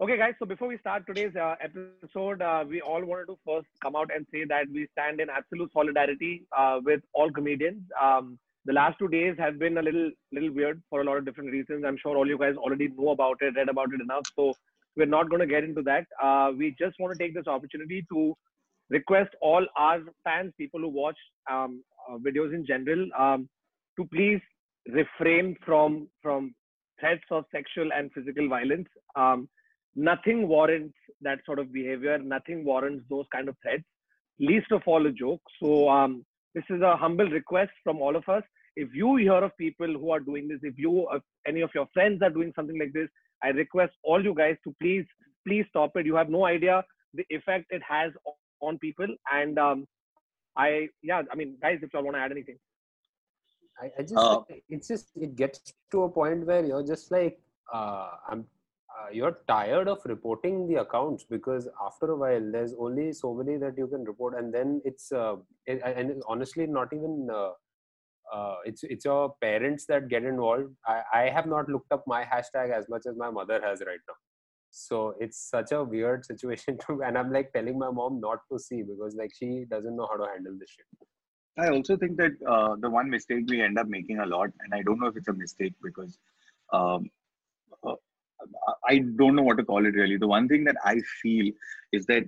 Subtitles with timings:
[0.00, 0.34] Okay, guys.
[0.38, 4.10] So before we start today's uh, episode, uh, we all wanted to first come out
[4.14, 7.82] and say that we stand in absolute solidarity uh, with all comedians.
[8.00, 11.24] Um, the last two days have been a little, little weird for a lot of
[11.24, 11.84] different reasons.
[11.84, 14.22] I'm sure all you guys already know about it, read about it enough.
[14.36, 14.54] So
[14.96, 16.06] we're not going to get into that.
[16.22, 18.36] Uh, we just want to take this opportunity to
[18.90, 21.18] request all our fans, people who watch
[21.50, 23.48] um, uh, videos in general, um,
[23.98, 24.40] to please
[24.86, 26.54] refrain from from
[27.00, 28.88] threats of sexual and physical violence.
[29.16, 29.48] Um,
[29.98, 32.18] nothing warrants that sort of behavior.
[32.18, 33.82] Nothing warrants those kind of threats.
[34.38, 35.42] Least of all a joke.
[35.60, 38.44] So um, this is a humble request from all of us.
[38.76, 41.88] If you hear of people who are doing this, if you, uh, any of your
[41.92, 43.08] friends are doing something like this,
[43.42, 45.04] I request all you guys to please,
[45.46, 46.06] please stop it.
[46.06, 46.84] You have no idea
[47.14, 48.12] the effect it has
[48.60, 49.08] on people.
[49.32, 49.86] And um,
[50.56, 52.58] I, yeah, I mean, guys, if y'all want to add anything.
[53.80, 55.58] I, I just Uh, it's just it gets
[55.92, 57.38] to a point where you're just like
[57.72, 58.44] uh, I'm
[58.96, 63.56] uh, you're tired of reporting the accounts because after a while there's only so many
[63.56, 65.36] that you can report and then it's uh,
[65.66, 67.50] it, and it's honestly not even uh,
[68.32, 70.74] uh, it's it's your parents that get involved.
[70.86, 74.00] I, I have not looked up my hashtag as much as my mother has right
[74.08, 74.14] now.
[74.70, 78.58] So it's such a weird situation to and i'm like telling my mom not to
[78.58, 81.08] see because like she doesn't know how to handle this shit.
[81.58, 84.72] I also think that uh, the one mistake we end up making a lot, and
[84.72, 86.16] I don't know if it's a mistake because
[86.72, 87.10] um,
[88.86, 90.16] I don't know what to call it really.
[90.16, 91.52] The one thing that I feel
[91.92, 92.24] is that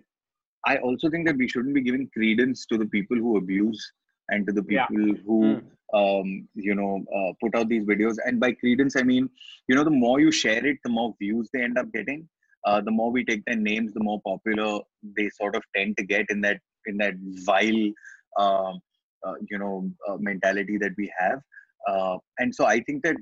[0.67, 3.93] I also think that we shouldn't be giving credence to the people who abuse
[4.29, 4.87] and to the Yeah.
[4.87, 5.61] people who,
[5.95, 8.17] um, you know, uh, put out these videos.
[8.25, 9.29] And by credence, I mean,
[9.69, 12.29] you know, the more you share it, the more views they end up getting.
[12.65, 14.81] Uh, the more we take their names, the more popular
[15.17, 17.15] they sort of tend to get in that in that
[17.47, 17.93] vile.
[18.39, 18.81] Um,
[19.27, 21.41] uh, you know uh, mentality that we have
[21.89, 23.17] uh, and so i think that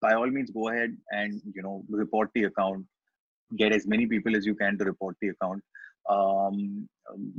[0.00, 2.84] by all means go ahead and you know report the account.
[3.56, 5.62] Get as many people as you can to report the account.
[6.08, 6.88] Um,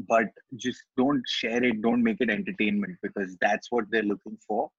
[0.08, 1.82] but just don't share it.
[1.82, 4.70] Don't make it entertainment because that's what they're looking for.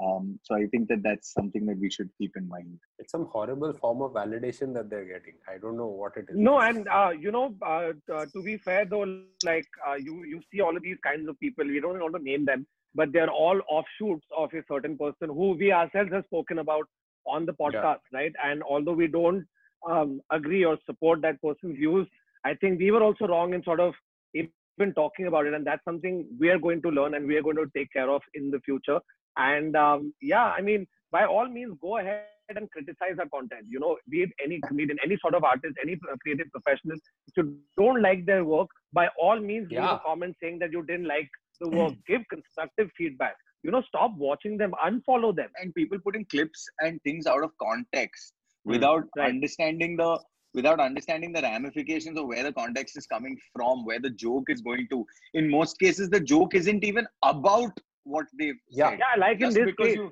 [0.00, 2.78] Um, so i think that that's something that we should keep in mind.
[3.00, 5.34] It's some horrible form of validation that they're getting.
[5.52, 6.36] I don't know what it is.
[6.36, 10.24] No, and uh, you know, uh, t- uh, to be fair though, like uh, you
[10.24, 11.66] you see all of these kinds of people.
[11.66, 12.64] We don't want to name them,
[12.94, 16.86] but they're all offshoots of a certain person who we ourselves have spoken about
[17.28, 18.32] on the podcast, right?
[18.44, 19.46] And although we don't
[19.88, 22.06] um, agree or support that person's views,
[22.44, 23.94] I think we were also wrong in sort of
[24.34, 27.42] even talking about it, and that's something we are going to learn and we are
[27.42, 29.00] going to take care of in the future.
[29.36, 33.66] And um, yeah, I mean, by all means, go ahead and criticize our content.
[33.68, 36.96] You know, be it any comedian, any sort of artist, any creative professional.
[37.28, 40.82] If you don't like their work, by all means, leave a comment saying that you
[40.84, 41.28] didn't like
[41.60, 41.92] the work.
[42.08, 43.36] Give constructive feedback.
[43.64, 45.50] You know, stop watching them, unfollow them.
[45.60, 48.32] and people putting clips and things out of context
[48.64, 48.72] Hmm.
[48.72, 49.28] without Right.
[49.30, 50.10] understanding the
[50.54, 54.62] without understanding the ramifications of where the context is coming from where the joke is
[54.68, 54.98] going to
[55.34, 57.74] in most cases the joke isn't even about
[58.04, 58.90] what they've Yeah.
[58.90, 59.96] said Yeah, like in just this because case.
[59.96, 60.06] you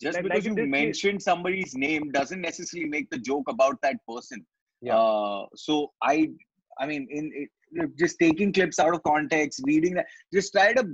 [0.00, 0.70] just Like- because like you this case.
[0.80, 4.46] mentioned somebody's name doesn't necessarily make the joke about that person
[4.80, 4.96] Yeah.
[4.98, 6.14] uh, so i
[6.80, 7.50] i mean in it,
[8.02, 10.06] just taking clips out of context reading that
[10.38, 10.84] just try to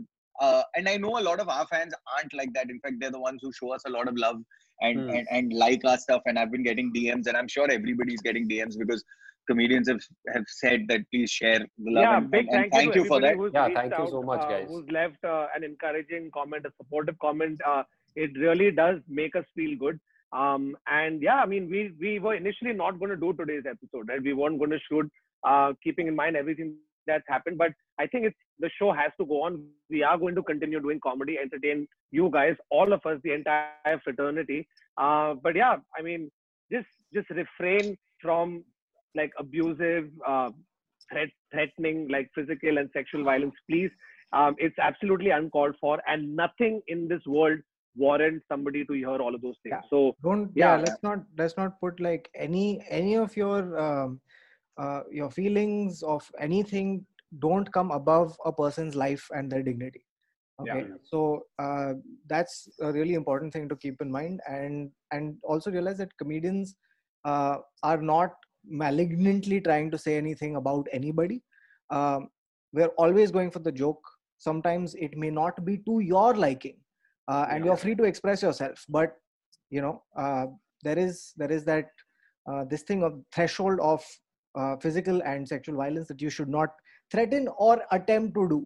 [0.47, 3.17] uh, and i know a lot of our fans aren't like that in fact they're
[3.19, 4.39] the ones who show us a lot of love
[4.87, 5.11] and Hmm.
[5.17, 8.49] and, and like our stuff and i've been getting dms and i'm sure everybody's getting
[8.53, 9.05] dms because
[9.51, 10.03] comedians have
[10.35, 13.03] have said that please share the love yeah, and, big and, and thank, thank you,
[13.03, 14.67] you for that Yeah, thank you so out, much, uh, guys.
[14.69, 17.61] Who's left uh, an encouraging comment, a supportive comment.
[17.67, 17.83] Uh,
[18.15, 19.99] it really does make us feel good.
[20.33, 24.09] Um, and yeah, I mean, we we were initially not going to do today's episode,
[24.09, 24.23] right?
[24.23, 25.11] We weren't going to shoot,
[25.45, 26.77] uh, keeping in mind everything
[27.07, 27.59] that's happened.
[27.59, 29.65] But I think it's the show has to go on.
[29.91, 34.01] We are going to continue doing comedy, entertain you guys, all of us, the entire
[34.05, 34.69] fraternity.
[34.97, 36.31] Uh, but yeah, I mean,
[36.71, 38.65] just just refrain from
[39.15, 40.51] like abusive, uh,
[41.11, 43.55] threat, threatening, like physical and sexual violence.
[43.69, 43.91] Please,
[44.33, 47.59] um, it's absolutely uncalled for, and nothing in this world
[47.97, 49.77] warrants somebody to hear all of those things.
[49.83, 49.89] Yeah.
[49.91, 54.21] So don't Yeah, yeah, let's not let's not put like any any of your um,
[54.79, 57.05] uh, your feelings of anything
[57.39, 60.05] don't come above a person's life and their dignity.
[60.65, 60.75] Yeah.
[60.75, 60.87] okay?
[61.03, 61.95] So uh,
[62.27, 64.41] that's a really important thing to keep in mind.
[64.47, 66.77] And and also realize that comedians
[67.25, 68.33] uh, are not
[68.67, 71.43] malignantly trying to say anything about anybody.
[71.91, 72.29] Um,
[72.73, 74.03] we're always going for the joke.
[74.39, 76.77] Sometimes it may not be to your liking
[77.29, 77.71] uh, and Yeah.
[77.71, 78.85] you're free to express yourself.
[78.89, 79.17] But
[79.71, 80.47] you know uh,
[80.83, 81.89] there is there is that
[82.51, 84.05] uh, this thing of threshold of
[84.55, 86.71] uh, physical and sexual violence that you should not
[87.11, 88.61] threaten or attempt to do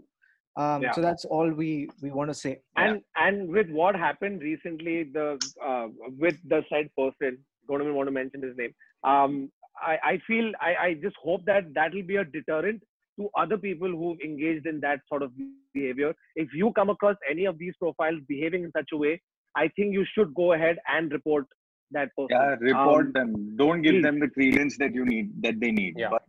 [0.57, 0.93] um, Yeah.
[0.93, 5.39] so that's all we we want to say and and with what happened recently, the
[5.65, 5.89] uh,
[6.19, 7.39] with the said person,
[7.69, 8.73] don't even want to mention his name.
[9.05, 9.51] Um,
[9.81, 12.83] I, I feel I, I just hope that that will be a deterrent
[13.19, 15.33] to other people who've engaged in that sort of
[15.75, 16.15] behavior.
[16.37, 19.21] If you come across any of these profiles behaving in such a way,
[19.57, 21.47] I think you should go ahead and report
[21.93, 22.29] that person.
[22.31, 23.57] Yeah, report Um, them.
[23.57, 24.03] Don't give please.
[24.03, 25.95] them the credence that you need that they need.
[25.97, 26.09] Yeah.
[26.11, 26.23] But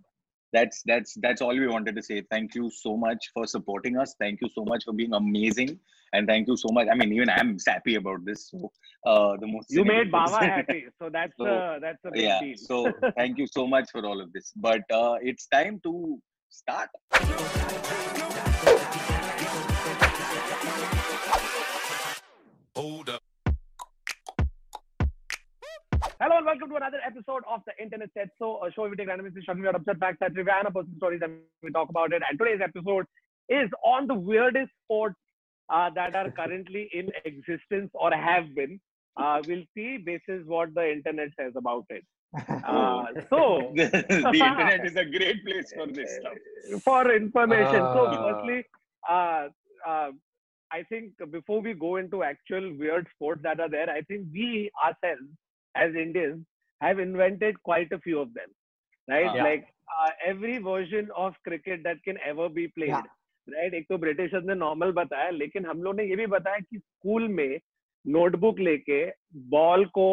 [0.54, 2.22] that's that's that's all we wanted to say.
[2.32, 4.16] Thank you so much for supporting us.
[4.20, 5.80] Thank you so much for being amazing.
[6.14, 6.88] And thank you so much.
[6.90, 8.50] I mean, even I'm happy about this.
[8.50, 8.72] So
[9.06, 12.40] uh the most you made Baba happy, so that's So, a that's a big yeah.
[12.40, 12.56] deal.
[12.58, 14.54] So thank you so much for all of this.
[14.56, 16.90] But uh it's time to start.
[26.38, 28.96] Hello and welcome to another episode of the Internet Said So, a show where we
[28.96, 31.90] take random issues, about upset facts, that trivia, and a personal stories, and we talk
[31.90, 32.22] about it.
[32.30, 33.08] And today's episode
[33.50, 35.16] is on the weirdest sports
[35.74, 38.80] uh, that are currently in existence or have been.
[39.20, 42.06] Uh, we'll see basis what the internet says about it.
[42.68, 46.84] Uh, so, the, the internet is a great place for this stuff.
[46.84, 47.82] for information.
[47.96, 48.24] so, Ah.
[48.28, 48.64] firstly,
[49.10, 49.48] uh,
[49.88, 50.12] uh,
[50.72, 54.70] I think before we go into actual weird sports that are there, I think we
[54.86, 55.32] ourselves
[55.78, 56.46] as Indians
[56.82, 58.50] have invented quite a few of them,
[59.08, 59.36] right?
[59.36, 59.44] Yeah.
[59.44, 62.98] Like uh, every version of cricket that can ever be played.
[62.98, 63.14] Yeah.
[63.48, 66.78] Right एक तो Britishers ने normal बताया लेकिन हम लोग ने ये भी बताया कि
[66.78, 67.60] स्कूल में
[68.06, 69.00] नोटबुक लेके
[69.54, 70.08] बॉल को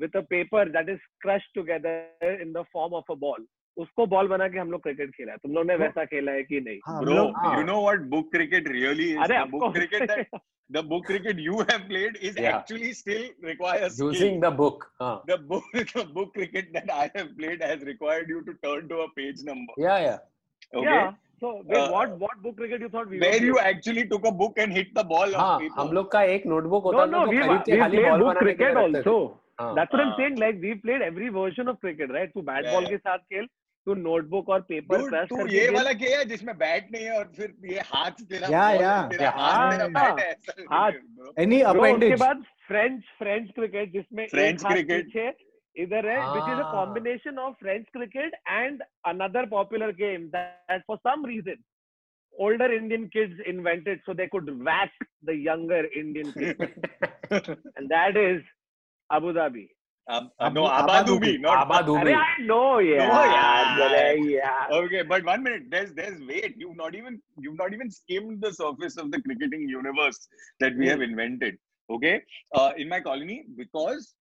[0.00, 4.28] with a paper that is crush together in the form of a ball उसको बॉल
[4.28, 6.78] बना के हम लोग क्रिकेट खेला है। तुम लोग ने वैसा खेला है कि नहीं?
[7.04, 7.14] Bro
[7.58, 10.26] you know what book cricket really is अरे book cricket
[10.70, 15.76] the book cricket you have played is actually still requires using the book the book
[15.76, 19.44] the book cricket that I have played has required you to turn to a page
[19.48, 20.14] number yeah yeah
[20.78, 20.96] okay
[25.80, 27.10] हम लोग का एक notebook होता है
[33.28, 33.48] खेल
[33.86, 37.32] तू notebook और paper press तू ये वाला क्या है जिसमें बैट नहीं है और
[37.36, 42.24] फिर ये हाथ तेरा या या। तेरा हाथ तेरा बैट है हाथ। एनी अपेंडेज उसके
[42.24, 45.28] बाद फ्रेंच फ्रेंच क्रिकेट जिसमें फ्रेंच क्रिकेट है
[45.76, 50.96] इधर है which is a combination of French cricket and another popular game that for
[50.96, 51.62] some reason
[52.34, 54.90] older Indian kids invented so they could whack
[55.22, 56.58] the younger Indian kids.
[57.76, 58.42] and that is
[59.10, 59.68] Abu Dhabi.
[60.06, 61.98] Ab, uh, no, Abadu, Abadu bhi, not Abadu.
[61.98, 62.14] Abadu.
[62.14, 63.08] I know, yeah.
[63.08, 64.12] No, yeah.
[64.12, 64.66] yeah.
[64.70, 65.62] Okay, but one minute.
[65.70, 66.54] There's there's wait.
[66.58, 70.28] You've not even you've not even skimmed the surface of the cricketing universe
[70.60, 71.10] that we have hmm.
[71.10, 71.56] invented.
[71.90, 72.22] Okay,
[72.54, 74.14] uh, in my colony, because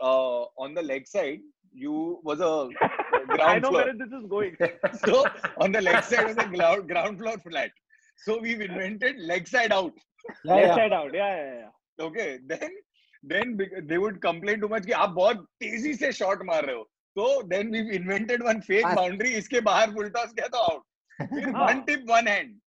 [0.00, 1.40] uh, on the leg side
[1.72, 2.68] you was a
[3.28, 3.84] ground I know floor.
[3.84, 4.56] where this is going.
[5.04, 5.24] so
[5.60, 7.70] on the leg side was a ground ground floor flat.
[8.24, 9.92] So we've invented leg side out.
[10.44, 10.74] Yeah, leg yeah.
[10.74, 11.14] side out.
[11.14, 12.04] Yeah, yeah, yeah.
[12.06, 12.70] Okay, then
[13.24, 13.56] then
[13.86, 16.82] they would complain too much कि आप बहुत तेज़ी से shot मार रहे हो।
[17.16, 20.82] तो then we invented one fake boundary इसके बाहर फुल टॉस गया तो आउट
[21.20, 22.58] फिर वन टिप वन हैंड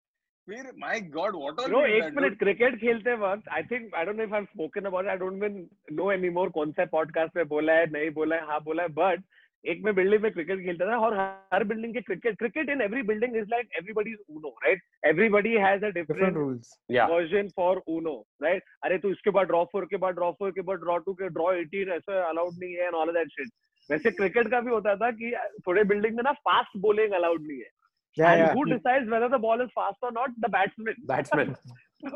[0.48, 4.18] फिर my God what all bro एक मिनट क्रिकेट खेलते वक्त I think I don't
[4.18, 7.48] know if I have spoken about I don't mean no anymore कौन सा पॉडकास्ट में
[7.48, 9.24] बोला है नहीं बोला है हाँ बोला है बट
[9.66, 11.16] एक में बिल्डिंग में क्रिकेट खेलता था और
[11.54, 15.86] हर बिल्डिंग के cricket cricket in every building is like everybody Uno right everybody has
[15.86, 20.16] a different rules version for Uno right अरे तू इसके बाद ड्रॉ फोर के बाद
[20.16, 23.12] ड्रॉ फोर के बाद ड्रॉ टू के ड्रॉ एटीन ऐसा अलाउड नहीं है एंड ऑल
[23.14, 23.50] दैट शिट
[23.90, 25.34] वैसे क्रिकेट का भी होता था कि
[25.68, 27.70] थोड़े बिल्डिंग में ना फास्ट बोलिंग अलाउड नहीं है।
[28.18, 31.56] Yeah and yeah who decides whether the ball is fast or not the batsman Batsman.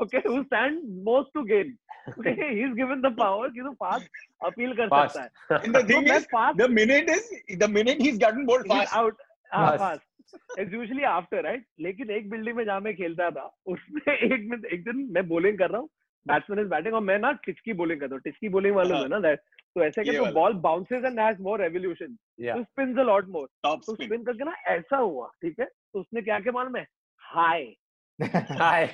[0.03, 1.69] okay who stands most to gain
[2.13, 4.09] okay he's given the power कि तो fast
[4.49, 5.15] appeal कर Fast.
[5.17, 7.31] सकता है And the तो thing मैं is, fast the minute is
[7.63, 9.23] the minute he's gotten bored he's out
[9.53, 9.83] हाँ Fast.
[9.85, 14.47] fast it's usually after right लेकिन एक बिल्डिंग में जहाँ मैं खेलता था उसमें एक
[14.51, 15.89] में एक दिन मैं बॉलिंग कर रहा हूँ
[16.25, 19.19] बैट्समैन इज़ बैटिंग और मैं ना टिचकी बॉलिंग करता हूँ टिचकी बॉलिंग मालूम है ना
[19.27, 19.39] दैट
[19.75, 22.17] तो ऐसे ये कि तो ball bounces and has more revolution
[22.53, 25.65] तो स्पिन्स अ लॉट मोर तो स्पिन करके ना ऐसा हुआ ठीक है?
[25.65, 26.87] तो उसने क्या क्या मालूम है?
[27.21, 27.75] Hi
[28.21, 28.87] Hi.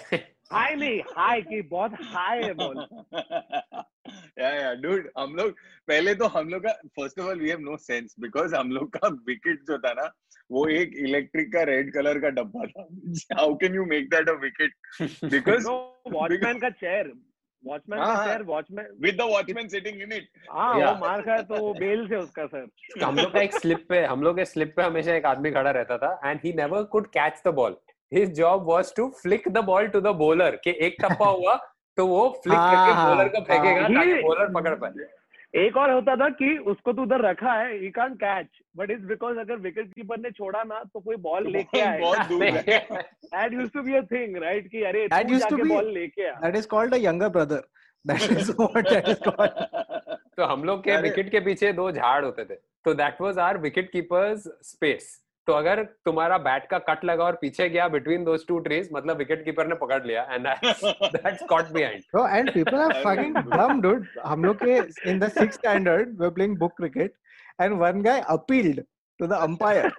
[0.52, 2.78] हाई नहीं हाई की बहुत हाई है बॉल
[4.40, 5.52] yeah yeah dude हम लोग
[5.88, 8.98] पहले तो हम लोग का first of all we have no sense because हम लोग
[8.98, 10.12] का विकेट जो था ना
[10.52, 12.88] वो एक इलेक्ट्रिक का रेड कलर का डब्बा था।
[13.42, 14.74] How can you make that a wicket
[15.32, 15.68] because
[16.12, 17.14] watchman का चेयर
[17.64, 20.94] वॉचमैन हाँ, हाँ। Chair watchman with the watchman sitting in it हाँ वो.
[21.00, 24.24] मार खाया तो वो बेल से उसका सर हम लोग का एक स्लिप पे हम
[24.24, 27.42] लोग के स्लिप पे हमेशा एक आदमी खड़ा रहता था and he never could catch
[27.48, 27.78] the ball
[28.12, 31.56] his job was to flick the ball to the bowler कि एक टप्पा हुआ
[31.98, 35.08] तो वो फ्लिक करके हाँ, बॉलर को फेंकेगा हाँ। ताकि बॉलर पकड़ पाए
[35.56, 39.00] एक और होता था कि उसको तो उधर रखा है he can't catch but is
[39.00, 43.72] because अगर विकेट कीपर ने छोड़ा ना तो कोई बॉल लेके आए बहुत that used
[43.72, 46.96] to be a thing right कि अरे तू जाके बॉल लेके आ। Is called
[47.28, 47.64] brother
[48.10, 48.88] is called
[49.24, 49.32] तो
[50.38, 53.58] तो हम लोग के विकेट के पीछे दो झाड़ होते थे। तो that was our
[53.58, 58.46] wicket keepers space तो अगर तुम्हारा बैट का कट लगा और पीछे गया बिटवीन दोस
[58.48, 62.78] टू ट्रीज मतलब विकेट कीपर ने पकड़ लिया and that's caught behind so and people
[62.80, 64.78] are fucking dumb dude हम लोग के
[65.12, 67.14] in the 6th standard we are playing book cricket
[67.62, 68.84] and one guy appealed
[69.20, 69.90] to the umpire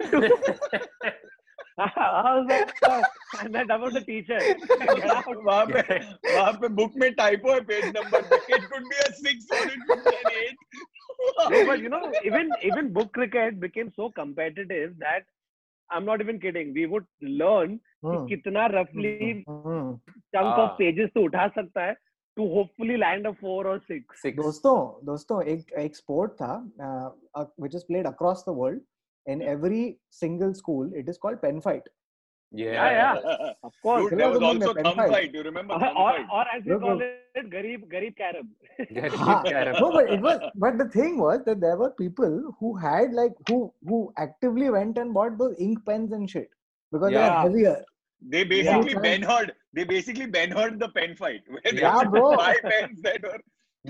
[4.00, 4.40] teacher
[5.66, 9.87] पे पे book में typo है page number it could be a 6 और it
[9.87, 11.01] could be an 8
[11.51, 15.24] No, but you know, even even book cricket became so competitive that
[15.89, 16.74] I'm not even kidding.
[16.74, 18.25] We would learn कि Hmm.
[18.31, 19.93] कितना roughly Hmm.
[20.36, 20.63] chunk Ah.
[20.65, 21.95] of pages तो उठा सकता है
[22.38, 24.21] to hopefully land a four or six.
[24.21, 26.51] Six दोस्तों दोस्तों एक एक स्पोर्ट था
[26.88, 28.81] uh, which is played across the world
[29.25, 29.81] in every
[30.21, 31.89] single school it is called pen fight
[32.52, 33.52] Yeah, yeah.
[33.64, 34.11] Of course.
[34.11, 35.11] Dude, there was also the thumb pen fight?
[35.12, 35.35] fight.
[35.35, 36.26] You remember uh-huh, thumb or, fight?
[36.32, 37.02] or as we Look, call look.
[37.35, 38.47] it, Garib, Garib Carib.
[39.80, 43.32] no but it was but the thing was that there were people who had like
[43.49, 46.50] who who actively went and bought those ink pens and shit
[46.92, 47.30] because they Yeah.
[47.38, 47.78] are heavier
[48.32, 49.00] They basically Yeah.
[49.06, 49.49] Ben Hurd.
[49.76, 51.42] They basically Ben Hurd the pen fight.
[51.54, 52.37] Where they Yeah, had to bro.
[52.42, 53.40] buy pens that were.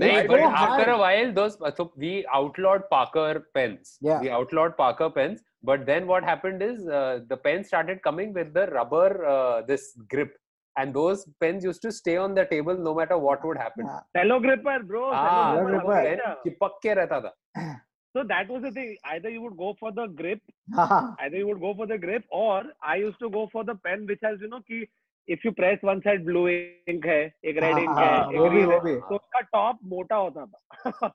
[0.03, 4.21] नहीं but so after a while those so we outlawed Parker pens Yeah.
[4.23, 8.54] we outlawed Parker pens but then what happened is uh, the pens started coming with
[8.58, 10.36] the rubber uh, this grip
[10.76, 14.00] and those pens used to stay on the table no matter what would happen Yeah.
[14.18, 15.04] Cello gripper, bro.
[15.12, 16.00] ah cello cello gripper.
[16.02, 16.24] gripper.
[16.24, 17.34] pen चिपक के रहता था
[18.16, 18.92] So that was the thing.
[19.14, 20.40] Either you would go for the grip,
[20.76, 21.00] Haha.
[21.24, 24.06] either you would go for the grip, or I used to go for the pen
[24.12, 24.80] which has, you know, कि
[25.28, 26.46] if you press one side blue
[26.94, 27.20] ink है,
[27.52, 29.80] एक red ink है, हाँ, एक वो भी green वो है, भी तो उसका टॉप
[29.94, 31.08] मोटा होता था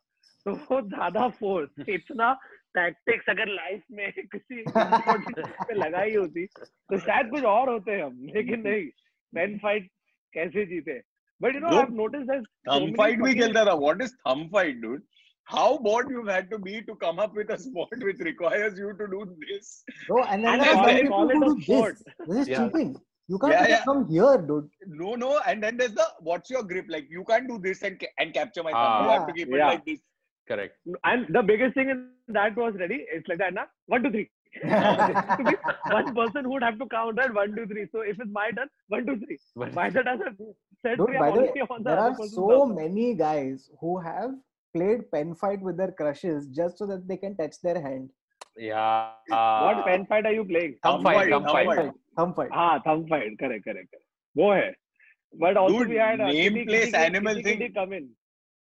[0.46, 2.28] तो वो ज्यादा फोर्स इतना
[2.77, 8.61] टैक्टिक्स अगर लाइफ में किसी पे लगाई होती तो शायद कुछ और होते हम लेकिन
[8.67, 8.85] नहीं
[9.35, 9.89] पेन फाइट
[10.33, 10.99] कैसे जीते
[11.41, 13.73] but you know I have notice that Thumb fight भी खेलता था.
[13.85, 15.03] What is thumb fight, dude?
[15.51, 18.89] How bored you've had to be to come up with a sport which requires you
[19.01, 19.69] to do this.
[20.07, 22.01] Bro, and then And then call it a sport.
[22.01, 22.25] this.
[22.31, 22.57] This is Yeah.
[22.65, 22.89] cheating.
[23.29, 23.85] You can't Yeah, yeah.
[23.85, 24.67] come here, dude.
[25.03, 26.91] No, no, and then there's the what's your grip?
[26.97, 28.91] Like you can't do this and and capture my thumb.
[28.91, 29.15] Ah, You Ah.
[29.17, 29.61] have to keep yeah.
[29.61, 30.03] it like this.
[30.47, 30.75] Correct
[31.11, 31.99] And the biggest thing in
[32.37, 33.05] that was ready.
[33.15, 33.63] It's like that, na?
[33.87, 34.29] One, two, three.
[34.63, 35.55] to be
[35.97, 37.85] one person who would have to count that one, two, three.
[37.91, 39.37] So if it's my turn, one, two, three.
[39.55, 40.31] But- My turn has a
[40.81, 41.19] set Dude, three.
[41.19, 42.75] by the way, on the there are so turn.
[42.81, 44.31] many guys who have
[44.75, 48.09] played pen fight with their crushes just so that they can touch their hand.
[48.57, 49.11] yeah
[49.65, 50.75] What pen fight are you playing?
[50.83, 51.91] thumb Thumb fight fight, thumb thumb fight fight.
[52.19, 52.49] Thumb fight.
[52.51, 53.37] Ah, thumb fight.
[53.39, 54.03] Correct, correct, correct.
[54.37, 54.73] वो है.
[55.43, 57.59] But also Dude, we had a name, kitty, place, kitty, animal kitty, thing.
[57.59, 58.09] kitty come in.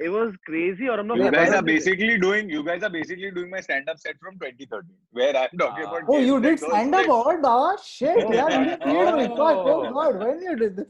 [0.00, 0.88] it was crazy.
[0.88, 3.88] Or I'm not you guys are basically doing you guys are basically doing my stand
[3.88, 7.42] up set from 2013 where I'm talking about oh you did stand up all oh,
[7.42, 8.28] da shit.
[8.34, 8.78] Yeah, did.
[8.82, 9.36] Oh.
[9.36, 10.18] God, oh, oh god.
[10.18, 10.86] When you did this.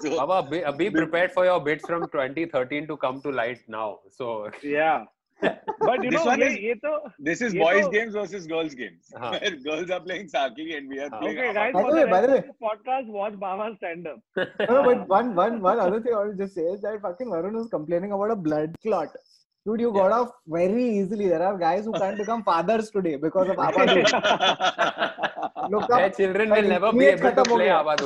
[0.00, 3.98] So, Baba, be, be prepared for your bits from 2013 to come to light now.
[4.10, 5.04] So yeah.
[5.80, 9.12] but you this know, is, ye to, this is boys' games versus girls' games.
[9.14, 9.38] Uh-huh.
[9.42, 11.38] Where girls are playing saki and we are playing.
[11.38, 14.20] Okay, guys, by the way, the podcast watch Baba stand up.
[14.36, 17.26] no, but one, one, one other thing I want to just say is that fucking
[17.28, 19.08] Varun is complaining about a blood clot.
[19.64, 20.18] Dude, you got yeah.
[20.18, 21.28] off very easily.
[21.28, 23.84] There are guys who can't become fathers today because of Abba
[25.70, 25.90] Look up.
[25.90, 27.96] Their children will never be able to play Abba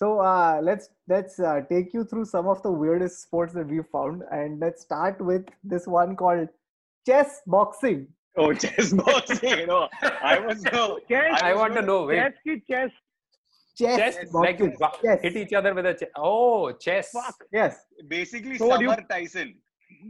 [0.00, 3.80] so uh, let's let's uh, take you through some of the weirdest sports that we
[3.92, 6.48] found, and let's start with this one called
[7.06, 8.06] chess boxing.
[8.44, 9.58] oh, chess boxing.
[9.58, 9.88] You know,
[10.32, 10.86] I was no.
[11.10, 11.98] chess I want to know.
[12.12, 12.96] Wait, chess की chess
[13.80, 14.76] Chess, chess like boxing.
[14.84, 15.20] wa- yes.
[15.26, 16.16] hit each other with a chess.
[16.30, 17.12] Oh, chess.
[17.18, 17.76] fuck Yes.
[18.16, 19.52] Basically, So what do you- Tyson.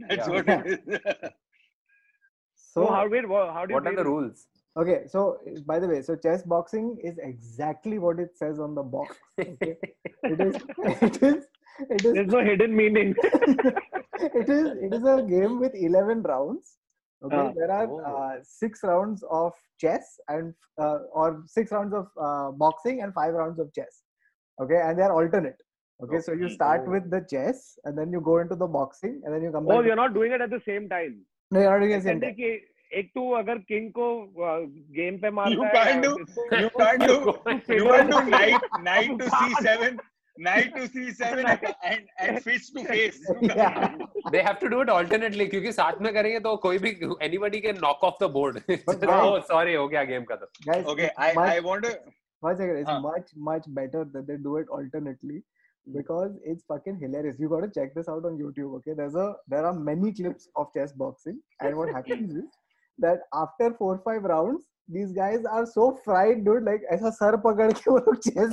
[0.07, 0.33] That's Yeah.
[0.33, 0.99] what it is.
[2.73, 3.29] so So how wait
[3.59, 4.47] how do you What are the rules?
[4.79, 8.83] Okay, so by the way, so chess boxing is exactly what it says on the
[8.83, 9.17] box.
[9.37, 9.75] Okay?
[10.23, 10.55] it is,
[11.01, 11.45] it is,
[11.89, 12.13] it is.
[12.13, 13.13] There's no hidden meaning.
[13.23, 16.77] it is, it is a game with eleven rounds.
[17.23, 17.99] Okay, uh, there are oh.
[17.99, 23.33] uh, six rounds of chess and uh, or six rounds of uh, boxing and five
[23.33, 24.03] rounds of chess.
[24.61, 25.57] Okay, and they are alternate.
[26.01, 26.91] Okay, so you start oh.
[26.91, 29.69] with the chess and then you go into the boxing and then you come oh,
[29.69, 29.77] back.
[29.77, 31.21] Oh, you're not doing it at the same time.
[31.51, 32.35] No, you're not doing it at the same time.
[32.99, 34.07] एक तो अगर king को
[34.95, 39.27] game पे मारता तो you है you you can't can't do do knight knight to
[39.27, 39.99] C seven
[40.37, 43.21] knight to C seven and and fish to face
[44.31, 47.79] they have to do it alternately क्योंकि साथ में करेंगे तो कोई भी anybody can
[47.83, 48.59] knock off the board
[49.51, 51.93] sorry हो गया game का तो okay I I want to
[52.43, 55.41] was it's much much better that they do it alternately
[55.87, 57.37] Because it's fucking hilarious.
[57.39, 58.75] You gotta check this out on YouTube.
[58.77, 62.43] Okay, there's a there are many clips of chess boxing, and what happens is
[62.99, 66.63] that after four five rounds, these guys are so fried, dude.
[66.63, 68.49] Like ऐसा सर पकड़ के वो लोग हैं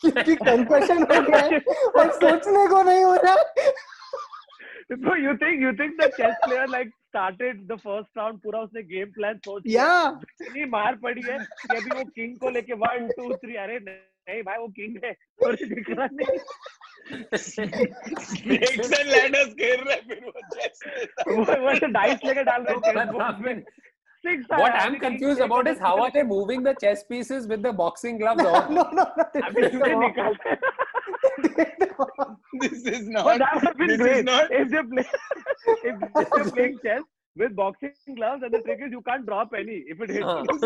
[0.00, 1.60] क्योंकि concussion हो गया है
[1.96, 3.36] और सोचने को नहीं हो रहा
[4.92, 8.82] So you think you think the chess player like started the first round पूरा उसने
[8.92, 10.16] game plan सोच Yeah.
[10.42, 14.09] इतनी मार पड़ी है कि अभी वो किंग को लेके वन टू थ्री अरे नहीं
[14.28, 16.38] भाई वो किंग है और दिख रहा नहीं
[17.10, 23.64] Snakes and ladders खेल रहे फिर वो में। वो वो डाइस लेके डाल रहे हैं
[24.48, 28.18] what I'm confused about is how are they moving the chess pieces with the boxing
[28.18, 29.24] gloves on no, no, no.
[30.46, 30.58] हैं.
[32.60, 33.24] This is not.
[33.24, 34.50] But that would have been great not.
[34.50, 35.06] if they play
[35.82, 37.02] if they're playing chess
[37.36, 40.44] with boxing gloves and the trick is you can't drop any if it hits हाँ.
[40.44, 40.58] you.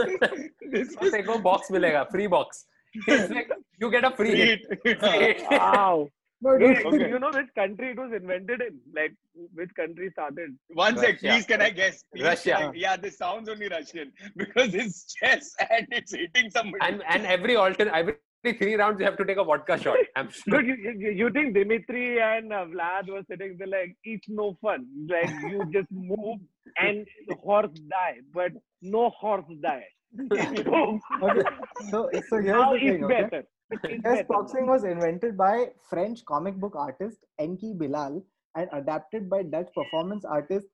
[0.72, 2.73] This तो तेरे को box मिलेगा free box It's
[3.08, 4.78] like you get a free hit is.
[4.82, 5.42] Free hit.
[5.50, 6.08] Wow.
[6.42, 6.84] No, dude.
[6.86, 7.08] Okay.
[7.08, 8.78] You know which country it was invented in?
[8.94, 9.14] Like
[9.54, 10.50] which country started?
[10.74, 11.28] One sec, Russia.
[11.28, 11.46] please.
[11.46, 12.04] Can I guess?
[12.14, 12.56] Please, Russia.
[12.58, 16.84] I- Yeah, this sounds only Russian because it's chess and it's hitting somebody.
[16.88, 18.16] and and every alternate every
[18.58, 21.30] three rounds you have to take a vodka shot I'm sure Dude, you, you, you
[21.30, 24.86] think Dimitri and uh, Vlad were sitting there like, it's no fun.
[25.08, 26.40] Like you just move
[26.76, 29.84] and the horse die, but no horse die.
[30.16, 31.42] So, Okay,
[31.90, 33.04] so so here's now the thing.
[33.04, 33.22] Okay?
[33.22, 33.44] better.
[33.70, 38.22] It's boxing was invented by French comic book artist Enki Bilal
[38.56, 40.68] and adapted by Dutch performance artist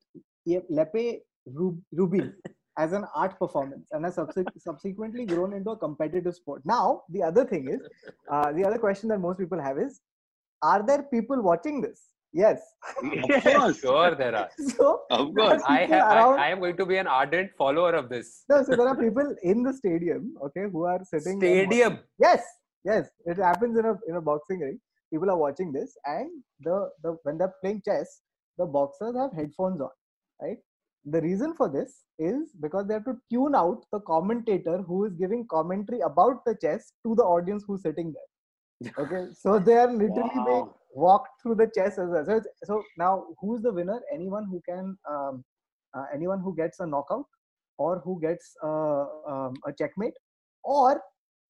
[0.47, 2.33] Iepe Rubingh
[2.79, 6.63] as an art performance and has subse- subsequently grown into a competitive sport.
[6.65, 7.81] Now, the other thing is,
[8.31, 10.01] uh, the other question that most people have is,
[10.63, 12.01] are there people watching this?
[12.33, 12.61] Yes.
[13.03, 14.49] of course, sure there are.
[14.77, 15.63] So, of course.
[15.67, 18.45] I have around- I am going to be an ardent follower of this.
[18.49, 21.33] No, so there are people in the stadium, okay, who are sitting.
[21.33, 21.99] and watching- stadium?
[22.19, 22.43] Yes
[22.85, 23.09] yes.
[23.27, 24.81] It happens in a in a boxing ring.
[25.13, 28.21] People are watching this and the the when they're playing chess
[28.59, 29.91] the boxers have headphones on
[30.43, 30.59] right?
[31.05, 35.15] The reason for this is because they have to tune out the commentator who is
[35.15, 38.30] giving commentary about the chess to the audience who's sitting there
[38.99, 40.75] okay so they are literally being Wow.
[40.95, 42.25] walked through the chess as well.
[42.25, 44.01] So, it's, so now who's the winner?
[44.13, 45.45] Anyone who can um,
[45.97, 47.27] uh, anyone who gets a knockout
[47.79, 50.15] or who gets uh, um, a checkmate?
[50.65, 51.01] Or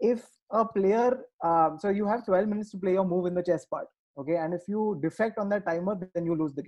[0.01, 3.43] if a player um, so you have 12 minutes to play your move in the
[3.43, 3.87] chess part
[4.19, 4.37] okay?
[4.37, 6.67] And if you defect on that timer then you lose the game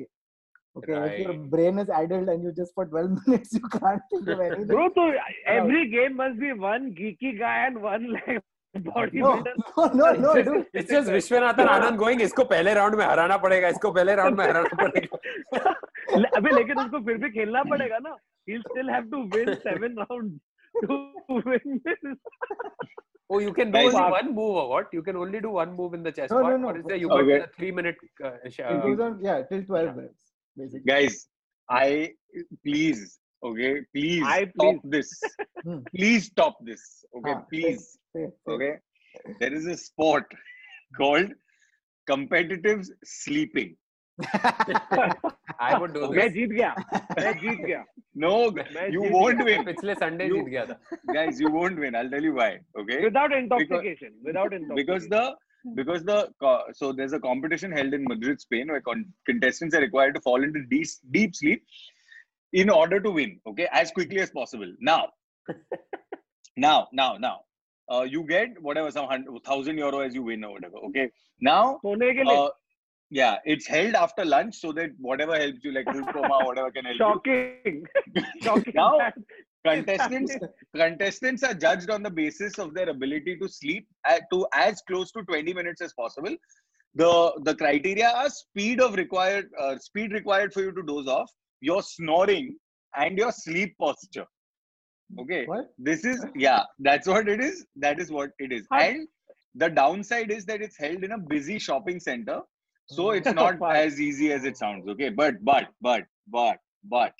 [0.64, 0.92] okay?
[0.92, 4.40] If your brain is idle and you just for 12 minutes you can't think of
[4.40, 4.66] anything.
[4.66, 5.12] Bro, so
[5.46, 8.42] every game must be one geeky guy and one like
[8.74, 9.52] no bodybuilder.
[9.76, 13.68] no no, no dude it's just Vishwanathan Anand going इसको पहले round में हराना पड़ेगा
[13.76, 15.74] इसको पहले round में हराना पड़ेगा
[16.18, 18.16] ले- अबे लेकिन उसको फिर भी खेलना पड़ेगा ना
[18.50, 20.40] he'll still have to win seven rounds
[20.84, 22.16] to win this.
[23.30, 25.50] oh you can do Guys, only uh, one move or what you can only do
[25.58, 26.68] one move in the chess No, no, part no.
[26.72, 27.38] or is there you got Okay.
[27.44, 29.94] a three minute uh, sh- it uh, goes on yeah till 12 Yeah.
[30.00, 31.14] minutes basically Guys,
[31.68, 32.14] I
[32.66, 35.09] please, okay, please I stop this.
[35.63, 35.79] Hmm.
[35.95, 36.83] Please stop this.
[37.17, 37.83] Okay, Ah, please.
[38.15, 38.53] Say- say.
[38.55, 38.73] Okay.
[39.39, 40.25] There is a sport
[40.97, 41.31] called
[42.07, 43.75] competitive sleeping.
[45.59, 46.69] I would do मैं this जीत गया
[47.17, 47.83] मैं जीत गया
[48.23, 49.57] No, मैं you Jeet won't गया.
[49.57, 49.65] win.
[49.65, 50.77] पिछले Sunday You- जीत गया था
[51.17, 51.95] Guys, you won't win.
[52.01, 52.49] I'll tell you why.
[52.83, 52.99] Okay.
[53.07, 55.23] without intoxication without intoxication because the
[55.81, 59.81] because the co- so there's a competition held in Madrid, Spain, where con- contestants are
[59.85, 61.63] required to fall into deep deep sleep
[62.52, 64.72] in order to win, okay, as quickly as possible.
[64.80, 65.08] Now,
[66.56, 67.40] now, now, now.
[67.90, 70.76] Uh, you get whatever some hundred, thousand euro as you win or whatever.
[70.88, 71.10] Okay.
[71.40, 72.48] Now, uh,
[73.10, 76.96] yeah, it's held after lunch so that whatever helps you, like glaucoma, whatever can help.
[76.96, 77.84] Shocking.
[78.14, 78.22] You.
[78.40, 78.72] Shocking.
[78.74, 78.98] now,
[79.64, 80.36] contestants
[80.74, 85.12] contestants are judged on the basis of their ability to sleep at, to as close
[85.12, 86.34] to 20 minutes as possible
[86.94, 91.30] the the criteria are speed of required uh, speed required for you to doze off
[91.62, 92.56] your snoring
[92.96, 94.26] and your sleep posture.
[95.20, 95.44] Okay?
[95.46, 95.66] What?
[95.78, 97.66] this is yeah that's what it is.
[97.76, 98.66] That is what it is.
[98.72, 99.08] And
[99.54, 102.40] the downside is that it's held in a busy shopping center
[102.86, 105.10] so it's not as easy as it sounds okay?
[105.10, 106.56] But but but but
[106.88, 107.12] but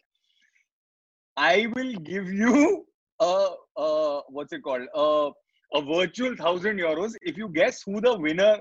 [1.36, 2.84] i will give you
[3.20, 4.82] a, a what's it called?
[4.94, 5.30] A,
[5.74, 8.58] a virtual thousand euros if you guess who the winner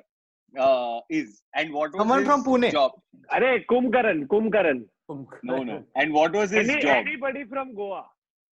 [0.58, 2.72] uh, is and what was Someone from Pune.
[2.72, 2.92] job.
[3.34, 3.66] अरे
[5.11, 8.05] Kumbhkaran Kumbhkaran no no and what was his Any, job anybody from Goa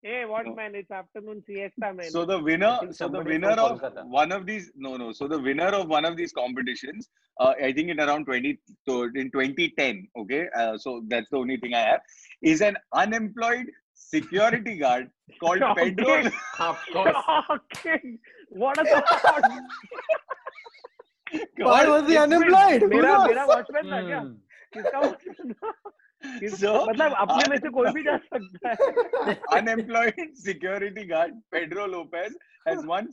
[0.04, 0.76] Hey, what man?
[0.80, 2.10] It's afternoon siesta, man.
[2.16, 4.04] So the winner, think so the somebody winner from of Kolkata.
[4.16, 5.08] one of these, no, no.
[5.20, 8.52] So the winner of one of these competitions, uh, I think in around 20,
[8.88, 10.44] so in 2010, okay.
[10.56, 12.02] Uh, so that's the only thing I have,
[12.54, 15.10] is an unemployed security guard
[15.44, 15.90] called Okay.
[15.96, 16.32] Pedro.
[16.70, 17.18] of course.
[17.58, 18.00] okay.
[18.50, 19.52] What a thought.
[21.58, 22.82] Why was he unemployed?
[22.84, 23.28] Who मेरा knows?
[23.30, 24.36] मेरा watchman था क्या Hmm.
[24.74, 25.00] किसका
[26.25, 32.35] मतलब अपने में से कोई भी जा सकता है unemployed security guard Pedro Lopez
[32.67, 33.07] has won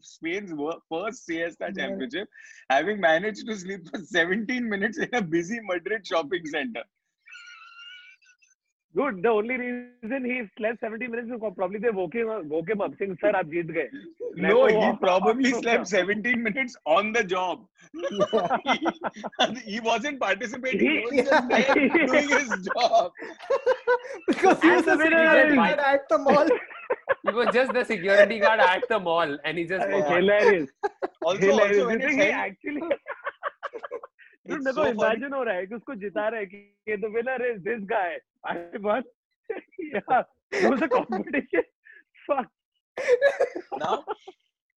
[0.00, 0.52] Spain's
[0.90, 2.28] first Siesta championship,
[2.70, 6.84] having managed to sleep for 17 minutes in a busy Madrid shopping center.
[8.95, 12.81] Dude, the only reason he slept 70 minutes is probably they woke him, woke him
[12.81, 13.83] up saying, sir, आप जीत गए.
[14.39, 17.67] मैं No, तो he वहाँ- probably slept 17 minutes on the job.
[17.93, 20.89] he, he wasn't participating.
[21.11, 21.75] He was just there
[22.07, 23.11] doing his job.
[24.27, 26.49] because he was And a the winner security is- guard at the mall.
[27.27, 29.85] He was just the security guard at the mall, and he just.
[29.85, 30.15] forgot.
[30.17, 30.69] Hilarious.
[31.21, 31.77] Also, Hilarious.
[31.77, 32.81] also when You it's think he held, actually...
[34.46, 37.38] Dude, मेरे को imagine हो रहा है कि उसको जिता रहा है कि the winner
[37.50, 38.18] is this guy.
[38.44, 39.02] I won.
[39.78, 40.22] yeah.
[40.52, 41.64] It was a competition.
[42.26, 42.46] Fuck.
[43.78, 44.04] now,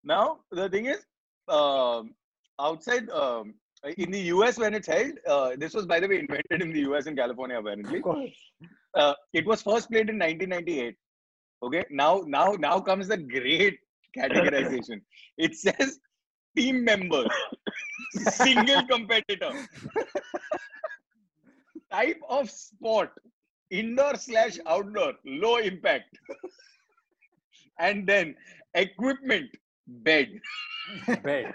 [0.05, 1.05] now the thing is,
[1.49, 2.15] um,
[2.61, 3.55] outside um,
[3.99, 6.81] in the US when it's held, uh, this was by the way invented in the
[6.91, 7.99] US and California apparently.
[7.99, 8.31] Of course.
[8.95, 10.97] Uh, it was first played in 1998.
[11.63, 13.79] Okay, now now now comes the great
[14.17, 15.03] categorization.
[15.37, 15.99] It says
[16.57, 17.29] team members,
[18.13, 19.53] single competitor,
[21.91, 23.11] type of sport,
[23.71, 26.19] indoor slash outdoor, low impact,
[27.79, 28.35] and then
[28.75, 29.51] equipment,
[29.87, 30.41] bed.
[31.23, 31.53] Bed.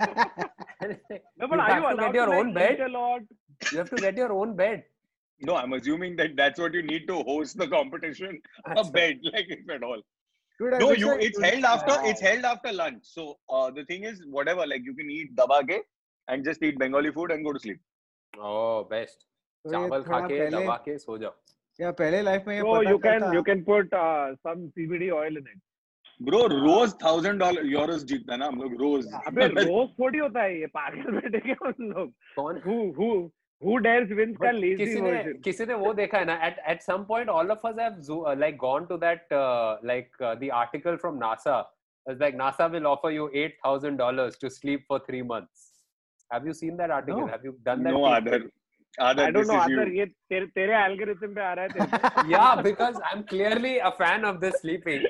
[1.38, 2.80] No, but You are have you to get your to own bed?
[2.82, 3.22] a lot?
[3.72, 4.84] You have to get your own bed.
[5.42, 8.42] No, I'm assuming that that's what you need to host the competition.
[8.66, 8.92] A Achha.
[8.94, 10.02] bed, like if at all.
[10.62, 11.12] Dude, No, you.
[11.28, 11.93] It's could- held after.
[11.97, 12.10] Wow.
[12.13, 13.04] It's held after lunch.
[13.13, 15.78] So uh, the thing is, whatever, like you can eat dabake
[16.28, 17.80] and just eat Bengali food and go to sleep.
[18.34, 19.26] Oh, best.
[19.65, 21.34] तो ये चावल खा के दबा के सो जाओ.
[21.80, 25.10] या पहले लाइफ में ये So पता you can you can put uh, some CBD
[25.17, 25.60] oil in it.
[26.30, 29.06] Bro, rose thousand dollar euros जीतता ना हम लोग रोज.
[29.28, 33.10] अबे रोज थोड़ी होता है ये पागल बैठे के उन लोग कौन who who
[33.62, 35.26] who dares wins का lazy किसी version.
[35.26, 38.00] ने किसी ने वो देखा है ना at at some point all of us have
[38.10, 41.58] zo- uh, like gone to that uh, like uh, the article from NASA
[42.08, 45.67] it's like NASA will offer you eight thousand dollars to sleep for three months
[46.32, 47.28] have you seen that article No.
[47.36, 48.41] have you done that No other.
[49.00, 52.62] Other, I don't know is ये तेरे तेरे algorithm पे आ रहा है तेरे yeah
[52.69, 55.06] because i'm clearly a fan of this sleeping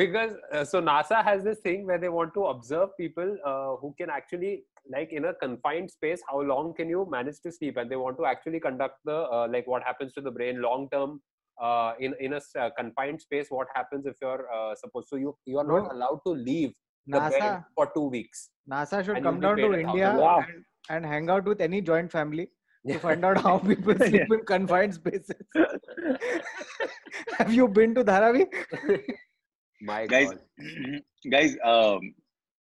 [0.00, 3.90] because uh, so nasa has this thing where they want to observe people uh, who
[3.98, 4.52] can actually
[4.88, 8.16] like in a confined space how long can you manage to sleep and they want
[8.16, 11.20] to actually conduct the uh, like what happens to the brain long term
[11.60, 15.36] uh, in in a uh, confined space what happens if you're uh, supposed to you
[15.46, 16.72] you are not Bro, allowed to leave
[17.06, 20.44] the NASA bed for two weeks NASA should come down to India thousand dollars.
[20.48, 20.64] and,
[20.96, 22.50] and hang out with any joint family
[22.88, 25.32] to find out how people sleep in confined spaces.
[27.38, 28.46] Have you been to Dharavi?
[29.82, 30.38] my Guys, god
[31.30, 31.56] guys.
[31.64, 32.14] Um,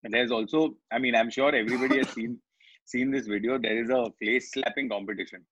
[0.05, 0.75] there's also.
[0.93, 2.39] I mean, I'm sure everybody has seen
[2.85, 3.59] seen this video.
[3.59, 5.45] There is a face slapping competition.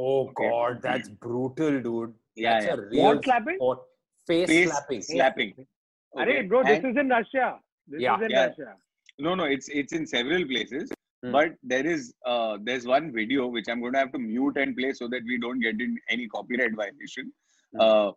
[0.00, 0.48] oh Okay.
[0.50, 2.74] god that's brutal dude Yeah, that's yeah.
[2.74, 3.56] a real What slapping?
[3.56, 3.80] sport.
[4.30, 5.50] face, Face slapping slapping.
[6.22, 6.42] अरे Okay?
[6.52, 7.46] bro this And- is in Russia
[7.94, 8.44] this Yeah, is in yeah.
[8.50, 8.68] Russia
[9.26, 10.92] No, no, it's it's in several places.
[11.24, 11.32] Hmm.
[11.36, 14.76] But there is uh there's one video which I'm going to have to mute and
[14.78, 17.26] play so that we don't get in any copyright violation.
[17.74, 17.80] Hmm.
[17.86, 18.08] Uh,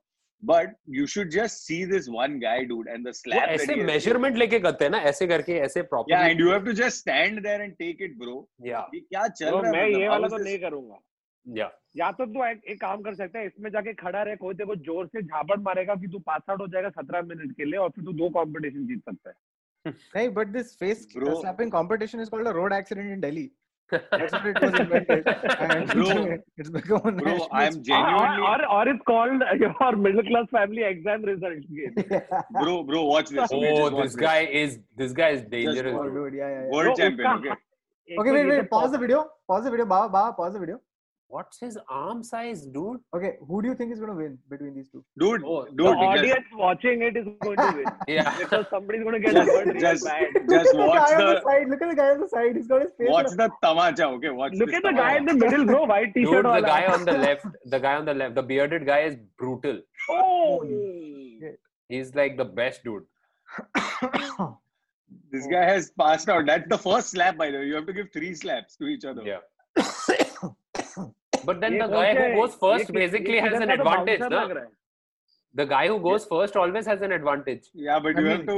[0.43, 4.60] but you should just see this one guy dude and the slab ऐसे measurement लेके
[4.60, 7.62] करते हैं ना ऐसे करके ऐसे proper yeah and you have to just stand there
[7.62, 10.38] and take it bro या ये क्या चल तो रहा है मैं ये वाला तो
[10.38, 10.99] नहीं करूँगा।
[11.45, 14.53] या या तो तू एक एक काम कर सकता है इसमें जाके खड़ा रहे कोई
[14.56, 17.79] देखो ज़ोर से झापड़ मारेगा कि तू पास आउट हो जाएगा सत्रह मिनट के लिए
[17.79, 19.36] और फिर तू दो कंपटीशन जीत सकता है।
[20.15, 23.49] नहीं but this face slapping competition is called a road accident in Delhi
[24.12, 25.27] That's what it was invented.
[25.27, 27.86] And bro, it's become a bro, I'm sport.
[27.86, 28.41] genuinely.
[28.41, 32.21] Or, or, or it's called your middle class family exam results game.
[32.51, 33.49] bro, bro, watch this.
[33.51, 35.93] Oh, this guy is this guy is dangerous.
[35.93, 36.29] Just, bro.
[36.29, 36.69] Dude, yeah, yeah, yeah.
[36.69, 37.32] World bro, champion.
[37.38, 37.49] Okay.
[38.19, 38.69] okay, wait, wait.
[38.69, 39.29] Pause the video.
[39.47, 39.86] Pause the video.
[39.86, 40.79] Baba, Baba, pause the video
[41.36, 44.74] what's his arm size dude Okay, who do you think is going to win between
[44.78, 45.04] these two?
[45.19, 49.04] Dude, Oh, dude, the just, audience watching it is going to win yeah because somebody's
[49.08, 50.28] going to get hurt real just, bad.
[50.50, 51.69] just Look at watch the guy on the the, side.
[51.72, 52.56] Look at the guy on the side.
[52.58, 53.10] He's got his face.
[53.15, 54.30] watch the tamacha, okay?
[54.41, 55.86] Watch Look at the guy in the middle, bro.
[55.86, 56.32] White t-shirt.
[56.32, 56.62] Dude, the wala.
[56.74, 60.63] guy on the left the guy on the left the bearded guy is brutal Oh.
[61.89, 63.04] he's like the best dude
[65.32, 66.46] This guy has passed out.
[66.48, 67.65] That's the first slap, by the way.
[67.65, 69.22] You have to give three slaps to each other.
[69.24, 69.41] yeah
[71.45, 74.41] but then the guy who goes first basically has an तो advantage na?
[74.47, 74.65] है।
[75.56, 77.69] The guy who goes first always has an advantage.
[77.73, 78.58] Yeah, but I you have to.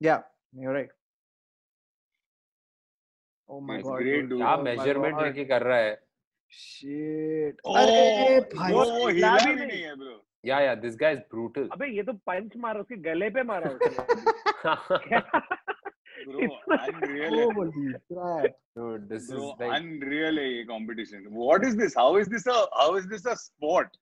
[0.00, 0.22] Yeah,
[0.62, 0.90] you're right.
[3.48, 3.98] Oh my It's god.
[4.02, 4.40] great, dude.
[4.40, 4.64] क्या Oh
[5.14, 5.22] God.
[5.22, 5.94] लेके कर रहा है?
[6.60, 7.60] Shit.
[7.64, 10.14] Oh, अरे भाई वो। हिला भी नहीं। है bro.
[10.50, 10.74] Yeah, yeah.
[10.84, 11.68] This guy is brutal.
[11.72, 15.20] अबे ये तो पंच मारा उसके गले पे मारा उसने
[16.68, 17.52] Unreal.
[18.76, 19.08] Dude!
[19.08, 19.80] This is like...
[19.80, 21.26] unreal eh, competition.
[21.30, 21.94] What is this?
[21.94, 22.66] How is this a?
[22.76, 23.96] How is this a sport?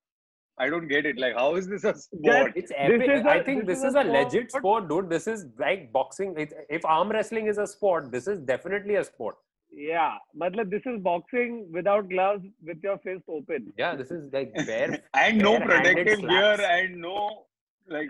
[0.57, 1.17] I don't get it.
[1.17, 2.53] Like, how is this a sport?
[2.55, 3.09] it's epic.
[3.09, 5.09] A, I think this, this is, is, a, legit sport, dude.
[5.09, 6.35] This is like boxing.
[6.37, 9.37] It's, if arm wrestling is a sport, this is definitely a sport.
[9.73, 13.71] Yeah, matlab, this is boxing without gloves, with your fist open.
[13.77, 17.45] Yeah, this is like bare and bare no protective gear and no
[17.87, 18.09] like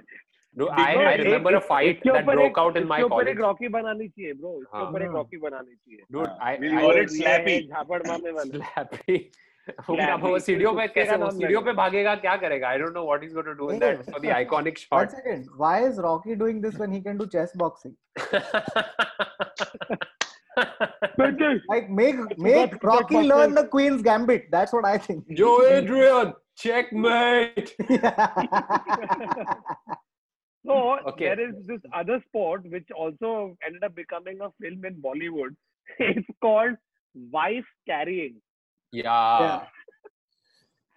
[0.59, 2.59] Dude, Big I, no, I एक- remember a इस- fight इसके that ऊपर broke एक-
[2.61, 3.29] out in my इसके ऊपर college.
[3.33, 6.53] एक Rocky बनानी चाहिए ब्रो इसके हाँ। ऊपर एक हाँ। रॉकी बनानी चाहिए Dude, हाँ,
[6.53, 7.57] I, we'll I call ये- it slappy.
[7.57, 9.19] ये झापड़ मारने वाले slappy.
[9.89, 10.23] वो क्या Slappy.
[10.23, 12.79] वो सीढ़ियों पे कुत्ते कैसे का वो नाम सीढ़ियों पे लगेगा। भागेगा क्या करेगा I
[12.79, 13.81] don't know what is going to do in Hey.
[13.85, 15.49] That for the iconic One shot second.
[15.65, 17.95] Why is Rocky doing this when he can do chess boxing?
[21.71, 23.71] Like make make Got- Rocky got learn the boxers.
[23.75, 24.47] Queen's Gambit.
[24.57, 25.35] That's what I think.
[25.43, 26.33] Joe Adrian,
[26.65, 27.75] checkmate.
[30.66, 31.26] So okay.
[31.26, 35.56] there is this other sport which also ended up becoming a film in Bollywood.
[36.00, 36.76] It's called
[37.32, 38.42] wife carrying.
[38.92, 39.40] Yeah.
[39.40, 39.62] yeah.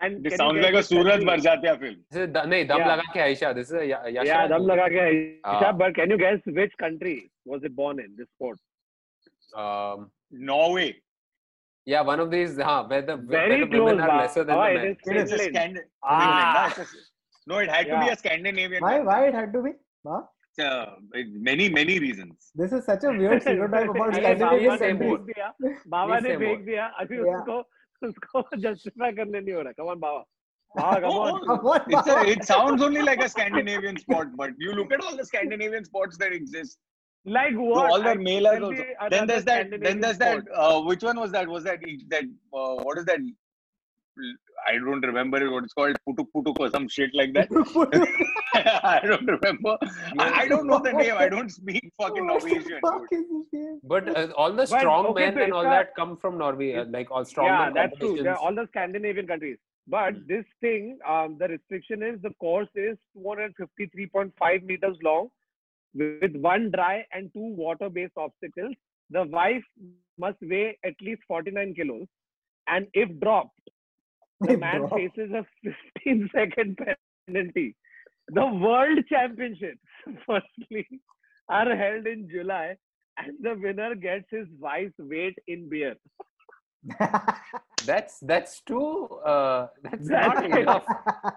[0.01, 1.97] And this sounds like a Suraj Barjatya film.
[2.11, 2.97] This is, nahin, Dam yeah.
[2.97, 3.55] Laga Ke Haisha.
[3.55, 4.27] This is a y- Yasha.
[4.27, 5.39] Yeah, Dum Laga Ke Haisha.
[5.45, 5.73] Ah.
[5.73, 8.59] But can you guess which country was it born in, this sport?
[9.57, 10.97] Um, Norway.
[11.87, 14.57] Yeah, one of these, huh, where the, where Very the close, women are lesser than
[14.57, 14.97] oh, the men.
[15.05, 15.81] It is Finland.
[16.03, 16.75] Ah.
[17.48, 18.14] no, it had to be Yeah.
[18.14, 18.84] a Scandinavian.
[18.84, 19.06] Why one.
[19.12, 19.72] why it had to be?
[20.08, 20.22] Huh?
[20.68, 20.86] Uh,
[21.20, 22.52] it- many many reasons.
[22.62, 25.20] This is such a weird stereotype about अरे बाबा Scandinavian same ने boat.
[25.20, 25.54] फेंक दिया
[25.96, 26.66] बाबा ने same फेंक boat.
[26.72, 27.38] दिया अभी Yeah.
[27.38, 27.60] उसको
[28.10, 30.26] उसको जस्टिफाई करने नहीं हो रहा come on Baba
[30.78, 31.88] Baba come Oh, on oh, What?
[31.98, 35.26] it's a, it sounds only like a Scandinavian sport, but you look at all the
[35.34, 36.80] Scandinavian sports that exist.
[37.36, 38.84] like So what all the I male are tell also.
[38.84, 39.72] me Then another there's that.
[39.72, 40.44] Then Scandinavian there's that.
[40.44, 40.60] sport.
[40.66, 41.50] Uh, which one was that?
[41.56, 41.82] Was that
[42.14, 42.30] that?
[42.60, 43.26] Uh, what is that?
[44.67, 47.49] I don't remember what it's called, putuk putuk or some shit like that.
[48.55, 49.77] I don't remember.
[50.19, 51.15] I, don't know the name.
[51.17, 52.81] I don't speak fucking Norwegian.
[53.83, 56.75] But uh, all the strong okay, men so and all a, that come from Norway.
[56.75, 57.75] Uh, like all strong yeah, men.
[57.75, 58.23] that's true.
[58.23, 59.59] They're all the Scandinavian countries.
[59.87, 60.27] But mm.
[60.29, 65.29] this thing, um, the restriction is the course is 253.5 meters long,
[65.95, 68.75] with one dry and two water-based obstacles.
[69.11, 69.65] The wife
[70.19, 72.07] must weigh at least 49 kilos,
[72.69, 73.59] and if dropped,
[74.44, 74.94] the If man dropped.
[74.96, 75.46] faces a
[76.06, 76.78] 15 second
[77.28, 77.76] penalty.
[78.30, 79.80] The world championships,
[80.26, 80.88] firstly,
[81.50, 82.76] are held in July,
[83.18, 85.96] and the winner gets his wife's weight in beer.
[87.86, 90.58] that's that's too uh, that's That's not it.
[90.60, 90.86] enough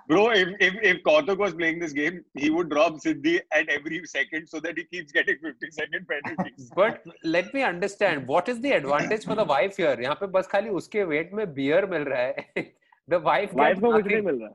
[0.08, 4.00] Bro, if, if, if Kautuk was playing this game, he would drop Siddhi at every
[4.04, 6.70] second so that he keeps getting 50 second penalties.
[6.76, 10.46] but let me understand what is the advantage for the wife here यहाँ पे बस
[10.52, 12.70] खाली उसके weight में beer मिल रहा है
[13.08, 14.24] the wife Wife gets को कुछ नहीं nothing.
[14.26, 14.54] मिल रहा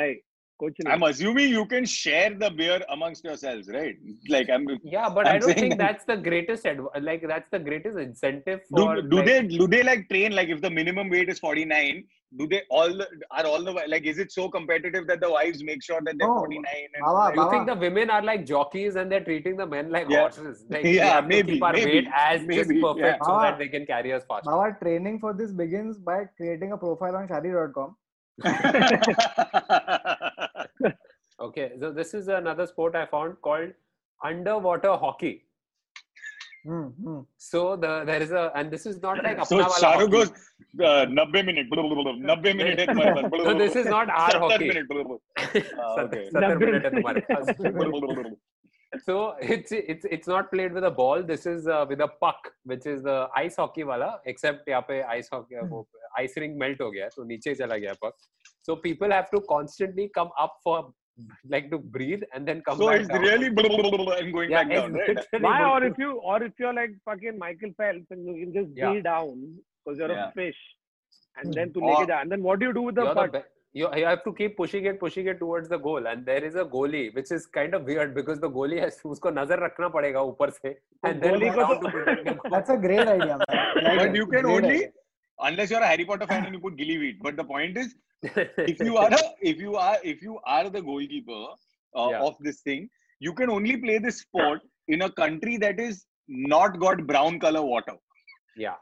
[0.00, 0.14] नहीं
[0.62, 3.96] कुछ नहीं I'm assuming you can share the beer amongst yourselves, right?
[4.34, 4.66] Like, I'm.
[4.94, 7.62] yeah but I I'm don't saying think that- that's the greatest adv- like that's the
[7.68, 11.08] greatest incentive Do, for do like, they do they like train like if the minimum
[11.16, 12.04] weight is 49
[12.37, 15.63] do they all the, are all the like is it so competitive that the wives
[15.63, 17.51] make sure that they're No, 49 and Baba, you Baba.
[17.51, 20.21] think the women are like jockeys and they're treating the men like Yeah.
[20.21, 23.17] horses like Yeah, have to maybe, keep our maybe, weight as just perfect yeah.
[23.23, 23.41] so Ah.
[23.43, 27.15] that they can carry us faster Our training for this begins by creating a profile
[27.15, 27.95] on shadi.com.
[31.39, 33.71] Okay, so this is another sport I found called
[34.23, 35.45] underwater hockey.
[36.65, 37.19] Hmm, hmm.
[37.37, 40.31] So the there is a and this is not like so Shahrukh goes
[40.83, 44.67] uh, 90 minute 90 minute ek mark So this is not our 70 hockey.
[44.71, 44.87] minute
[45.77, 46.23] Ah, okay.
[46.31, 48.35] सत्तर 90 minute है तुम्हारे पास.
[49.05, 51.23] So it's it's it's not played with a ball.
[51.29, 54.11] This is uh, with a puck, which is the ice hockey वाला.
[54.33, 55.85] Except यहाँ पे ice hockey वो
[56.19, 58.13] ice rink melt हो गया है, तो नीचे चला गया puck.
[58.69, 60.77] So people have to constantly come up for
[61.54, 63.20] like to breathe and then come so back it's down.
[63.20, 65.92] really and going yeah, back down it's right literally Why or good.
[65.92, 68.92] if you or if you're like fucking Michael Phelps and you can just Yeah.
[68.94, 69.34] be down
[69.84, 70.28] because you're Yeah.
[70.28, 70.60] a fish
[71.36, 71.52] and Hmm.
[71.58, 73.20] then to Or- लेके जा and then what do you do with the you're the
[73.20, 73.32] puck?
[73.38, 73.48] be-
[73.80, 76.56] you, you have to keep pushing it, pushing it towards the goal, and there is
[76.56, 80.22] a goalie, which is kind of weird because the goalie has उसको नजर रखना पड़ेगा
[80.30, 80.72] ऊपर से,
[81.10, 82.50] and then goalie go को down तो- to protect the goal.
[82.56, 83.46] That's a great idea, man.
[83.52, 84.16] I like but it.
[84.22, 84.90] you can Great only idea.
[85.50, 87.94] unless you're a Harry Potter fan and you put Gilly Wheat but the point is
[88.23, 91.45] if you are a, if you are if you are the goalkeeper
[91.95, 92.21] uh, Yeah.
[92.21, 96.79] of this thing you can only play this sport in a country that is not
[96.79, 97.95] got brown color water
[98.57, 98.75] yeah,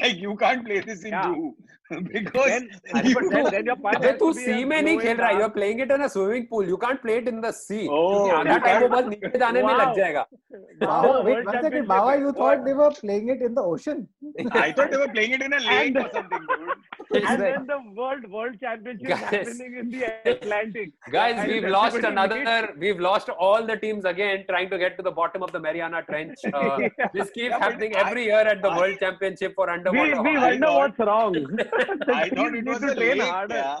[0.00, 1.24] like you can't play this in Yeah.
[1.32, 1.54] Juhu
[2.12, 2.68] because Then,
[2.98, 4.76] अरे you but then, then your punch अबे has तू to be C a में
[4.82, 5.54] नहीं slow खेल and रहा you are fast.
[5.54, 8.30] Playing it in a swimming pool you can't play it in the C Oh, क्योंकि
[8.36, 9.80] आधा you time वो can't- बस नीचे जाने में Wow.
[9.80, 11.62] लग जाएगा Wow, Baba, wait World one second.
[11.64, 12.38] Championship Baba, is you what?
[12.40, 14.00] thought they were playing it in the ocean?
[14.62, 16.72] I thought they were playing it in a lake And- or something, dude.
[17.18, 19.36] It's and like- then the world world championship is Guys.
[19.36, 20.02] happening in the
[20.34, 20.92] Atlantic.
[21.16, 22.60] Guys, And we've everybody lost needs- another.
[22.86, 26.02] We've lost all the teams again, trying to get to the bottom of the Mariana
[26.10, 26.46] Trench.
[26.52, 27.12] Uh, Yeah.
[27.18, 29.99] This keeps Yeah, but happening I- every year at the I- World Championship for We,
[29.99, 30.21] underwater.
[30.23, 31.35] we I wonder thought- what's wrong.
[32.23, 33.17] I thought it was a lake.
[33.17, 33.77] Yeah.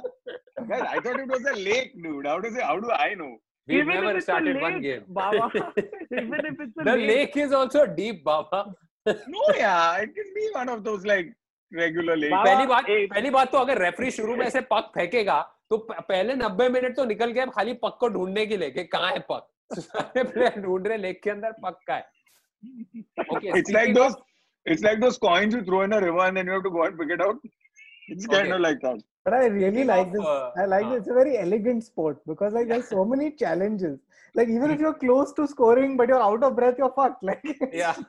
[0.69, 2.25] Guys, I thought it was a lake, dude.
[2.27, 2.61] How does it?
[2.63, 3.31] How do I know?
[3.67, 5.03] We've Even never started one game.
[5.07, 5.49] Baba.
[6.11, 7.07] Even if it's a the lake.
[7.09, 8.61] lake is also deep, Baba.
[9.05, 11.33] No, yeah, it can be one of those like
[11.71, 12.31] regular lakes.
[12.35, 15.77] Baba, पहली बात एक- पहली बात तो अगर referee शुरू में से पक फेंकेगा तो
[15.91, 19.19] पहले 90 मिनट तो निकल गए खाली पक को ढूँढने के लिए कि कहाँ है
[19.31, 19.47] पक
[19.79, 22.05] सारे प्लेयर ढूंढ रहे लेक के अंदर पक का है
[23.35, 24.15] Okay, it's like speaking those.
[24.15, 24.23] of-
[24.67, 26.83] It's like those coins you throw in a river and then you have to go
[26.83, 27.37] and pick it out.
[28.09, 28.99] It's kind of like that.
[29.23, 30.21] But I really Speaking like of, this.
[30.25, 30.99] uh, I like uh, this.
[30.99, 33.99] It's a very elegant sport because like there's so many challenges.
[34.35, 37.23] Like even if you're close to scoring but you're out of breath, you're fucked.
[37.23, 37.41] Like
[37.73, 37.95] yeah.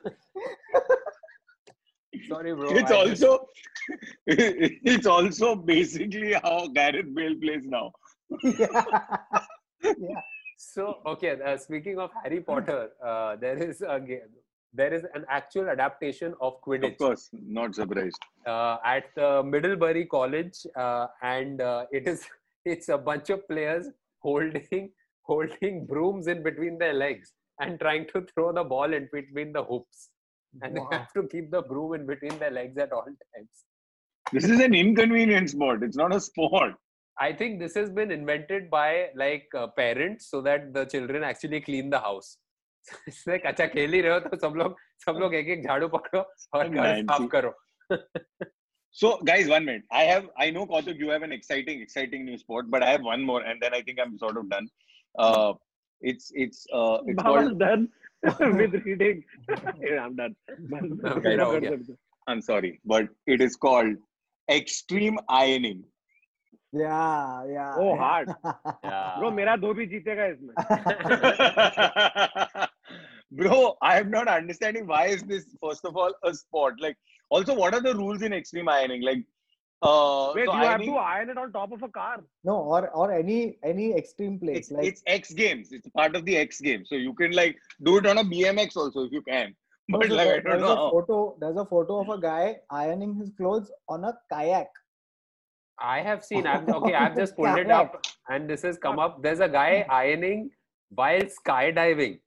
[2.27, 2.69] Sorry, bro.
[2.71, 3.47] it's I just- also.
[4.27, 7.91] it's also basically how Gareth Bale plays now.
[8.43, 10.21] yeah.
[10.57, 14.29] So okay, uh, speaking of Harry Potter, uh, there is a game.
[14.73, 18.19] There is an actual adaptation of Quidditch Of course, not surprised.
[18.45, 22.25] uh, at the Middlebury College, uh, and uh, it is
[22.65, 23.87] it's a bunch of players
[24.19, 24.91] holding
[25.23, 29.63] holding brooms in between their legs and trying to throw the ball in between the
[29.63, 30.09] hoops,
[30.61, 30.87] and Wow.
[30.91, 33.65] they have to keep the broom in between their legs at all times.
[34.31, 35.81] This is an inconvenient sport.
[35.83, 36.75] It's not a sport.
[37.19, 41.59] I think this has been invented by like uh, parents so that the children actually
[41.61, 42.37] clean the house.
[43.27, 46.21] Like अच्छा खेल ही रहे हो तो सब लोग सब लोग एक एक झाड़ू पकड़ो
[46.53, 47.53] और घर साफ़ करो.
[48.91, 49.83] So, guys, one minute.
[49.91, 53.03] I have, I know, Kautuk, you have an exciting, exciting new sport, but I have
[53.03, 54.67] one more, and then I think I'm sort of done.
[55.17, 55.53] Uh,
[56.01, 57.59] it's, it's, uh, it's called.
[57.59, 57.89] done
[58.23, 59.23] with reading.
[59.79, 60.35] Yeah, I'm done.
[60.57, 61.77] मेरा हो गया.
[62.27, 63.95] I'm sorry, but it is called
[64.49, 65.83] extreme ironing.
[66.71, 67.75] Yeah, yeah.
[67.77, 68.33] Oh, hard.
[68.83, 69.19] Yeah.
[69.19, 70.53] Bro, मेरा धोबी जीतेगा इसमें.
[73.31, 76.75] Bro, I am not understanding why is this first of all a sport?
[76.79, 76.97] Like,
[77.29, 79.03] also, what are the rules in extreme ironing?
[79.03, 79.23] Like,
[79.81, 82.21] uh, Wait, so you have to iron it on top of a car.
[82.43, 85.71] no, or or any any extreme place it's, like it's X Games.
[85.71, 88.75] It's part of the X Games, so you can like do it on a BMX
[88.75, 89.55] also if you can.
[89.91, 91.37] But Also, like, I don't there's a photo.
[91.39, 94.67] There's a photo of a guy ironing his clothes on a kayak.
[95.79, 96.45] I have seen.
[96.45, 99.23] I've, okay, I've just pulled it up, and this has come up.
[99.23, 100.51] There's a guy ironing
[100.89, 102.19] while skydiving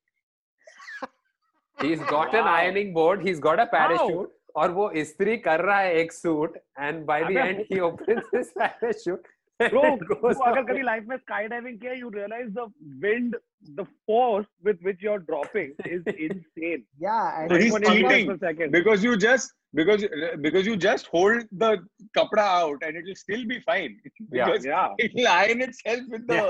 [1.77, 2.53] He's got an Wow.
[2.59, 3.23] ironing board.
[3.29, 4.33] He's got a parachute.
[4.61, 8.29] और वो इस्त्री कर रहा है एक suit and by the अबे and he opens
[8.35, 9.27] his parachute
[9.61, 12.65] Bro, तू अगर कभी लाइफ में स्काई डाइविंग किया you realize the
[13.05, 13.37] wind
[13.77, 18.27] the force with which you're dropping is insane Yeah, and So he's 180 cheating.
[18.31, 18.75] per second.
[18.77, 20.03] Because you just because
[20.43, 21.71] because you just hold the
[22.19, 23.95] kapra out and it will still be fine.
[24.03, 24.19] Yeah.
[24.35, 26.43] Because yeah it will iron itself with the.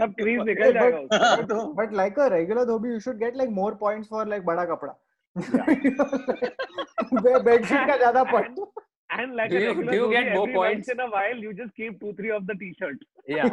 [0.00, 4.08] तब crease निकल जाएगा but like a regular dhobi you should get like more points
[4.08, 4.94] for like बड़ा कपड़ा।
[7.22, 8.58] वे bedsheet का ज़्यादा point
[9.10, 9.52] and like
[9.94, 13.04] you get more points in a while you just keep 2 3 off the T-shirt
[13.30, 13.44] या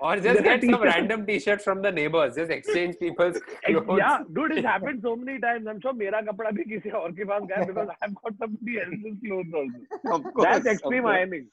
[0.00, 2.36] Or just There get some random t-shirts from the neighbors.
[2.36, 3.98] Just exchange people's clothes.
[3.98, 7.24] yeah dude it's happened so many times i'm sure मेरा कपड़ा भी किसी और के
[7.30, 10.44] पास गया because i've got somebody else's clothes also of course.
[10.48, 11.46] that's extreme ironing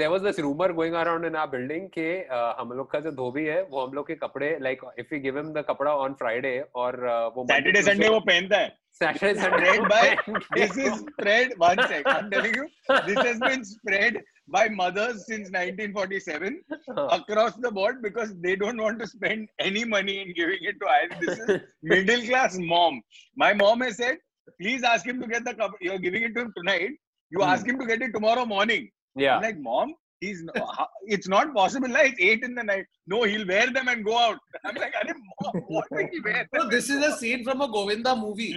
[0.00, 3.10] there was this rumor going around in our building कि uh, हम लोग का जो
[3.18, 6.14] धोबी है वो हम लोग के कपड़े like if we give him the कपड़ा on
[6.22, 8.72] Friday और uh, वो Saturday Sunday वो पहनता है.
[9.02, 10.16] Saturday Sunday by
[10.56, 11.52] This is spread.
[11.58, 12.02] One sec.
[12.06, 12.66] I'm telling you,
[13.06, 16.60] this has been spread by mothers since 1947
[17.18, 20.86] across the board because they don't want to spend any money in giving it to
[20.86, 21.10] iron.
[21.20, 23.00] This is middle class mom.
[23.36, 24.18] My mom has said,
[24.60, 25.72] please ask him to get the cup.
[25.80, 26.90] You're giving it to him tonight.
[27.30, 27.50] You Hmm.
[27.54, 28.90] ask him to get it tomorrow morning.
[29.16, 31.88] yeah I'm like, mom, he's no, how- it's not possible.
[31.88, 32.86] Like, it's eight in the night.
[33.06, 34.38] No, he'll wear them and go out.
[34.64, 36.48] I'm like, Are mom, what will he wear?
[36.54, 38.56] No, this is a scene from a Govinda movie.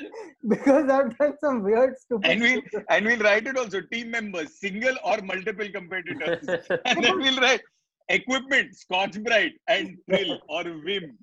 [0.48, 2.30] because I've done some weird stupid.
[2.30, 2.82] And we'll stuff.
[2.90, 6.46] and we'll write it also team members, single or multiple competitors,
[6.84, 7.62] and then we'll write
[8.08, 11.18] equipment, Scotch Brite and Pril or Vim.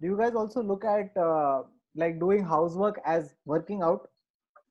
[0.00, 1.62] Do you guys also look at uh,
[1.96, 4.08] like doing housework as working out?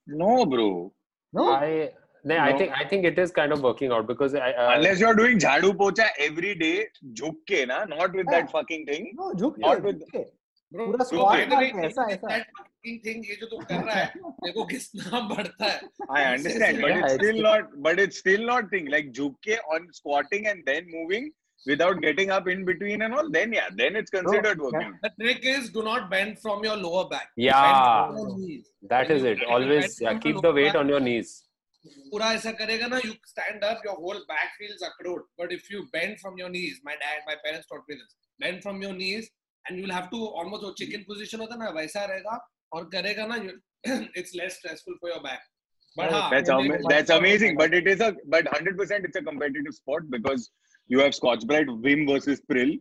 [0.07, 0.93] No, bro.
[1.33, 1.53] No.
[1.53, 1.91] I
[2.23, 4.73] no, no, I think I think it is kind of working out because I, uh,
[4.75, 8.41] unless you're doing jhadu pocha every day, joke na, not with yeah.
[8.41, 9.13] that fucking thing.
[9.15, 10.01] No, joke not with.
[21.87, 26.35] उट getting up in between and all then it's considered working is do not bend
[26.37, 27.27] from your lower back
[28.93, 31.35] that is it always keep the weight on your knees
[32.11, 35.81] पूरा ऐसा करेगा ना you stand up your whole back feels अक्रोड but if you
[35.93, 39.29] bend from your knees my dad my parents taught me this bend from your knees
[39.67, 41.39] and you will have to almost a chicken hmm.
[41.41, 42.39] होता है ना वैसा रहेगा
[42.73, 43.37] और करेगा ना
[44.19, 45.41] it's less stressful for your back.
[45.95, 46.49] But oh, that's,
[46.89, 47.57] that's amazing.
[47.57, 50.51] But it is a but 100% it's a competitive sport because
[50.87, 52.79] you have Scotch Brite Vim versus Pril.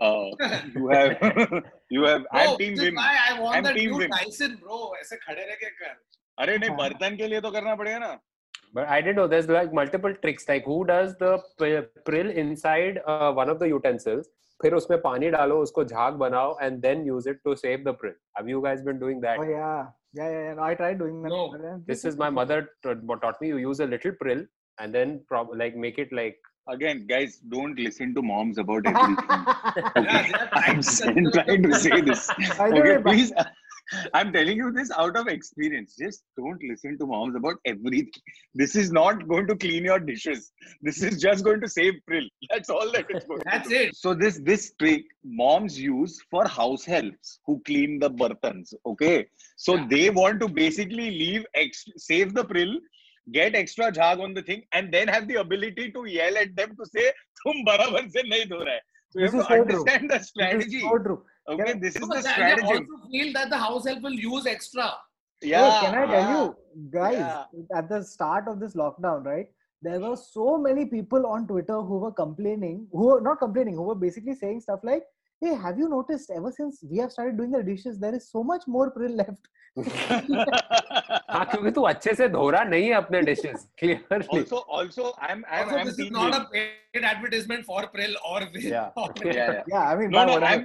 [0.00, 0.30] Uh,
[0.74, 2.98] you have you have bro, I'm team Vim.
[2.98, 4.10] I want I'm that.
[4.18, 4.92] Tyson bro.
[5.00, 5.96] ऐसे खड़े रह कर.
[6.42, 8.18] अरे नहीं बर्तन के लिए तो करना पड़ेगा ना.
[8.76, 10.48] But I didn't know there's like multiple tricks.
[10.48, 14.28] Like who does the Pril inside uh, one of the utensils,
[14.62, 18.16] फिर उसमें पानी डालो उसको झाग बनाओ and then use it to save the print
[18.38, 19.74] have you guys been doing that oh yeah
[20.16, 23.86] yeah yeah I try doing that this is my mother taught me you use a
[23.86, 24.46] little Prill
[24.78, 29.16] and then like make it like again guys, don't listen to moms about everything.
[30.60, 32.30] I'm trying to say this.
[32.58, 33.32] Okay, please.
[34.14, 35.94] I'm telling you this out of experience.
[35.96, 38.10] Just don't listen to moms about everything.
[38.54, 40.52] This is not going to clean your dishes.
[40.80, 42.26] This is just going to save Pril.
[42.50, 43.96] That's all that it's going That's to it.
[43.96, 48.72] So this this trick moms use for house helps who clean the burtons.
[48.86, 49.26] Okay,
[49.56, 49.86] so Yeah.
[49.90, 52.74] they want to basically leave ex- save the Pril,
[53.32, 56.74] get extra jhag on the thing, and then have the ability to yell at them
[56.80, 57.06] to say,
[57.44, 58.80] "Tum barabar se nahi dho raha hai."
[59.10, 59.62] So you This have to so true.
[59.62, 60.80] understand the This is strategy.
[60.88, 61.20] so true.
[61.48, 62.66] Okay, can this I, is the strategy.
[62.66, 64.92] I also feel that the house help will use extra.
[65.42, 65.64] Yeah.
[65.64, 66.56] Oh, can I tell you,
[66.90, 67.78] guys, yeah.
[67.78, 69.48] at the start of this lockdown, right?
[69.82, 73.82] There were so many people on Twitter who were complaining, who were not complaining, who
[73.82, 75.04] were basically saying stuff like,
[75.40, 78.42] Hey, have you noticed ever since we have started doing the dishes, there is so
[78.42, 79.48] much more Pril left.
[79.76, 85.32] हाँ क्योंकि तू अच्छे से धो रहा नहीं है Also, dishes clearly also also I
[85.32, 85.88] am I am
[87.08, 88.90] advertisement for Pril or paid advertisement Yeah.
[88.96, 89.26] Yeah.
[89.26, 89.36] Yeah.
[89.36, 90.58] Yeah yeah I no, no I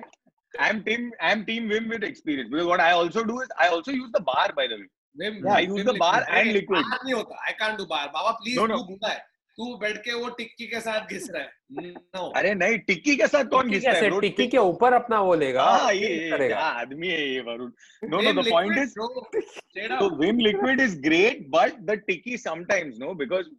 [0.57, 3.91] I'm, team, I'm team Vim with experience because what I also do is I also
[3.91, 4.87] use the bar by the way.
[5.15, 6.35] Vim, Yeah, I use the bar liquid.
[6.37, 6.83] and Hey, liquid.
[6.89, 7.35] bar नहीं होता.
[7.47, 8.07] I can't do bar.
[8.15, 8.77] Baba please No, no.
[8.77, 9.19] तू बूढ़ा है.
[9.57, 11.93] तू बैठ के वो टिक्की के साथ घिस रहा है.
[12.15, 12.31] No.
[12.37, 15.63] अरे नहीं टिक्की के साथ कौन टिक्की घिसता है टिक्की के ऊपर अपना वो लेगा
[15.69, 17.71] हाँ ये ये क्या आदमी है ये Varun
[18.13, 20.09] no no the point is so.
[20.21, 23.49] Vim liquid is great but the tikki sometimes no because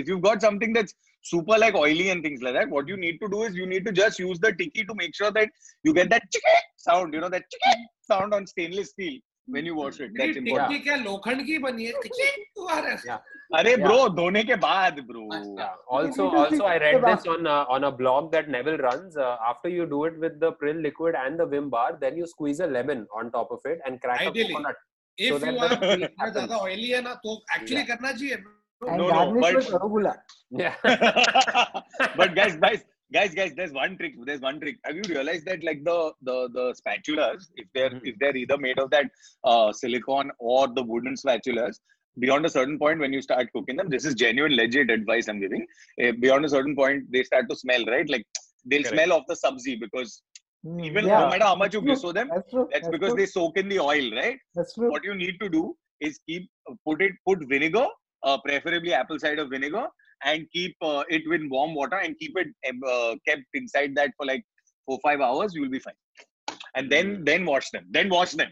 [0.00, 0.94] if you've got something that's
[1.32, 3.84] super like oily and things like that what you need to do is you need
[3.90, 5.48] to just use the tikki to make sure that
[5.88, 6.48] you get that chick
[6.88, 9.14] sound you know that chick sound on stainless steel
[9.54, 11.92] when you wash it that's मेरी important टिक्की क्या लोखंड की बनी है?
[12.02, 12.98] टिक्की तू आ रहा है.
[13.08, 13.18] Yeah.
[13.58, 13.82] अरे Yeah.
[13.86, 15.74] bro धोने के बाद bro Yeah.
[15.96, 18.30] Also, You need to also, I think read about- this on uh, on a blog
[18.36, 19.18] that Neville runs.
[19.26, 22.28] Uh, after you do it with the Prill liquid and the Vim bar, then you
[22.34, 24.46] squeeze a lemon on top of it and crack Ideally.
[24.46, 24.80] a coconut.
[25.18, 26.38] If So that you the are heat इतना happens.
[26.38, 27.90] ज्यादा oily है ना तो actually Yeah.
[27.92, 28.42] करना चाहिए.
[28.79, 28.89] bro.
[28.89, 30.15] and No, no, garnish but- with arugula.
[30.51, 30.75] Yeah.
[32.17, 34.13] but guys, guys, guys, guys, there's one trick.
[34.25, 34.77] There's one trick.
[34.85, 38.01] Have you realized that like the the the spatulas, if they're Mhm.
[38.11, 39.05] if they're either made of that
[39.43, 41.75] uh, silicone or the wooden spatulas,
[42.19, 45.39] beyond a certain point when you start cooking them, this is genuine, legit advice I'm
[45.45, 45.65] giving.
[46.03, 48.09] Uh, beyond a certain point, they start to smell, right?
[48.09, 48.25] Like
[48.65, 48.95] they'll Correct.
[48.95, 50.21] smell of the sabzi because
[50.63, 52.11] Hmm, even yeah, no matter how much you True.
[52.15, 52.67] them, that's true.
[52.71, 53.19] that's because true.
[53.19, 54.37] they soak in the oil, right?
[54.55, 54.89] That's true.
[54.93, 55.61] what you need to do
[56.07, 56.49] is keep
[56.87, 57.85] put it put vinegar
[58.23, 59.85] uh, preferably apple cider vinegar
[60.25, 64.11] and keep uh, it with warm water and keep it um, uh, kept inside that
[64.17, 64.43] for like
[64.85, 65.99] four five hours you will be fine
[66.75, 67.25] and then Mm.
[67.29, 68.51] then wash them then wash them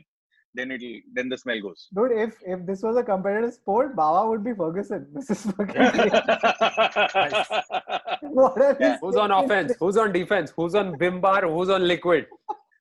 [0.60, 4.28] then it'll then the smell goes Dude, if if this was a competitive sport, Baba
[4.30, 5.02] would be Ferguson.
[5.16, 5.76] This is fucking.
[8.38, 8.98] what Yeah.
[9.02, 9.74] Who's on offense?
[9.80, 10.54] Who's on defense?
[10.56, 11.42] Who's on Vim bar?
[11.48, 12.26] Who's on liquid?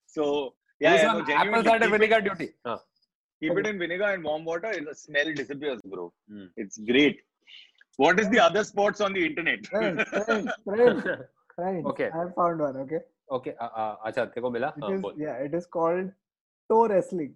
[0.07, 2.49] so yeah, Who's yeah on no, apple cider vinegar duty?
[2.65, 2.77] Huh.
[3.40, 6.48] keep it in vinegar and warm water and the smell disappears bro Mm.
[6.64, 7.20] it's great
[8.02, 11.02] what is the other sports on the internet Friend, friend, friend,
[11.56, 11.86] friend.
[11.86, 12.06] Okay.
[12.12, 12.76] I have found one.
[12.84, 13.00] Okay.
[13.38, 13.52] Okay.
[13.64, 14.68] Uh, uh, अच्छा तेरे को मिला?
[14.78, 15.18] It हाँ, is बोल.
[15.24, 15.42] yeah.
[15.48, 16.08] It is called
[16.72, 17.34] toe wrestling.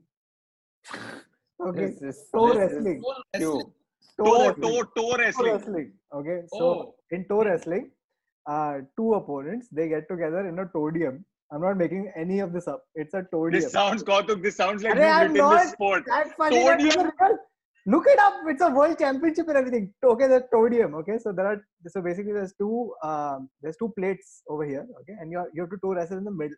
[1.61, 1.86] Okay.
[1.86, 3.00] This is- toe this is- wrestling.
[3.02, 3.72] Full wrestling.
[4.18, 4.62] Toe toe wrestling.
[4.62, 5.92] toe toe Toe wrestling wrestling.
[6.20, 6.38] Okay.
[6.54, 6.94] So Oh.
[7.18, 7.84] in toe wrestling,
[8.54, 12.67] uh, two opponents they get together in a todium I'm not making any of this
[12.67, 12.83] up.
[12.95, 13.61] It's a toadium.
[13.61, 14.41] This sounds Kautuk.
[14.41, 16.03] This sounds like Arey, you've written this sport.
[16.07, 16.61] That funny.
[16.63, 16.87] Toadium?
[16.87, 17.37] it's a real-
[17.87, 18.33] Look it up.
[18.47, 19.91] It's a world championship and everything.
[20.05, 20.93] Okay, the toadium.
[20.95, 24.85] Okay, so there are so basically there's two um, there's two plates over here.
[25.01, 26.55] Okay, and you have, you have to toe wrestle in the middle.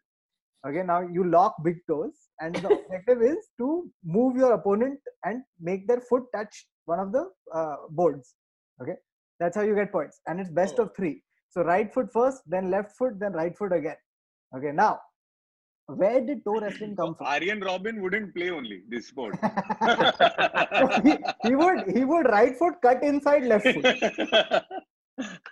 [0.68, 5.42] Okay, now you lock big toes, and the objective is to move your opponent and
[5.62, 8.36] make their foot touch one of the uh, boards.
[8.82, 8.96] Okay,
[9.40, 10.84] that's how you get points, and it's best Oh.
[10.84, 11.24] of three.
[11.52, 13.96] So right foot first, then left foot, then right foot again.
[14.56, 15.00] Okay, now
[15.88, 17.28] where did toe wrestling come from?
[17.28, 19.36] Arjen Robben wouldn't play only this sport.
[21.04, 23.86] he, he would he would right foot cut inside left foot.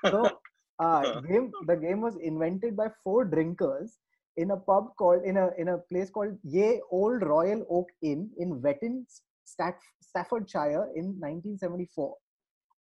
[0.06, 0.40] So
[0.80, 3.98] uh, game the game was invented by four drinkers
[4.38, 8.30] in a pub called in a in a place called Ye Old Royal Oak Inn
[8.38, 9.06] in Wetton,
[9.44, 12.16] Stat, Staffordshire in 1974.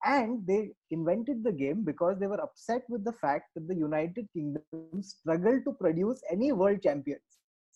[0.05, 4.26] And they invented the game because they were upset with the fact that the United
[4.32, 4.62] Kingdom
[5.03, 7.22] struggled to produce any world champions.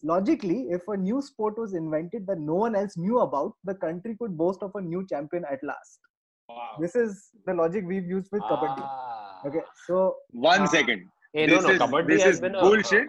[0.04, 4.16] Logically, if a new sport was invented that no one else knew about, the country
[4.20, 5.98] could boast of a new champion at last.
[6.48, 6.76] Wow.
[6.80, 8.82] This is the logic we've used with kabaddi.
[8.82, 9.40] Ah.
[9.46, 10.66] Okay, so One Ah.
[10.66, 11.08] second.
[11.32, 13.08] Hey, no, this no, is, Kabaddi this has is been a- bullshit.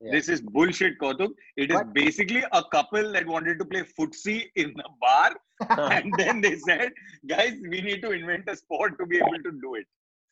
[0.00, 0.12] Yeah.
[0.12, 1.32] This is bullshit, Kautuk.
[1.56, 1.92] It is What?
[1.92, 5.36] basically a couple that wanted to play footsie in a bar,
[5.92, 6.92] and then they said,
[7.26, 9.86] "Guys, we need to invent a sport to be able to do it."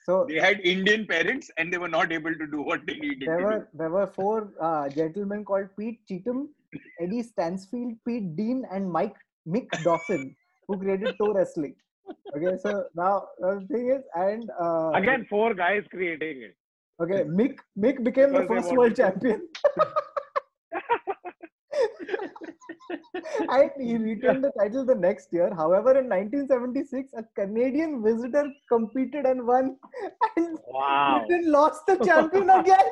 [0.06, 3.28] so They had Indian parents, and they were not able to do what they needed
[3.28, 6.48] there to were there were four uh, gentlemen called Pete Cheatham,
[7.00, 9.16] Eddie Stansfield, Pete Dean, and Mike
[9.46, 10.34] Mick Dawson
[10.68, 11.74] who created toe wrestling.
[12.34, 16.56] Okay, so now the thing is, and uh, Again, four guys creating it.
[17.00, 19.42] Okay, Mick Mick became the Because they first world champion.
[23.50, 25.52] and he returned the title the next year.
[25.54, 29.76] However, in 1976, a Canadian visitor competed and won,
[30.36, 31.24] and Wow.
[31.26, 32.86] Britain lost the champion again.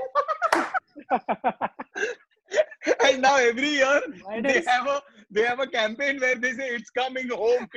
[3.05, 4.01] and now every year
[4.43, 7.69] they have a they have a campaign where they say it's coming home.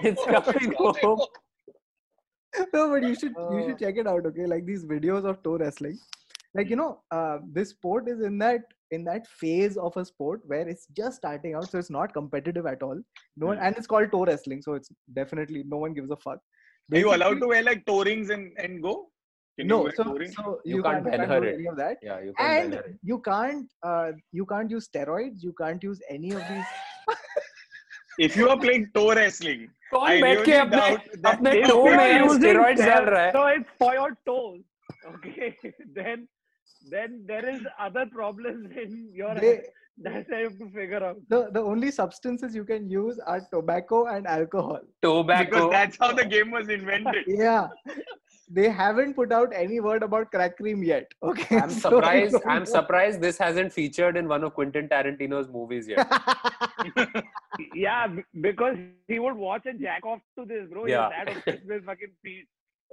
[0.00, 1.20] It's coming home.
[2.74, 4.26] no, but you should you should check it out.
[4.26, 5.98] Okay, like these videos of toe wrestling,
[6.54, 10.42] like you know, uh, this sport is in that in that phase of a sport
[10.46, 13.00] where it's just starting out, so it's not competitive at all.
[13.36, 13.64] No one, Hmm.
[13.68, 14.90] and it's called toe wrestling, so it's
[15.20, 16.40] definitely no one gives a fuck.
[16.92, 19.08] Are you allowed to wear like toe rings and, and go?
[19.58, 21.76] Can No, wear so, so You you, can't can't, you can't do her any of
[21.76, 22.50] that, Yeah, you can't.
[22.62, 22.98] and ban her.
[23.02, 25.42] you can't uh, you can't use steroids.
[25.42, 26.70] You can't use any of these.
[28.19, 31.51] If you are playing toe wrestling, कौन I बैठ के really अपने doubt that- अपने
[31.61, 34.09] If toe you are में using steroids डाल steroids, रहा है So it's for your
[34.25, 34.61] toes.
[35.13, 35.49] Okay.
[35.99, 36.27] then
[36.91, 39.55] then there is other problems in your They,
[40.05, 41.21] that's how you have to figure out.
[41.35, 44.81] the the only substances you can use are tobacco and alcohol.
[45.07, 47.23] tobacco because that's how the game was invented.
[47.27, 47.67] yeah
[48.57, 52.31] they haven't put out any word about crack cream yet okay I'm So I surprised.
[52.35, 52.71] don't I'm know.
[52.73, 56.13] surprised this hasn't featured in one of Quentin Tarantino's movies yet.
[57.73, 60.85] Yeah, b- because he would watch and jack off to this, bro.
[60.85, 61.09] Yeah.
[61.09, 62.45] He was that obsessed with fucking feet.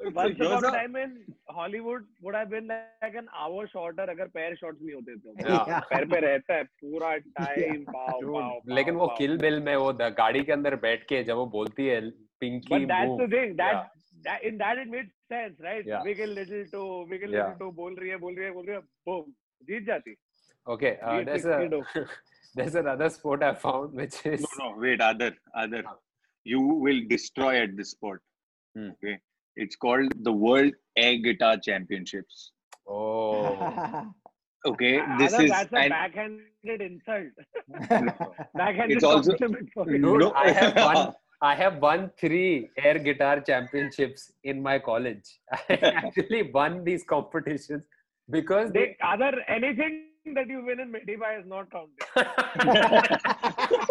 [0.03, 1.11] So Once here's upon a a- time in
[1.49, 5.81] Hollywood would have been like an hour shorter अगर पैर shots नहीं होते तो Yeah.
[5.93, 9.93] पैर पे रहता है पूरा टाइम पाव Dude, पाव लेकिन वो किल बिल में वो
[10.01, 12.01] द- गाड़ी के अंदर बैठ के जब वो बोलती है
[12.41, 13.55] Pinky But that's the move thing.
[13.63, 13.85] That, Yeah.
[14.24, 15.84] that in that it made sense, right?
[15.86, 16.04] Yeah.
[16.04, 17.54] Wiggle little to wiggle yeah.
[17.54, 17.72] little to.
[17.72, 19.34] bol rahi hai, bol rahi boom,
[19.70, 20.16] jeet jati.
[20.68, 21.70] Okay, uh, there's a
[22.56, 25.84] there's another sport I found which is no, no, wait, other, other.
[26.44, 28.22] You will destroy at this sport.
[28.76, 28.90] Hmm.
[28.92, 29.20] Okay,
[29.56, 32.52] it's called the World Air Guitar Championships.
[32.88, 34.06] Oh.
[34.66, 37.28] okay this Adam, is that's a backhanded insult
[38.90, 39.34] it's also
[39.86, 45.24] no, i have one I have won three air guitar championships in my college.
[45.70, 47.84] I actually won these competitions
[48.30, 48.98] because They, they.
[49.02, 51.98] other anything that you win in Mithibai is not counted.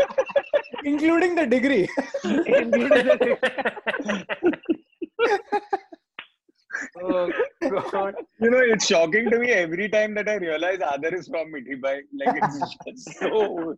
[0.85, 1.89] including the degree
[7.03, 7.31] oh
[7.91, 8.15] God!
[8.41, 12.03] you know, it's shocking to me every time that I realize Aadar is from Mithibai.
[12.13, 13.75] Like it's just so.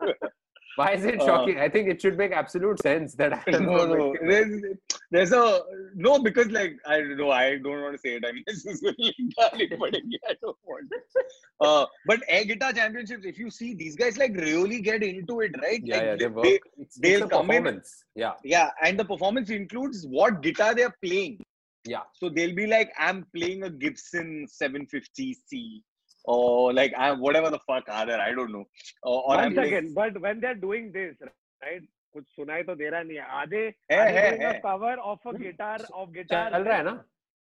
[0.76, 1.58] Why is it uh, shocking?
[1.58, 4.14] Uh, I think it should make absolute sense that I no, no.
[4.22, 4.62] There's,
[5.10, 5.62] there's a
[5.94, 7.30] no because like I don't know.
[7.30, 8.24] I don't want to say it.
[8.26, 10.88] I mean, this is really garlic, but I don't want.
[10.92, 11.26] It.
[11.60, 13.26] Uh, but air guitar championships.
[13.26, 15.80] If you see these guys, like really get into it, right?
[15.84, 16.44] Yeah, like, yeah they, work.
[16.44, 18.04] They, it's, they'll it's the performance.
[18.14, 18.22] in.
[18.22, 21.40] Yeah, yeah, and the performance includes what guitar they're playing.
[21.84, 22.02] Yeah.
[22.12, 25.82] So they'll be like, I'm playing a Gibson 750C
[26.25, 28.65] or like I whatever the fuck other, I don't know.
[29.03, 31.15] Or, or One I'm playing, second, but when they're doing this,
[31.63, 31.81] right?
[32.15, 33.61] कुछ सुनाई तो दे रहा नहीं है आधे
[33.91, 34.61] है, आधे है, doing a है.
[34.65, 36.93] cover of a guitar of guitar चल रहा है ना?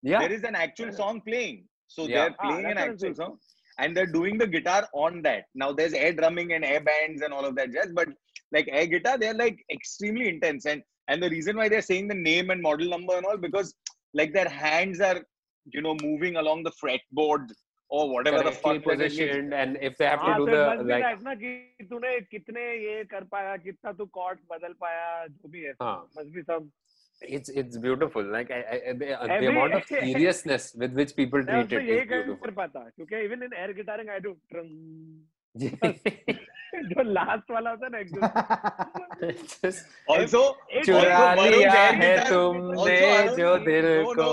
[0.03, 0.21] Yeah.
[0.21, 1.57] there is an actual song playing.
[1.89, 2.15] So Yeah.
[2.17, 3.15] they're Ah, playing an that's what I'm actual saying.
[3.23, 3.39] song.
[3.83, 5.45] and they're doing the guitar on that.
[5.63, 8.09] Now there's air drumming and air bands and all of that jazz, but
[8.57, 10.67] like air guitar, they're like extremely intense.
[10.67, 13.75] And and the reason why they're saying the name and model number and all because
[14.21, 15.19] like their hands are
[15.77, 17.49] you know moving along the fretboard
[17.90, 20.76] or whatever the fuck positioned and if they have to हाँ, do तो the it
[20.76, 24.74] must be like na ना कि तूने कितने ये कर पाया कितना तू badal बदल
[24.82, 26.08] पाया जो भी है हाँ.
[26.16, 26.72] must be some
[27.22, 28.60] it's it's beautiful like I,
[28.90, 32.52] I, the, uh, the amount of seriousness with which people treat it ये is beautiful
[32.52, 34.36] क्योंकि even in air guitaring I do
[36.76, 38.00] जो। लास्ट वाला होता ना
[40.14, 40.42] ऑल्सो
[40.86, 42.98] चुरा लिया है तुमने
[43.36, 43.88] जो दिल
[44.18, 44.26] को।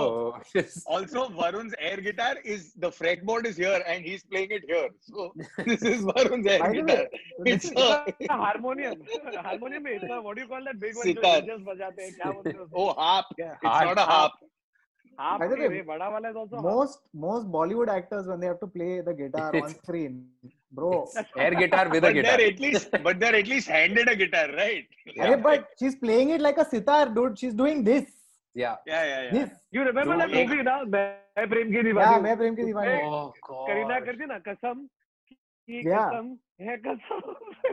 [0.95, 2.91] Also Varun air guitar is the
[3.27, 5.33] fretboard is here and he is playing it here so
[5.69, 7.89] this is Varun air guitar it's a
[8.33, 9.05] harmonium
[9.47, 11.13] harmonium में इतना what you call that big one
[11.51, 14.41] just बजाते हैं क्या बोलते हैं ओ half it's not a half
[15.19, 20.15] By the most most Bollywood actors when they have to play the guitar on screen,
[20.73, 20.91] bro.
[21.37, 24.17] air guitar with a But guitar they're at least, but they're at least handed a
[24.17, 24.87] guitar, right?
[25.07, 27.39] Yeah, Hey, but she's playing it like a sitar, dude.
[27.39, 28.05] She's doing this.
[28.61, 29.31] yeah Yeah, yeah, yeah.
[29.35, 29.51] This.
[29.75, 32.97] You remember that Dude, movie ना मैं प्रेम की Yeah, दीवानी मैं प्रेम की दीवानी
[33.03, 33.13] हूँ.
[33.19, 34.83] oh god Kareena करती ना कसम
[35.37, 36.11] की Yeah.
[36.11, 36.27] कसम
[36.69, 37.23] है कसम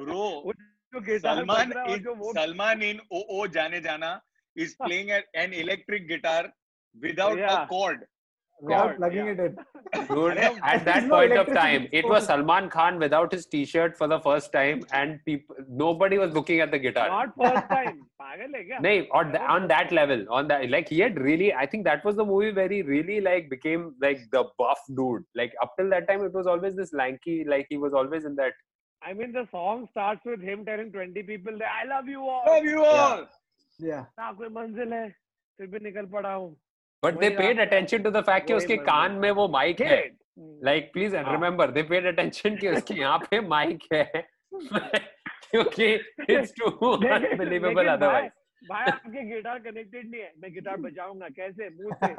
[0.06, 0.54] Bro, वो
[0.94, 4.12] जो गिटार Salman बज रहा है और is Salman in OO Jane Jana
[4.66, 5.12] is playing
[5.44, 6.40] an electric guitar
[7.08, 7.52] without yeah.
[7.56, 7.68] a Yeah.
[7.74, 8.08] chord.
[8.61, 9.33] Without God, plugging yeah.
[9.33, 10.07] it in.
[10.09, 12.27] Dude, There's at that no point of electricity time, it was exposed.
[12.29, 16.71] Salman Khan without his T-shirt for the first time, and people, nobody was looking at
[16.71, 17.09] the guitar.
[17.09, 20.89] not first time पागल है क्या No, on, tha- on that level, on that, like
[20.89, 24.25] he had really, I think that was the movie where he really like became like
[24.33, 25.25] the buff dude.
[25.35, 28.37] Like up till that time, it was always this lanky, like he was always in
[28.37, 28.55] that.
[29.03, 32.45] I mean the song starts with him telling 20 people that I love you all
[32.47, 33.27] Love you all.
[33.79, 34.05] Yeah.
[34.19, 35.09] ना कोई मंजिल है
[35.59, 36.55] फिर भी निकल पड़ा हूँ
[37.04, 40.00] but they paid attention to the fact कि उसके कान में वो माइक है।
[40.64, 44.04] Like please and remember they paid attention कि उसके यहाँ पे माइक है।
[45.52, 48.32] क्योंकि इट्स टू अनबिलीवेबल अदरवाइज़
[48.62, 51.70] भाई आपके गिटार कनेक्टेड नहीं है। मैं गिटार बजाऊँगा कैसे?
[51.70, 52.14] मुँह से।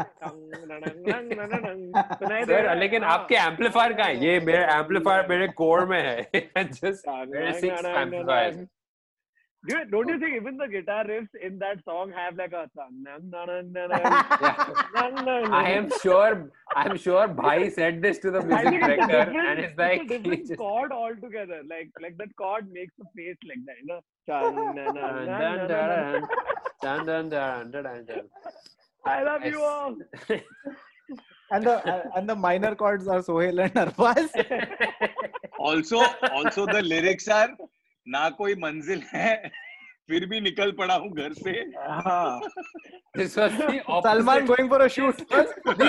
[2.44, 4.16] सर लेकिन आपके एम्पलीफायर का है?
[4.24, 6.20] ये मेरे एम्पलीफायर मेरे कोर में है।
[6.56, 8.66] जस्ट मेरे six amplifier
[9.68, 13.04] Dude, don't you think even the guitar riffs in that song have like a song?
[15.52, 20.12] i'm sure I'm sure Bhai said this to the music director and it's like it's
[20.12, 20.58] a different just...
[20.58, 21.60] chord altogether.
[21.68, 24.00] Like like that chord makes a face like that, you know.
[29.04, 29.96] I love you all.
[31.50, 34.30] and the uh, and the minor chords are Sohail and Arbaaz.
[35.58, 36.02] also
[36.32, 37.50] also the lyrics are
[38.10, 39.50] ना कोई मंजिल है
[40.08, 42.40] फिर भी निकल पड़ा हूँ घर से। हाँ।
[43.18, 45.14] Salman going for a shoot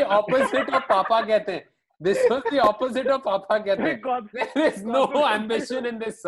[0.01, 1.69] opposite of पापा कहते हैं।
[2.01, 6.27] This was the opposite of पापा कहते हैं। There is no ambition in this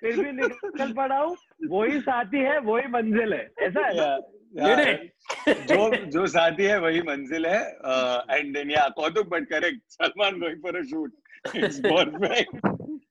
[0.00, 1.36] फिर भी निकल पड़ा हूँ।
[1.68, 4.28] वही साथी है वही मंजिल है। ऐसा है?
[5.48, 7.62] जो जो साथी है वही मंजिल है।
[8.30, 11.12] And then yeah Kautuk but correct Salman going for a shoot
[11.56, 12.56] it's perfect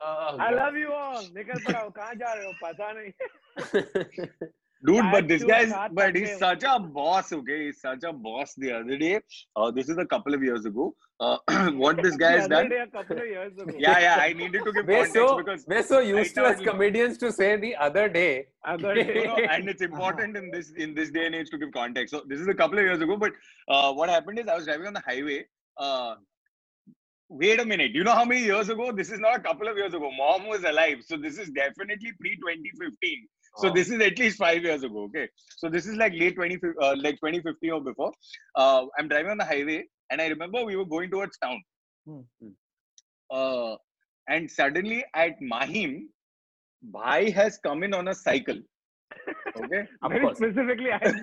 [0.00, 1.22] Oh, I love you all.
[1.36, 3.12] निकल पड़ा हूँ कहाँ जा रहे हो पता नहीं
[4.84, 4.94] God.
[4.96, 6.38] Dude, I but this too guy's thought but that he's way.
[6.38, 7.28] such a boss.
[7.32, 8.54] Okay, he's such a boss.
[8.62, 9.20] The other day,
[9.54, 10.86] uh, this is a couple of years ago.
[11.20, 11.36] Uh,
[11.82, 12.68] what this guy The has other done?
[12.70, 13.76] day, a couple of years ago.
[13.84, 14.16] Yeah, yeah.
[14.22, 17.16] I needed to give We're context so because we're so used to as totally- comedians
[17.18, 18.46] to say the other day.
[18.64, 19.22] Other No, day.
[19.28, 22.12] no, and it's important in this in this day and age to give context.
[22.16, 23.32] So this is a couple of years ago, but
[23.68, 25.40] uh, what happened is I was driving on the highway.
[25.76, 26.16] Uh,
[27.29, 27.91] wait a minute.
[27.93, 28.91] You know how many years ago?
[28.91, 30.09] This is not a couple of years ago.
[30.17, 33.27] Mom was alive, so this is definitely pre 2015.
[33.57, 33.73] So Oh.
[33.73, 35.03] this is at least five years ago.
[35.05, 38.11] Okay, so this is like late 20 uh, like 2015 or before.
[38.55, 41.61] Uh, I'm driving on the highway, and I remember we were going towards town.
[42.07, 42.21] Hmm.
[43.29, 43.75] Uh,
[44.29, 46.09] and suddenly at Mahim,
[46.81, 48.59] Bhai has come in on a cycle.
[49.63, 49.87] Okay.
[50.03, 50.37] Of Very course.
[50.37, 51.15] specifically, I had.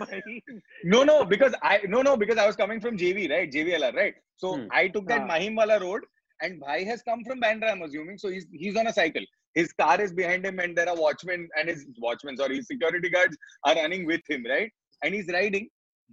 [0.85, 3.51] No, no, because I no no because I was coming from JV, right?
[3.51, 4.15] JVLR, right?
[4.37, 4.67] So Hmm.
[4.71, 5.27] I took that Ah.
[5.27, 6.03] Mahim wala road,
[6.43, 8.19] and Bhai has come from Bandra, I'm assuming.
[8.19, 9.25] So he's he's on a cycle.
[9.55, 13.09] His car is behind him, and there are watchmen and his watchmen, sorry, his security
[13.11, 14.71] guards are running with him, right?
[15.03, 15.69] And he's riding.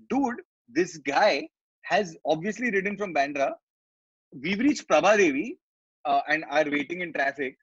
[0.10, 1.48] Dude, this guy
[1.94, 3.54] has obviously ridden from Bandra.
[4.44, 5.58] We've reached Prabhadevi
[6.06, 7.58] uh, and are waiting in traffic.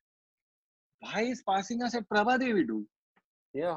[1.03, 2.85] Bhai is passing us at Prabhadevi, dude.
[3.55, 3.77] Yeah.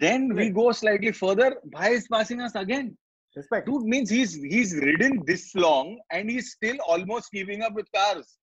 [0.00, 1.56] Then we go slightly further.
[1.64, 2.96] Bhai is passing us again.
[3.36, 3.66] Respect.
[3.66, 8.37] Dude means he's he's ridden this long and he's still almost keeping up with cars.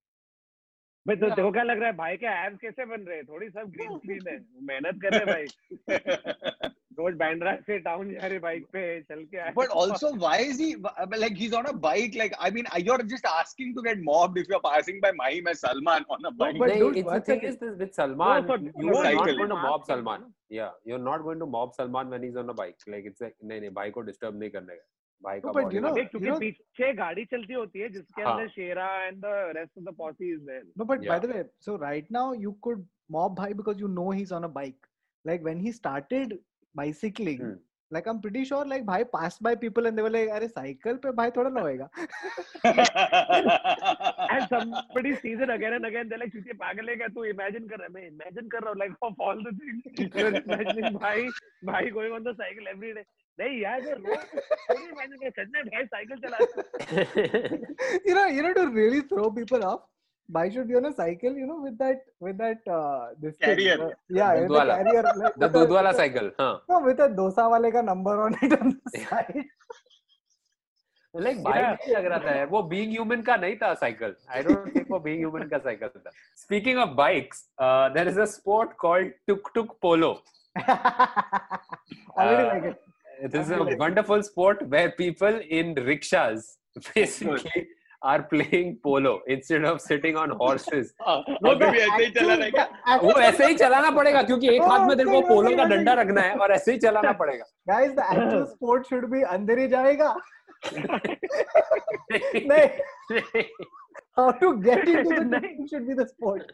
[1.08, 3.26] भाई तो देखो क्या लग रहा है भाई के abs कैसे बन रहे हैं?
[3.26, 8.40] थोड़ी सब ग्रीन स्क्रीन है। मेहनत कर रहे भाई। रोज बांद्रा से टाउन जा रहे
[8.40, 10.72] बाइक पे चल के आए। But also why is he
[11.20, 14.02] like he is on a bike like I mean you are just asking to get
[14.04, 17.24] mobbed if you are passing by Mahi मैं Salman on a bike but it's the
[17.28, 21.02] thing is this with Salman you are not going to mob Salman yeah you are
[21.02, 23.92] not going to mob Salman when he is on a bike like it's नहीं नहीं
[23.92, 27.80] को disturb नहीं करने का। भाई का body you देख क्योंकि पीछे गाड़ी चलती होती
[27.80, 28.32] है जिसके हाँ.
[28.34, 31.20] अंदर Shera and the rest of the posse is there but by Yeah.
[31.20, 32.84] the way, so right now you could
[33.16, 34.90] mob Bhai because you know he's on a bike.
[35.26, 36.36] Like when he started
[36.76, 37.56] bicycling, Hmm.
[37.92, 40.98] like I'm pretty sure like Bhai passed by people and they were like, अरे cycle
[41.06, 41.90] पे भाई थोड़ा ना होएगा.
[44.36, 47.70] and somebody sees it again and again they're like चूतिया पागल है क्या तू imagine
[47.70, 50.98] कर रहा है मैं imagine कर रहा हूँ like of all the things you're imagining
[51.06, 51.28] भाई
[51.72, 53.06] भाई going on the cycle every day
[58.06, 59.82] you know you know to really throw people off
[60.28, 63.56] why should be on a cycle, you know, with that with that uh, this carrier.
[63.56, 63.94] Thing, you know?
[64.10, 65.04] yeah, with the carrier.
[65.04, 66.32] Like, the Dudwala cycle.
[66.40, 66.60] Huh.
[66.68, 69.46] No, with a dosa wale ka number on it on the side.
[71.16, 74.76] Like भाई नहीं लग रहा था वो being human का नहीं था cycle I don't
[74.76, 79.14] think वो बीइंग ह्यूमन का साइकिल था speaking of bikes there is a sport called
[79.28, 80.10] tuk tuk polo
[80.58, 82.85] already like it
[83.24, 86.58] This is a wonderful sport where people in rickshaws
[86.94, 87.68] basically
[88.02, 90.94] are playing polo instead of sitting on horses.
[91.08, 94.96] अभी भी ऐसे ही चला रहेगा वो ऐसे ही चलाना पड़ेगा क्योंकि एक हाथ में
[94.98, 98.46] तेरे को पोलो का डंडा रखना है और ऐसे ही चलाना पड़ेगा Guys, the actual
[98.54, 100.16] sport should be अंदर ही जाएगा.
[102.52, 103.44] नहीं,
[104.18, 106.52] how to get into the thing should be the sport.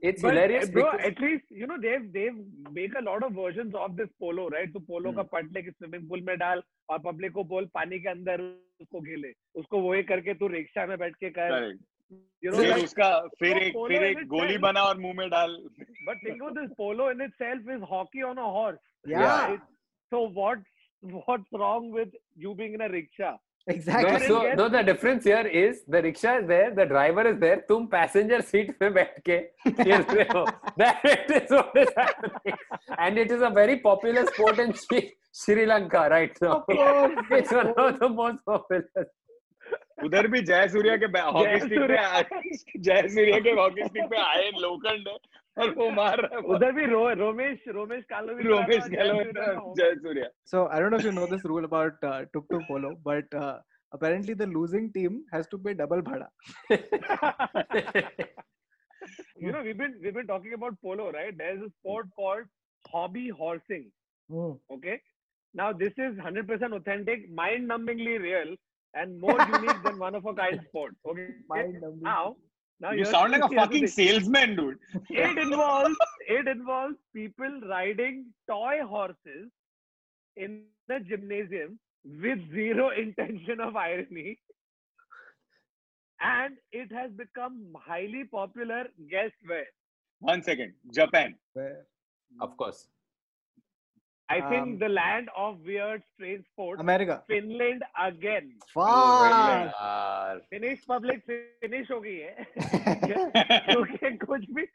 [0.00, 2.38] It's But, hilarious bro, because at least you know they've they've
[2.78, 4.72] make a lot of versions of this polo, right?
[4.72, 8.08] तो polo का पट लेके swimming pool में डाल और public को बोल पानी के
[8.10, 8.42] अंदर
[8.80, 11.82] उसको खेले उसको वही करके तू रिक्शा में बैठ के कर Correct.
[12.44, 15.14] you know फिर like, उसका फिर वो एक polo फिर एक गोली बना और मुँह
[15.18, 15.56] में डाल
[16.08, 19.62] but think of this polo in itself is hockey on a horse Yeah, right?
[20.12, 20.58] so what
[21.28, 22.82] what's wrong with you being in
[23.66, 27.38] rickshaw no, so no the difference here is the rickshaw is there the driver is
[27.38, 29.38] there तुम passenger seat में बैठ के
[29.70, 30.44] खेल रहे हो
[30.78, 32.56] that is what is happening
[32.98, 37.74] and it is a very popular sport in Sri, Sri Lanka right now it's one
[37.76, 39.06] of the most popular
[40.04, 44.50] उधर भी जय सूर्या के हॉकी स्टिक पे जय सूर्या के हॉकी स्टिक पे आए
[44.60, 45.16] लोखंड है
[45.60, 49.94] और वो मार रहा है उधर भी रो, रोमेश रोमेश कालो भी रोमेश गहलोत जय
[50.04, 50.28] Surya.
[50.80, 53.58] don't know if you know this rule about uh, tuk tuk polo, but uh,
[53.92, 56.28] apparently the losing team has to pay double bhada.
[59.36, 62.44] you know we've been we've been talking about polo right there's a sport called
[62.94, 63.90] hobby horsing
[64.30, 64.52] Hmm.
[64.74, 64.92] okay
[65.60, 68.52] now this is 100% authentic mind numbingly real
[68.94, 72.00] and more unique than one of a kind sport okay Mind-numbing.
[72.02, 72.36] now
[72.82, 74.78] now You sound like a fucking salesman, dude.
[75.10, 75.96] it involves
[76.28, 79.50] it involves people riding toy horses
[80.36, 84.38] in the gymnasium with zero intention of irony
[86.20, 89.66] and it has become highly popular guess where
[90.20, 90.74] One second.
[90.92, 91.38] Japan.
[91.54, 91.86] Where-
[92.40, 92.88] of course
[94.31, 97.15] i Um, think the land of weird strange sports America.
[97.27, 99.29] finland again Fuck.
[99.33, 101.21] यार finish public
[101.65, 102.45] finish हो गई है
[103.11, 104.65] क्योंकि कुछ भी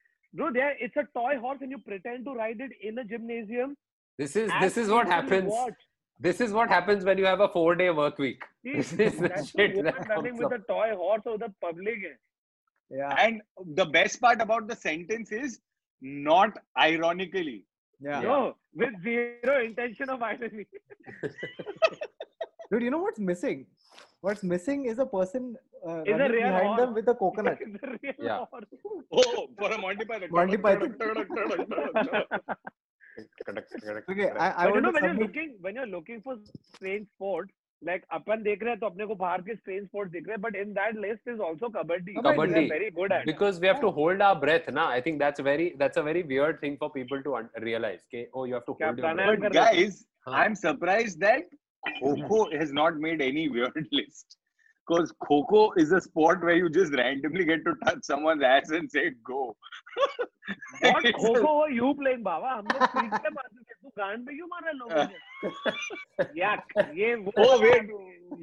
[0.40, 3.74] bro there it's a toy horse and you pretend to ride it in a gymnasium
[4.22, 5.82] this is as this is what people happens watch.
[6.28, 9.18] this is what happens when you have a four day work week See, This is
[9.20, 10.64] the that's shit the that woman running comes with up.
[10.64, 12.14] a toy horse or the public है
[12.90, 13.12] Yeah.
[13.24, 13.42] And
[13.76, 15.52] the best part about the sentence is
[16.24, 16.56] not
[16.86, 17.54] ironically.
[17.99, 18.19] Yeah.
[18.21, 20.65] no with zero intention of irony
[22.71, 23.65] Dude, you know what's missing?
[24.21, 25.55] What's missing is a person
[25.87, 26.79] uh, Is a running real behind horse.
[26.81, 27.57] them with a coconut.
[27.61, 28.45] It's a real Yeah.
[28.51, 28.65] horse.
[29.11, 30.29] Oh, for a Monty Python.
[30.31, 30.95] Monty Python.
[34.09, 36.35] Okay, I, I but you know to when you're looking when you're looking for
[36.75, 40.27] strange sports like अपन देख रहे हैं तो अपने को बाहर के Spain sports दिख
[40.27, 43.67] रहे हैं but in that list is also kabaddi kabaddi very good at because we
[43.67, 46.77] have to hold our breath ना I think that's very that's a very weird thing
[46.77, 50.53] for people to realise के ओ you have to hold your breath guys I am
[50.65, 51.49] surprised that
[51.95, 54.37] Coco has not made any weird list
[54.87, 58.89] Because Coco is a sport where you just randomly get to touch someone's ass and
[58.89, 59.55] say go.
[60.81, 64.35] What kho were you playing बाबा हम लोग पीठ पे मारते थे तू गांड पे
[64.35, 65.05] क्यों मार रहा है लोगों
[65.43, 67.91] को याक ये वो Oh wait,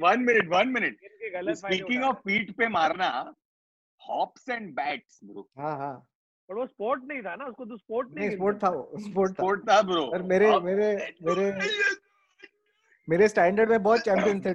[0.05, 0.97] one minute, one minute.
[1.62, 3.09] Speaking of पीठ पे मारना,
[4.01, 5.47] hops and bats, bro.
[5.59, 5.95] हाँ हाँ
[6.49, 9.32] पर वो स्पोर्ट नहीं था ना उसको तो स्पोर्ट नहीं नहीं स्पोर्ट था वो स्पोर्ट
[9.32, 10.05] था Sport था bro.
[10.12, 10.95] और मेरे मेरे
[11.30, 11.51] मेरे
[13.09, 14.55] मेरे स्टैंडर्ड में बहुत चैंपियन थे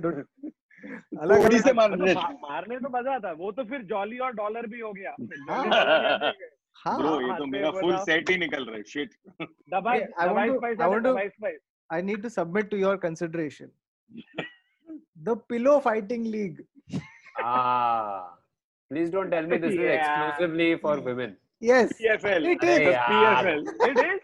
[1.22, 4.68] अलग अलग से मतलब मारने मारने तो मज़ा आता वो तो फिर जॉली और डॉलर
[4.68, 5.16] भी हो गया।
[5.50, 5.70] हाँ। ये
[6.82, 9.10] तो हाँ, मेरा तो फुल सेट ही निकल रहा है। शिट
[9.74, 11.12] दबाई दबाई spice I want to
[11.94, 13.70] I need to submit to your consideration
[15.24, 16.66] the pillow fighting league
[17.42, 18.22] ah.
[18.92, 19.82] Please don't tell me this yeah.
[19.82, 21.34] is exclusively for women.
[21.62, 21.92] Yes.
[21.98, 22.80] PFL it is.
[23.10, 24.24] PFL it is?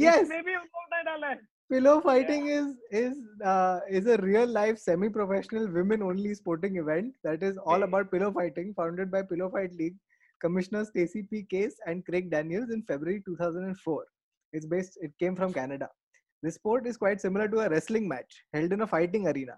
[0.00, 0.18] Yes.
[0.22, 1.38] इसमें भी उनको डाला है।
[1.70, 7.14] Pillow fighting is is uh, is a real life semi professional women only sporting event
[7.24, 9.96] that is all about pillow fighting founded by Pillow Fight League
[10.42, 11.42] Commissioner Stacey P.
[11.44, 14.04] Case and Craig Daniels in February 2004.
[14.52, 15.88] It's based it came from Canada.
[16.42, 19.56] This sport is quite similar to a wrestling match held in a fighting arena.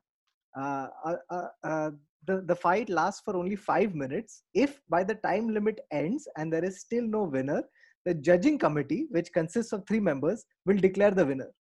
[0.57, 1.91] Uh, uh, uh, uh,
[2.29, 4.45] the, the fight lasts for only five minutes.
[4.55, 7.65] If by the time limit ends and there is still no winner,
[8.05, 11.51] the judging committee, which consists of three members, will declare the winner.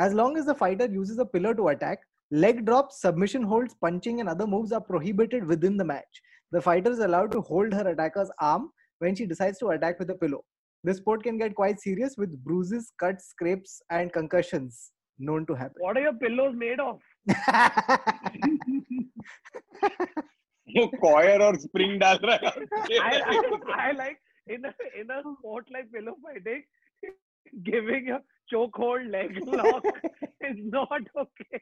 [0.00, 1.98] As long as the fighter uses a pillar to attack,
[2.30, 6.22] leg drops, submission holds, punching, and other moves are prohibited within the match.
[6.52, 10.10] The fighter is allowed to hold her attacker's arm when she decides to attack with
[10.10, 10.44] a pillow.
[10.84, 15.76] This sport can get quite serious with bruises, cuts, scrapes, and concussions known to happen.
[15.78, 16.98] what are your pillows made of
[20.76, 24.18] वो coir और spring डाल रहा I, है I, I like
[24.56, 26.62] in a in a sport like pillow fighting,
[27.63, 28.19] giving a
[28.53, 29.83] chokehold leg lock
[30.41, 31.61] is not okay.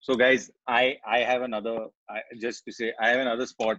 [0.00, 3.78] So guys, I I have another I, just to say I have another spot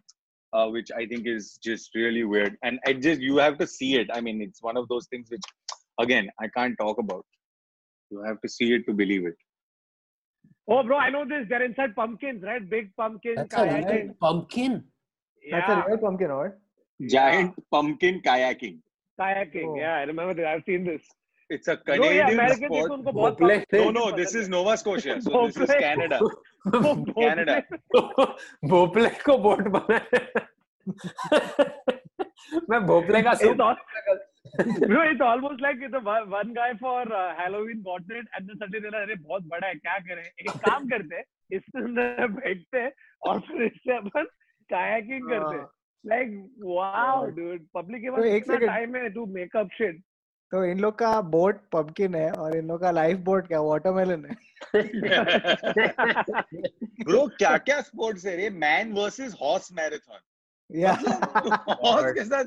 [0.54, 3.96] uh, which I think is just really weird, and I just you have to see
[3.96, 4.10] it.
[4.14, 5.42] I mean, it's one of those things which
[6.00, 7.26] again I can't talk about.
[8.10, 9.36] You have to see it to believe it.
[10.72, 11.48] Oh, bro, I know this.
[11.50, 12.68] They're inside pumpkins, right?
[12.70, 13.38] Big pumpkins.
[13.38, 14.84] That's a real pumpkin.
[15.52, 16.60] That's Yeah, a real pumpkin, what?
[17.10, 18.80] Giant pumpkin kayaking.
[19.20, 19.70] Kayaking.
[19.70, 19.78] Oh.
[19.78, 20.46] Yeah, I remember this.
[20.52, 21.02] I've seen this.
[21.50, 22.90] It's a Canadian No, yeah, sport.
[23.06, 25.20] पसंद- No, no, this is Nova Scotia.
[25.22, 26.20] So this is Canada.
[27.20, 27.56] Canada.
[28.72, 30.48] भोपले को boat बनाया
[32.70, 33.58] मैं भोपले का soup
[34.90, 36.02] bro, it's almost like it's a
[36.34, 39.74] one, guy for uh, Halloween got it and then suddenly they're अरे बहुत बड़ा है
[39.76, 41.24] क्या करें एक काम करते हैं
[41.58, 42.92] इसके अंदर बैठते हैं
[43.28, 44.28] और फिर इससे अपन
[44.74, 45.66] kayaking करते हैं
[46.06, 46.30] like
[46.64, 49.98] wow dude dude public के तो पास इतना टाइम है to make up shit
[50.52, 54.26] तो इन लोग का बोट पम्पकिन है और इन लोग का लाइफ बोट क्या वाटरमेलन
[54.26, 54.36] है?
[57.04, 58.50] ब्रो क्या क्या स्पोर्ट्स है रे?
[58.50, 60.20] मैन वर्सेस हॉर्स मैराथन
[60.72, 60.92] या
[61.84, 62.46] हॉर्स के साथ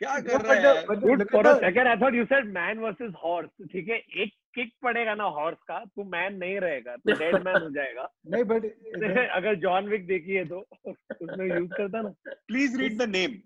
[0.00, 3.50] क्या कर रहा है good for a second I thought you said man versus horse
[3.72, 7.62] ठीक है एक किक पड़ेगा ना हॉर्स का तो मैन नहीं रहेगा तो डेड मैन
[7.62, 8.64] हो जाएगा। नहीं बट
[9.38, 12.12] अगर जॉन विक देखी है तो उसमें यूज़ करता ना।
[12.48, 13.38] Please read the name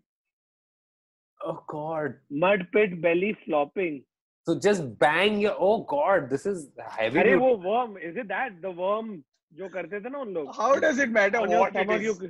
[1.41, 4.01] oh god mud pit belly flopping
[4.47, 6.67] so just bang oh god this is
[6.99, 9.17] heavy अरे वो worm is it that the worm
[9.53, 12.27] जो करते थे ना उन लोग। How does it matter what it is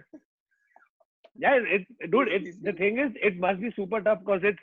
[1.37, 4.59] yeah it dude it the thing is it must be super tough because it's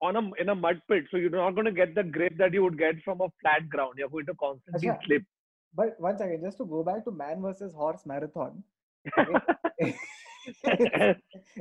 [0.00, 2.52] on a in a mud pit so you're not going to get the grip that
[2.52, 5.04] you would get from a flat ground you're going to constantly Acha.
[5.06, 5.22] slip
[5.74, 8.62] But one second, just to go back to man versus horse marathon,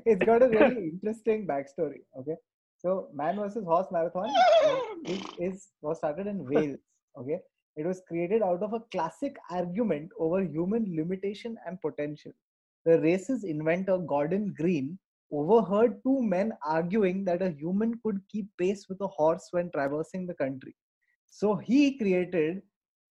[0.05, 2.01] it's got a really interesting backstory.
[2.19, 2.35] Okay,
[2.77, 4.29] so man versus horse marathon
[4.65, 6.79] uh, is, is was started in Wales.
[7.17, 7.39] Okay,
[7.77, 12.33] it was created out of a classic argument over human limitation and potential.
[12.85, 14.97] The race's inventor Gordon Green
[15.31, 20.25] overheard two men arguing that a human could keep pace with a horse when traversing
[20.27, 20.75] the country.
[21.27, 22.61] So he created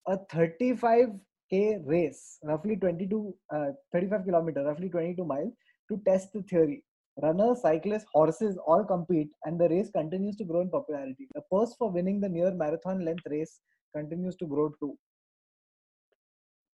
[0.07, 5.53] a 35k race, roughly 22, uh, 35 kilometer, roughly 22 miles,
[5.89, 6.83] to test the theory.
[7.21, 11.27] Runners, cyclists, horses all compete, and the race continues to grow in popularity.
[11.33, 13.59] The purse for winning the near marathon length race
[13.95, 14.97] continues to grow too.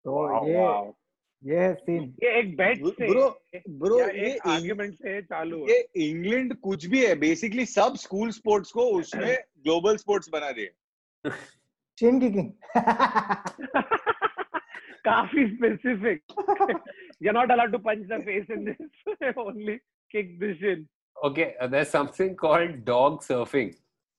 [0.04, 0.96] So Wow, ये wow.
[5.98, 10.72] England कुछ भी है basically सब school sports को उसने global sports बना दिए
[15.06, 16.22] काफ़ी specific
[17.24, 19.76] you not allowed to punch the face in this only
[20.12, 20.86] kick this in
[21.18, 23.72] okay there is something called dog surfing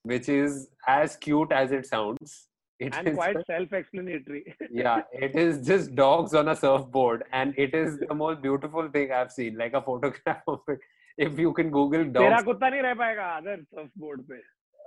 [0.04, 2.36] which is as cute as it sounds
[2.86, 4.39] It and is quite just- self-explanatory
[4.78, 9.11] yeah it is just dogs on a surfboard and it is the most beautiful thing
[9.17, 10.88] i've seen like a photograph of it
[11.28, 14.39] if you can google तेरा dogs कुत्ता नहीं रह पाएगा other surfboard पे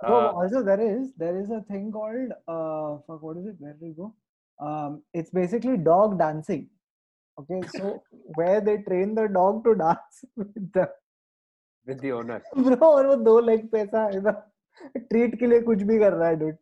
[0.03, 3.55] No, uh, also there is there is a thing called uh fuck what is it?
[3.59, 4.07] Where did we go?
[4.59, 6.65] Um, it's basically dog dancing.
[7.37, 7.91] Okay, so
[8.39, 10.85] where they train the dog to dance with the
[11.87, 14.35] with the owner bro और वो दो leg पे ऐसा ऐसा
[14.97, 16.59] treat के लिए कुछ भी कर रहा है dude.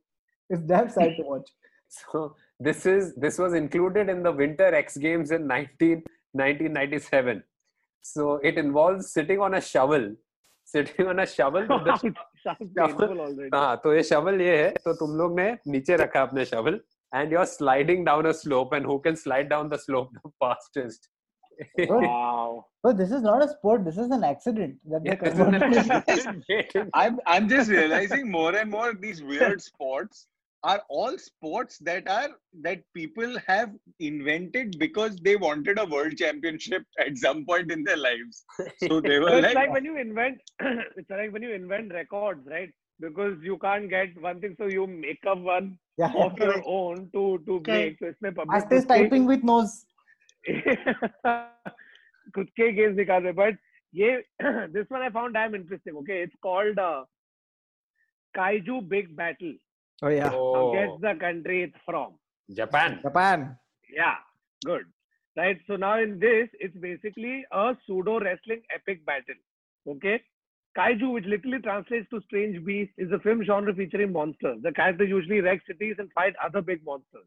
[0.50, 1.50] It's damn sad to watch.
[1.96, 2.20] so
[2.68, 6.04] this is this was included in the winter x games in 19
[6.42, 7.44] 1997
[8.02, 10.08] so it involves sitting on a shovel
[10.66, 11.62] sitting on a shovel.
[11.74, 11.96] with the
[12.44, 13.50] Sounds sounds painful already.
[13.54, 15.46] हाँ तो ये shovel ये है तो तुम लोग ने
[15.76, 16.80] नीचे रखा अपने shovel
[17.20, 21.10] and you're sliding down a slope and who can slide down the slope the fastest.
[21.90, 22.66] Wow.
[22.82, 23.86] But this is not a sport.
[23.86, 26.44] This is an accident that Yeah, they're isn't converting.
[26.48, 26.76] it?
[27.02, 30.28] I'm I'm just realizing more and more these weird sports
[30.64, 32.30] are all sports that are
[32.62, 37.98] that people have invented because they wanted a world championship at some point in their
[37.98, 38.46] lives.
[38.88, 41.92] So they So were it's like, like when you invent, it's like when you invent
[41.94, 42.72] records, right?
[43.00, 46.14] Because you can't get one thing, so you make up one Yeah.
[46.26, 47.72] of your own to to Okay.
[47.72, 48.00] break.
[48.00, 49.74] So इसमें public Fastest खुद के- typing with nose.
[52.36, 53.58] खुद के games निकाल रहे but
[53.96, 54.12] ये
[54.78, 55.98] this one I found damn interesting.
[56.04, 57.04] Okay, it's called uh,
[58.38, 59.54] Kaiju Big Battle.
[60.03, 62.15] Oh yeah, Now guess the country it's from.
[62.55, 63.01] Japan.
[63.03, 63.57] Japan.
[63.93, 64.15] Yeah,
[64.65, 64.85] good.
[65.37, 65.59] Right.
[65.67, 69.41] So now in this, it's basically a pseudo wrestling epic battle.
[69.87, 70.21] Okay.
[70.77, 74.59] Kaiju, which literally translates to strange beast, is a film genre featuring monsters.
[74.63, 77.27] The characters usually wreck cities and fight other big monsters.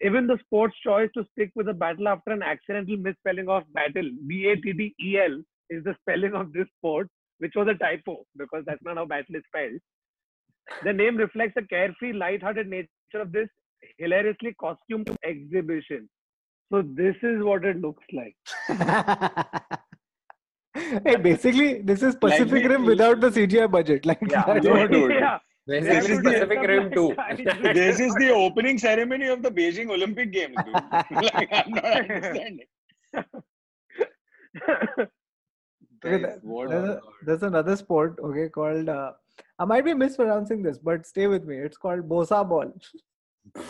[0.00, 4.08] Even the sports choice to stick with the battle after an accidental misspelling of battle,
[4.26, 5.40] B A T D E L,
[5.70, 7.08] is the spelling of this sport,
[7.38, 9.80] which was a typo because that's not how battle is spelled.
[10.84, 13.48] The name reflects the carefree, light-hearted nature of this
[13.98, 16.08] hilariously costumed exhibition.
[16.72, 18.36] So this is what it looks like.
[20.74, 24.04] hey, basically, this is Pacific we- Rim without the CGI budget.
[24.06, 24.44] Like, Yeah.
[24.46, 25.12] that's No, what- dude.
[25.12, 25.38] yeah.
[25.66, 27.08] This Yeah, is Pacific Rim like 2.
[27.18, 27.74] Kaiju.
[27.74, 30.74] this is the opening ceremony of the Beijing Olympic Games, dude.
[31.34, 32.66] like, I'm not understanding.
[36.04, 38.88] Okay, Guys, there's, a, there's another sport, okay, called.
[38.88, 39.12] Uh,
[39.58, 41.56] I might be mispronouncing this, but stay with me.
[41.58, 42.72] It's called Bossaball.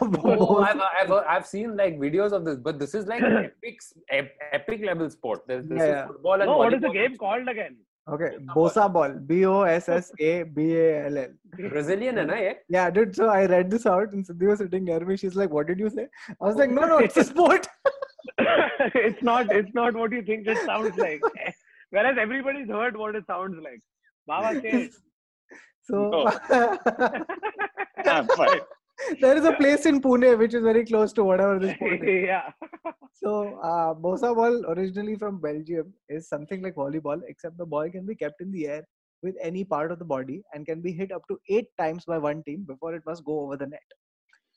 [0.00, 3.80] oh, I've, I've, I've seen like videos of this, but this is like epic,
[4.52, 5.46] epic level sport.
[5.48, 7.76] This, this yeah, is football and no, what is the game called again?
[8.08, 9.26] Okay, Bossaball.
[9.26, 11.28] B O S S A B A L L.
[11.68, 12.54] Brazilian, na, eh?
[12.68, 13.14] Yeah, dude.
[13.14, 15.16] So I read this out, and Siddhi was sitting near me.
[15.16, 16.08] She's like, "What did you say?"
[16.40, 17.66] I was like, "No, no, it's a sport."
[18.38, 19.52] it's not.
[19.52, 21.20] It's not what you think it sounds like.
[21.90, 23.82] Whereas everybody's heard what it sounds like.
[24.28, 24.60] Baba
[25.82, 26.24] so No.
[28.36, 28.60] Fine.
[29.20, 32.24] there is a place in Pune which is very close to whatever this sport is.
[32.26, 32.50] yeah.
[33.12, 33.32] So,
[33.70, 38.40] uh, Bossaball, originally from Belgium, is something like volleyball, except the ball can be kept
[38.40, 38.82] in the air
[39.22, 42.18] with any part of the body and can be hit up to eight times by
[42.18, 43.96] one team before it must go over the net.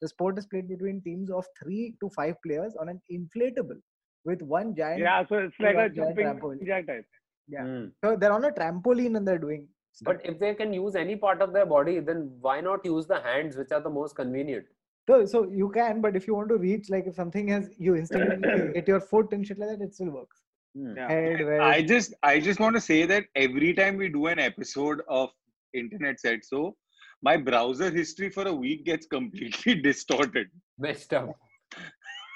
[0.01, 3.79] The sport is played between teams of three to five players on an inflatable
[4.25, 4.99] with one giant.
[4.99, 5.25] Yeah.
[5.27, 7.05] So it's like a jumping jack type.
[7.51, 7.63] Yeah.
[7.63, 7.85] Hmm.
[8.03, 9.67] So they're on a trampoline and they're doing.
[9.93, 10.15] Stuff.
[10.15, 13.19] But if they can use any part of their body, then why not use the
[13.21, 14.65] hands, which are the most convenient?
[15.09, 17.95] So, so you can, but if you want to reach, like if something has you
[17.95, 20.37] instantly hit your foot and shit like that, it still works.
[20.75, 20.95] Hmm.
[20.95, 21.09] Yeah.
[21.09, 24.39] Head, where- I just I just want to say that every time we do an
[24.39, 25.29] episode of
[25.73, 26.77] Internet Said So,
[27.21, 30.47] my browser history for a week gets completely distorted.
[30.79, 31.35] Messed up.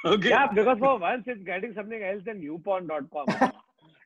[0.05, 0.29] Okay.
[0.29, 3.25] Yeah, because for once it's getting something else than newporn.com.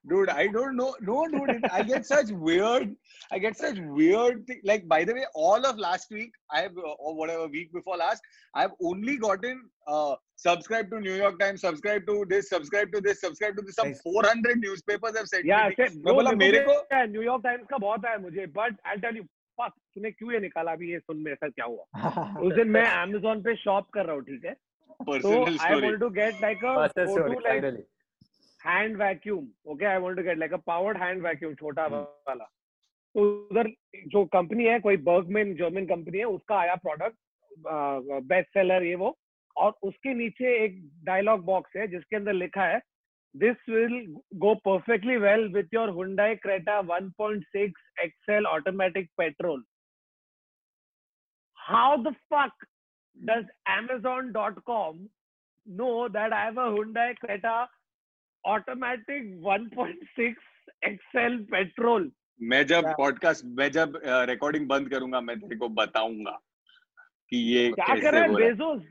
[0.10, 0.90] Dude, I don't know.
[1.02, 2.92] No, dude, it- I get such weird.
[3.32, 4.46] I get such weird.
[4.48, 4.62] Thing.
[4.64, 7.98] Like, by the way, all of last week, I have uh, or whatever week before
[7.98, 13.02] last, I've only gotten uh, subscribe to New York Times, subscribe to this, subscribe to
[13.02, 13.76] this, subscribe to this.
[13.76, 14.02] Some Nice.
[14.02, 15.76] 400 newspapers have sent yeah, me.
[15.80, 19.18] मैं bro, बोला मेरे को को New York times का बहुत आया मुझे but I tell
[19.18, 19.24] you
[19.62, 22.86] fuck तूने क्यों ये निकाला अभी ये सुन में ऐसा क्या हुआ उस दिन मैं
[23.06, 25.84] Amazon पे शॉप कर रहा हूँ ठीक है तो personal I story.
[25.84, 27.84] Want to get like a photo like finally.
[28.66, 32.46] Hand vacuum okay I want to get like a powered hand vacuum छोटा वाला।
[33.16, 33.68] तो उधर
[34.08, 37.18] जो कंपनी है कोई बर्गमैन जर्मन कंपनी है उसका आया प्रोडक्ट
[38.30, 39.18] बेस्ट सेलर ये वो।
[39.56, 42.80] और उसके नीचे एक डायलॉग बॉक्स है जिसके अंदर लिखा है
[43.36, 43.96] this will
[44.44, 49.60] go perfectly well with your Hyundai Creta 1.6 XL automatic petrol.
[51.58, 52.54] How the fuck
[53.18, 55.10] does amazon.com
[55.68, 57.58] know that i have a Hyundai Creta
[58.46, 60.34] automatic 1.6
[60.84, 62.12] excel petrol
[62.42, 66.40] मैं जब पॉडकास्ट मैं जब uh, रिकॉर्डिंग बंद करूँगा मैं तेरे को बताऊँगा
[67.32, 68.34] कि ये क्या कर रहा है?
[68.36, 68.82] बेजोस।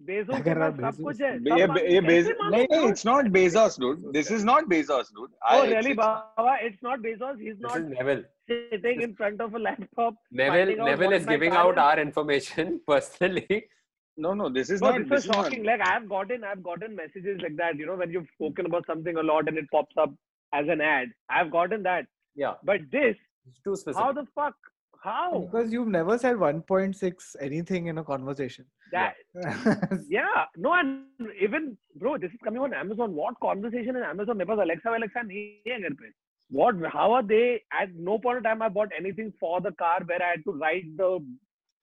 [0.00, 4.10] बेजोस कर रहा सब कुछ है। ये ये बेजोस नहीं नहीं it's not Bezos dude
[4.12, 8.24] this is not Bezos dude oh really Baba it's not Bezos he is not Naval
[8.52, 13.60] sitting in front of a laptop Naval Naval is giving out our information personally
[14.19, 15.63] no no this is No, not this this is is not shocking.
[15.69, 17.77] Like I've gotten, I've gotten messages like that.
[17.77, 20.13] You know, when you've spoken about something a lot and it pops up
[20.53, 21.09] as an ad.
[21.29, 22.05] I've gotten that.
[22.35, 23.15] Yeah, But this,
[23.47, 24.01] it's too specific.
[24.03, 24.55] how the fuck?
[25.03, 25.39] How?
[25.39, 28.65] because you've never said 1.6 anything in a conversation.
[28.91, 29.13] That?
[30.09, 30.45] Yeah.
[30.57, 31.03] No, and
[31.41, 33.13] even bro, this is coming on Amazon.
[33.13, 34.37] What conversation in Amazon?
[34.37, 36.11] मेरे पास Alexa Alexa नहीं है घर पे.
[36.57, 37.45] what how are they
[37.81, 40.53] at no point in time i bought anything for the car where i had to
[40.63, 41.07] write the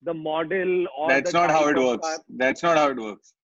[0.03, 2.09] the model or That's the not how type it of works.
[2.09, 2.19] car.
[2.45, 3.35] That's not how it works.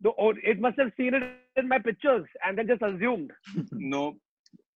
[0.00, 1.22] The, oh, it must have seen it
[1.56, 3.30] in my pictures and then just assumed
[3.72, 4.16] No,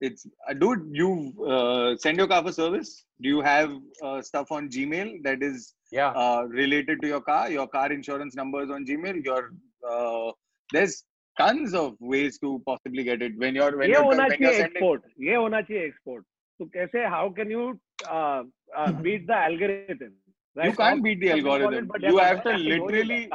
[0.01, 0.89] it's uh, dude.
[0.93, 1.09] You
[1.47, 3.05] uh, send your car for service.
[3.21, 3.71] Do you have
[4.03, 6.11] uh, stuff on Gmail that is Yeah.
[6.11, 7.51] uh, related to your car?
[7.51, 9.25] Your car insurance number is on Gmail.
[9.25, 9.51] Your
[9.89, 10.33] uh,
[10.73, 11.05] there's
[11.39, 14.53] tons of ways to possibly get it when you're when ये you're, होना when you're
[14.53, 14.83] चाहिए sending.
[14.83, 16.25] export ये होना चाहिए export
[16.61, 17.67] तो कैसे how can you
[18.11, 18.43] uh,
[18.77, 20.15] uh, beat the algorithm
[20.56, 20.70] Right?
[20.70, 21.90] You can't beat the algorithm.
[21.96, 23.30] It, you have to literally.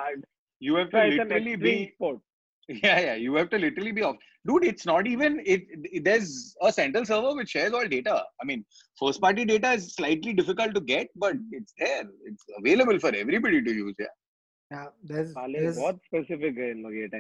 [0.61, 1.95] You have to literally be.
[2.71, 3.15] Yeah, yeah.
[3.15, 4.17] You have to literally be off.
[4.47, 5.41] Dude, it's not even.
[5.47, 8.23] It, it, there's a central server which shares all data.
[8.43, 8.63] I mean,
[9.01, 12.05] first party data is slightly difficult to get, but it's there.
[12.27, 13.95] It's available for everybody to use.
[13.99, 14.07] Yeah.
[14.71, 15.77] Yeah, there's, there's,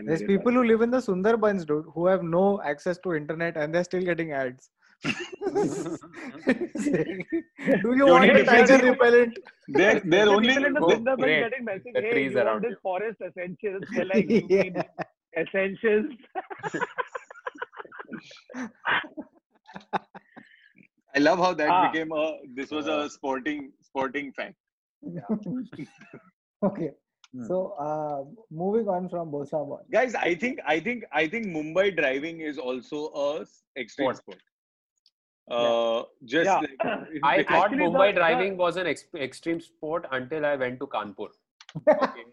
[0.06, 3.74] there's people who live in the Sundarbans, dude, who have no access to internet and
[3.74, 4.68] they're still getting ads.
[5.04, 5.10] Do
[7.94, 9.38] you The want only a tiger difference is- repellent?
[9.68, 10.48] They're, they're only.
[10.48, 11.40] people in the Oh, Sundarbans great.
[11.50, 13.82] getting message, The hey, trees you want around this forest essentials?
[13.94, 15.42] They're like, you need Yeah.
[15.42, 16.06] essentials.
[21.14, 21.90] I love how that Ah.
[21.90, 22.38] became a.
[22.54, 24.54] This was a sporting sporting fact.
[26.64, 26.90] okay.
[27.34, 27.44] Hmm.
[27.44, 29.84] So uh, moving on from Bosa ball.
[29.92, 33.46] Guys, I think I think I think Mumbai driving is also a
[33.80, 34.16] extreme Sport.
[34.16, 34.38] sport.
[35.50, 36.60] Uh, just Yeah.
[36.60, 40.86] like, I thought Mumbai the- driving was an ex- extreme sport until I went to
[40.94, 41.28] Kanpur.
[41.92, 42.24] Okay.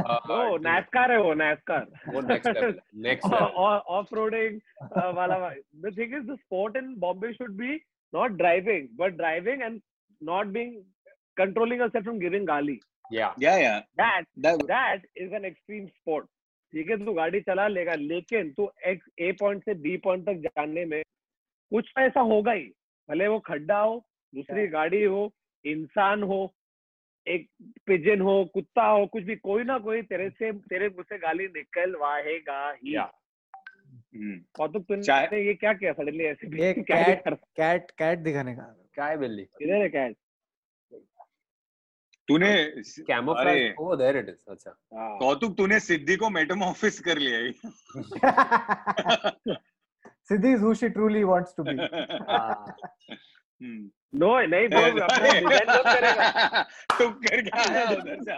[0.00, 1.80] Uh, Oh, NASCAR है वो NASCAR.
[2.14, 2.74] वो next level.
[3.06, 3.70] Next level.
[3.98, 4.60] off-roading
[4.96, 5.38] uh, wala.
[5.86, 7.70] The thing is, the sport in Bombay should be
[8.12, 9.80] not driving, but driving and
[10.20, 10.76] not being
[11.42, 12.78] controlling yourself from giving gali.
[13.10, 13.32] Yeah.
[13.38, 13.80] yeah, yeah.
[14.02, 16.28] That That that is an extreme sport.
[16.74, 20.36] ठीक है तू गाड़ी चला लेगा लेकिन तू X A point से B point तक
[20.48, 21.00] जाने में
[21.70, 22.72] कुछ तो ऐसा होगा ही
[23.10, 26.54] भले वो खड्डा हो दूसरी गाड़ी हो इंसान हो
[27.28, 27.48] एक
[27.86, 31.46] पिजन हो कुत्ता हो कुछ भी कोई ना कोई तेरे से तेरे मुँह से गाली
[31.46, 32.96] निकलवाएगा ही.
[34.16, 34.38] Hmm.
[34.54, 36.46] कौतुक तूने चाहे- ये क्या किया सडनली ऐसे
[36.82, 38.76] क्या cat- कर Cat cat दिखाने का.
[38.98, 39.44] Kai Billy.
[39.62, 40.16] इधर है कैट
[42.28, 42.52] तूने.
[42.52, 44.44] अरे Oh, there it is.
[44.48, 44.78] अच्छा.
[44.94, 47.54] हाँ कौतुक तूने सिद्धि को मेटामॉर्फिस कर लिया है।
[50.31, 51.77] Siddhi is who she truly wants to be.
[52.27, 52.65] Ah.
[53.61, 56.61] Hmm. No नहीं वो अपना डिजाइन मत करेगा
[56.97, 58.33] तू करके आया उधर से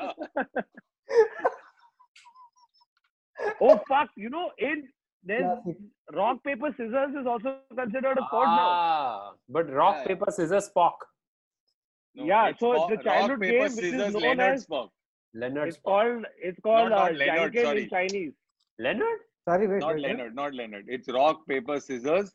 [3.66, 4.84] oh fuck you know in
[5.32, 5.78] then Classic.
[6.18, 10.06] rock paper scissors is also considered a sport now Ah, but rock, Yeah.
[10.10, 11.06] paper, scissors, Spock.
[12.16, 14.54] No, Yeah, it's so Spock- the childhood rock, paper, game which is scissors, known Leonard
[14.60, 14.90] as- Spock.
[15.44, 15.84] Leonard it's Spock.
[15.92, 17.84] called it's called Not- not uh, Leonard, Janken sorry.
[17.84, 18.34] in Chinese.
[18.88, 19.20] Leonard?
[19.49, 19.81] Sorry, wait.
[19.81, 20.87] Not Leonard, not Leonard.
[20.89, 22.33] It's rock, paper, scissors,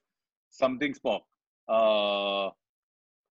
[0.49, 1.21] something spock.
[1.67, 2.49] Uh,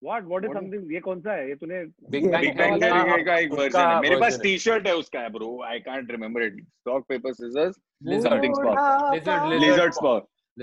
[0.01, 0.25] what?
[0.25, 0.87] What is something?
[0.93, 1.49] ये कौन सा है?
[1.49, 5.31] ये तूने big bang theory का एक version है। मेरे पास टी-शर्ट है। उसका है
[5.33, 6.65] bro I can't remember it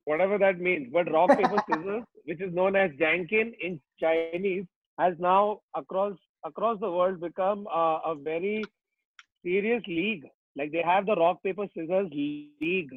[0.05, 0.87] Whatever that means.
[0.93, 4.65] But rock paper scissors which is known as janken in chinese
[4.99, 6.15] has now across
[6.49, 8.63] across the world become a, a very
[9.43, 10.25] serious league
[10.57, 12.95] like they have the rock paper scissors league.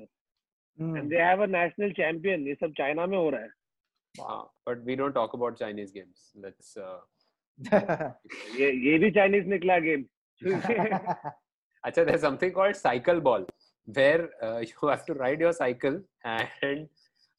[0.79, 0.97] Hmm.
[0.97, 2.47] And they have a national champion.
[2.47, 3.49] ye sab china mein ho raha
[4.19, 4.51] hai wow.
[4.67, 6.31] But we don't talk about chinese games.
[6.47, 8.11] Let's uh,
[8.59, 10.09] ye ye bhi chinese nikla game.
[11.89, 13.47] acha there's something called cycle ball
[13.99, 16.89] where uh, you have to ride your cycle and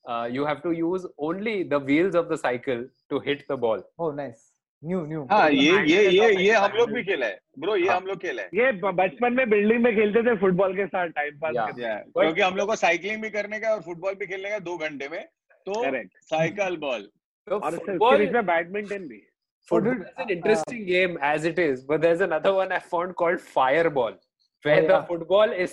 [0.07, 3.83] uh, you have to use only the wheels of the cycle to hit the ball.
[3.97, 4.50] Oh nice.
[4.85, 5.27] New new.
[5.31, 8.05] हाँ, ये ये ये तो ये हम लोग भी खेला है। ब्रो ये हाँ। हम
[8.05, 11.53] लोग खेला है। ये बचपन में बिल्डिंग में खेलते थे फुटबॉल के साथ टाइम पास
[12.23, 15.09] क्योंकि हम लोग को साइकिलिंग भी करने का और फुटबॉल भी खेलने का दो घंटे
[15.09, 15.25] में
[15.65, 15.83] तो
[16.21, 17.09] साइकिल बॉल।
[17.47, 17.59] तो
[18.41, 19.07] badminton
[25.01, 25.69] football is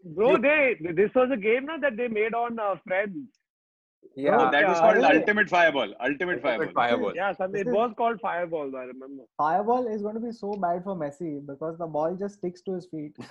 [4.17, 5.19] yeah, Oh, that was yeah, called really?
[5.21, 7.15] ultimate fireball ultimate ultimate fireball fireball.
[7.21, 10.31] yeah some, This it is- was called fireball i remember Fireball is going to be
[10.41, 13.17] so bad for Messi because the ball just sticks to his feet.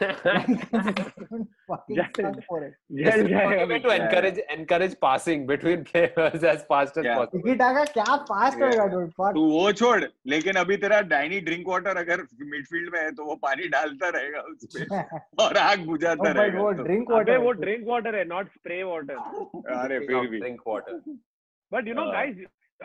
[0.73, 2.09] Fucking Yeah.
[2.17, 2.73] stuck for it.
[2.89, 6.65] This जल is the only जाएगा way to बेचारा। encourage encourage passing between players as
[6.73, 7.21] fast as Yeah.
[7.21, 7.45] possible.
[7.45, 8.65] Tiki taka क्या fast Yeah.
[8.65, 9.13] होएगा dude?
[9.21, 9.33] Fuck.
[9.39, 10.01] तू वो छोड़
[10.35, 12.25] लेकिन अभी तेरा डाइनी ड्रिंक वाटर अगर
[12.55, 15.01] मिडफील्ड में है तो वो पानी डालता रहेगा उसपे
[15.45, 17.39] और आग बुझाता Oh, but रहेगा वो तो- drink अबे water.
[17.45, 20.99] वो है। ड्रिंक वाटर है नॉट स्प्रे वाटर अरे Speaking फिर of भी drink water.
[21.71, 22.35] but you know Uh, guys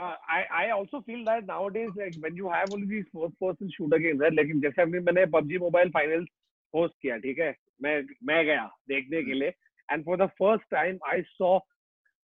[0.00, 3.72] uh, I I also feel that nowadays like when you have only these first person
[3.76, 6.28] shooter games right लेकिन जैसे अभी मैंने PUBG mobile finals
[6.74, 7.94] host किया ठीक है मैं
[8.30, 9.52] मैं गया देखने के लिए
[9.90, 11.60] and for the first time, I saw,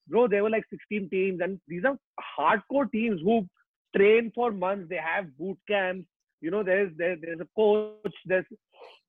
[0.08, 1.96] bro, there were like 16 teams, and these are
[2.38, 3.46] hardcore teams who
[3.96, 4.88] train for months.
[4.88, 6.06] They have boot camps.
[6.40, 8.14] You know, there's there, there's a coach.
[8.26, 8.44] There's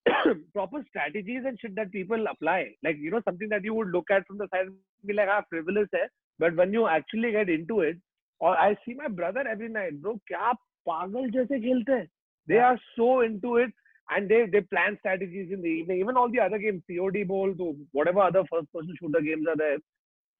[0.54, 2.76] proper strategies and shit that people apply.
[2.84, 4.76] Like you know, something that you would look at from the side and
[5.06, 6.08] be like, ah, frivolous, hai.
[6.40, 7.98] But when you actually get into it,
[8.40, 10.52] or I see my brother every night, bro, क्या
[10.90, 12.08] पागल जैसे खेलते हैं.
[12.50, 13.72] They are so into it
[14.16, 16.00] and they they plan strategies in the evening.
[16.00, 19.56] Even all the other games, COD Bowl, to whatever other first person shooter games are
[19.62, 19.78] there,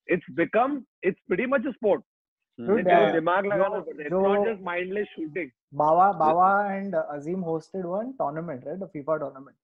[0.06, 2.04] it's become it's pretty much a sport.
[2.58, 4.06] Dude, It's uh, दिमाग लगाना जो- पड़ता है.
[4.06, 5.50] It's जो- not just mindless shooting.
[5.82, 8.78] Bawa, Bawa and uh, Azim hosted one tournament, right?
[8.84, 9.56] The FIFA tournament.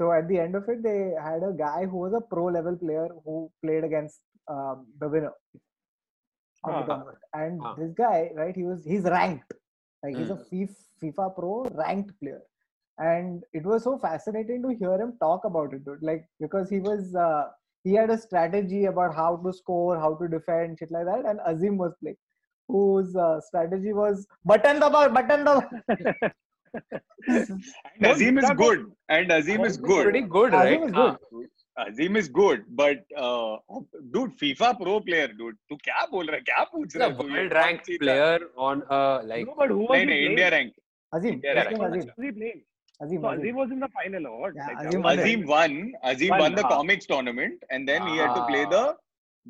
[0.00, 0.98] So at the end of it, they
[1.28, 5.32] had a guy who was a pro level player who played against um, the winner
[6.63, 6.81] of Ah.
[6.81, 7.17] the tournament.
[7.33, 7.73] And Ah.
[7.79, 8.55] this guy, right?
[8.55, 9.53] He was he's ranked,
[10.03, 10.47] like he's a Hmm.
[10.51, 11.53] FIFA, FIFA pro
[11.83, 12.41] ranked player.
[12.97, 16.01] And it was so fascinating to hear him talk about it, dude.
[16.11, 17.45] Like because he was uh,
[17.85, 21.25] he had a strategy about how to score, how to defend, shit like that.
[21.25, 22.17] And Azim was playing,
[22.67, 26.31] whose uh, strategy was button the ball, button the ball.
[27.27, 28.85] And Azim is good.
[29.09, 30.03] And Azim is good.
[30.03, 30.89] Pretty good, Azim right?
[30.89, 30.91] is
[31.31, 31.47] good.
[31.78, 31.86] हाँ.
[31.90, 33.56] Azim is good, but uh,
[34.12, 35.56] dude, FIFA pro player, dude.
[35.68, 36.42] तू क्या बोल रहा है?
[36.50, 37.34] क्या पूछ He's रहा a है तू ये?
[37.36, 38.04] world ranked कौन सी था?
[38.04, 38.38] player
[38.68, 40.30] on uh, like no, but who was नहीं he नहीं playing?
[40.30, 40.78] India ranked.
[41.18, 41.80] Azim, India let's ranked.
[41.80, 42.12] name Who Azim.
[42.16, 42.62] was he playing?
[43.06, 43.40] Azim, So Azim.
[43.40, 44.54] Azim was in the final or what?
[44.60, 45.92] Yeah, Like, Azim that won was- Azim won.
[46.12, 46.70] Azim Won, won the हाँ.
[46.76, 48.72] comics tournament, and then he had to play Ah.
[48.76, 48.84] the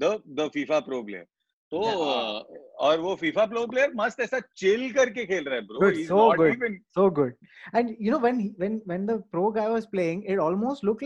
[0.04, 0.10] the
[0.42, 1.26] the FIFA pro player.
[1.72, 2.42] तो uh,
[2.86, 5.78] और वो FIFA pro player मस्त ऐसा chill करके खेल रहा है bro.
[5.84, 6.54] Good, He's so not good.
[6.56, 7.32] even So good.
[7.72, 11.02] And you know when he, when when the pro guy was playing, it almost looked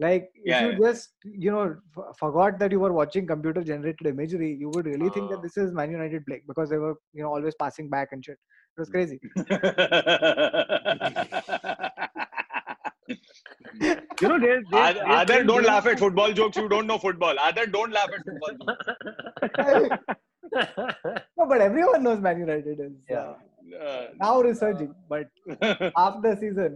[0.00, 0.78] like real if Yeah, you yeah.
[0.90, 5.08] just you know f- forgot that you were watching computer generated imagery, you would really
[5.10, 5.42] think that Ah.
[5.42, 8.38] this is Man United playing because they were you know always passing back and shit.
[8.76, 9.18] It was crazy.
[14.20, 16.56] You know, there's, there's, Aadar, Aadar, don't laugh at football jokes.
[16.56, 17.34] You don't know football.
[17.36, 18.86] Aadar, don't laugh at football jokes.
[21.38, 23.18] no, but everyone knows Man United is Yeah.
[23.18, 23.34] uh,
[23.86, 25.26] Uh, now resurging, but
[25.96, 26.72] half the season.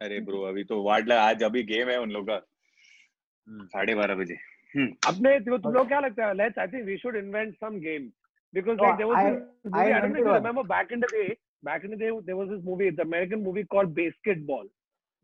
[0.00, 2.38] अरे bro अभी तो वाडला आज अभी game है उन लोग का।
[3.66, 4.34] साढ़े बारह बजे।
[4.74, 8.08] हम्म। अपने तुम लोग क्या लगता है let's I think we should invent some game
[8.54, 11.26] because like there was I remember back in the day
[11.64, 14.68] back in the day there was this movie the American movie called basketball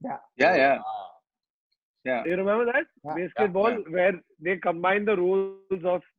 [0.02, 0.72] yeah yeah
[2.04, 6.10] yeah you remember that basketball where they combine the rules of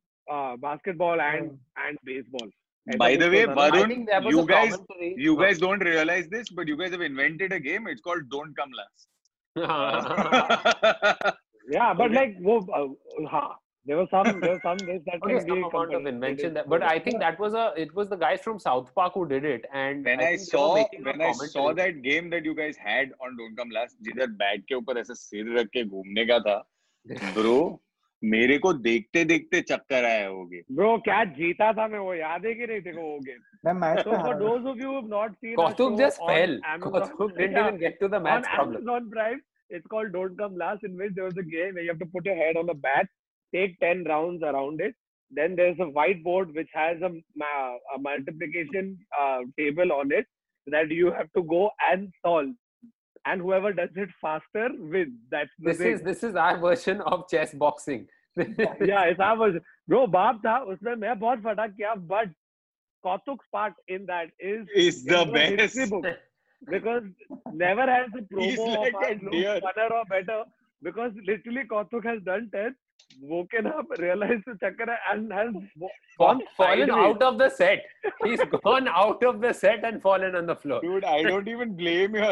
[0.60, 2.50] basketball and and baseball
[2.97, 5.15] By the way, Varun, I Varun, think that was you a guys commentary.
[5.25, 7.87] you guys don't realize this, but you guys have invented a game.
[7.87, 9.07] It's called Don't Come Last.
[11.69, 12.15] yeah but Okay.
[12.15, 13.55] like wo, uh, ha,
[13.85, 16.07] there was some there was some this that Okay, can some be amount of compared-
[16.15, 19.13] invention that, but I think that was a it was the guys from South Park
[19.13, 21.45] who did it, and when I, think they were saw making a when I saw
[21.59, 21.93] commentary.
[21.93, 25.15] that game that you guys had on Don't Come Last, जिधर bat के ऊपर ऐसे
[25.21, 26.57] सिर रख के घूमने का था,
[27.39, 27.57] ब्रो
[28.22, 32.54] मेरे को देखते देखते चक्कर आए होगे ब्रो क्या जीता था मैं वो याद है
[32.54, 35.54] कि नहीं देखो हो गए मैं मैच तो for those of you have not seen
[35.56, 39.40] Kaustubh just fail Kaustubh didn't even get to the match problem on Prime
[39.70, 42.26] it's called don't come last in which there was a game you have to put
[42.26, 43.08] your head on a bat
[43.52, 44.94] take 10 rounds around it
[45.32, 47.08] then there is a white board which has a
[48.00, 48.94] multiplication
[49.56, 50.26] table on it
[50.66, 52.54] that you have to go and solve
[53.25, 55.17] And whoever does it faster wins.
[55.29, 55.91] That's the This thing.
[55.93, 58.07] is this is our version of chess boxing.
[58.37, 59.61] yeah, it's our version.
[59.87, 62.29] Bro, बाप था उसमें मैं बहुत फटा किया but
[63.05, 65.91] Kautuk's part in that is is the in the history best.
[65.91, 66.05] book.
[66.69, 67.03] because
[67.53, 69.59] never has the He's promo like of us a looked deer.
[69.67, 70.43] funner or better
[70.83, 72.75] because literally Kautuk has done 10,
[73.21, 77.05] woken up, realized the chakkar hai and has wo- Fall- gone fallen sideways.
[77.15, 77.83] out of the set.
[78.23, 80.79] He's gone out of the set and fallen on the floor.
[80.81, 82.31] Dude, I don't even blame you.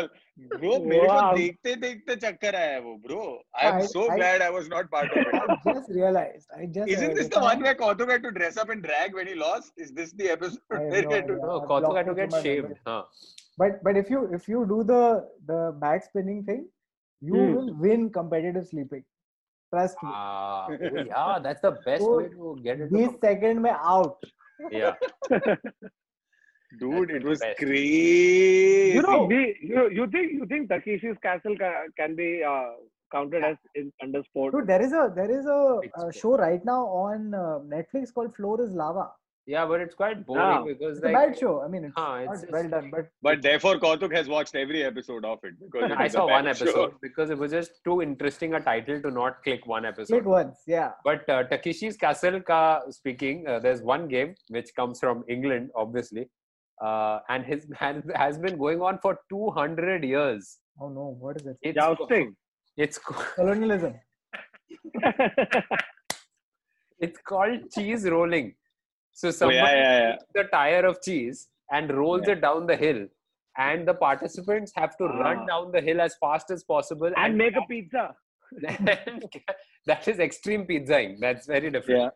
[0.51, 1.35] Bro, मेरे को Wow.
[1.37, 3.23] देखते देखते चक्कर आया वो bro.
[3.63, 5.35] I'm I- so I- glad I was not part of it.
[5.35, 6.47] I just realized.
[6.57, 8.81] I just Isn't this realized the one I- where Kautuk had to dress up and
[8.81, 9.73] drag when he lost?
[9.87, 11.33] Is this the episode I have where no he had to?
[11.33, 11.45] idea.
[11.51, 12.63] No, I've Kautuk had blocked to it get from my shaved.
[12.63, 12.79] memory.
[12.87, 13.03] Huh.
[13.57, 15.03] But but if you if you do the
[15.53, 16.67] the back spinning thing,
[17.21, 17.53] you Hmm.
[17.55, 19.03] will win competitive sleeping.
[19.74, 20.10] Trust me.
[20.12, 22.92] Ah, oh, yeah, that's the best So, way to get it.
[22.96, 24.18] This second में out.
[24.70, 24.94] Yeah.
[26.80, 27.58] Dude, it was Best.
[27.58, 28.94] crazy.
[28.94, 32.70] You know, we, you, you think you think Takeshi's Castle ca- can be uh,
[33.12, 34.54] counted as in, under sport?
[34.54, 38.12] Dude, there is a there is a, Big a show right now on uh, Netflix
[38.12, 39.06] called Floor is Lava.
[39.46, 40.64] Yeah, but it's quite boring Yeah.
[40.66, 41.62] because It's a bad show.
[41.62, 44.82] I mean, it's Huh, not it's well done, but But therefore, Kautuk has watched every
[44.84, 46.64] episode of it because it I saw one bad show.
[46.64, 50.14] episode because it was just too interesting a title to not click one episode.
[50.14, 50.62] click once.
[50.66, 50.92] Yeah.
[51.04, 56.30] But uh, Takeshi's Castle ka speaking, uh, there's one game which comes from England, obviously,
[56.82, 60.58] uh, and his has, has been going on for 200 years.
[60.80, 61.58] Oh no, what is it?
[61.60, 62.34] It's Jousting.
[62.78, 63.94] It's co- Colonialism.
[66.98, 68.54] it's called cheese rolling.
[69.20, 70.12] So Oh, someone yeah, yeah, yeah.
[70.12, 72.34] takes the tire of cheese and rolls Yeah.
[72.34, 73.00] it down the hill,
[73.56, 75.18] and the participants have to Ah.
[75.24, 78.04] run down the hill as fast as possible and make a pizza.
[79.86, 81.18] that is extreme pizzaing.
[81.20, 82.12] That's very different.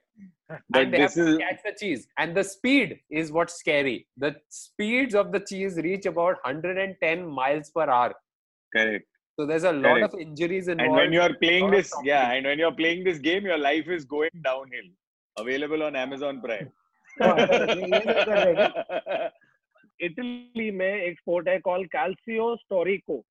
[0.51, 0.59] Yeah.
[0.71, 2.07] But and they have to is catch the cheese.
[2.17, 4.07] And the speed is what's scary.
[4.17, 8.15] The speeds of the cheese reach about 110 miles per hour.
[8.77, 9.07] correct.
[9.39, 10.15] So there's a lot Correct.
[10.15, 10.89] of injuries involved.
[10.89, 13.87] And when you are playing this, yeah, and when you're playing this game, your life
[13.97, 14.89] is going downhill.
[15.39, 16.73] Available on Amazon Prime.
[17.22, 19.30] Oh, ये सब कर रहे हैं क्या?
[20.06, 23.24] Italy में एक sport है call Calcio स्टोरिको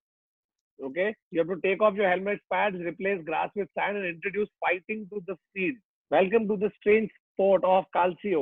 [0.86, 1.04] okay
[1.34, 5.02] you have to take off your helmet pads replace grass with sand and introduce fighting
[5.10, 5.76] to the field
[6.14, 8.40] welcome to the strange sport of calcio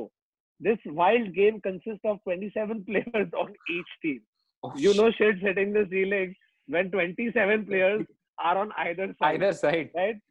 [0.68, 4.22] this wild game consists of 27 players on each team
[4.62, 5.00] Oh, you shit.
[5.00, 6.32] know shit's hitting the ceiling
[6.76, 8.06] when 27 players
[8.50, 9.92] are on either side either side.
[10.00, 10.24] right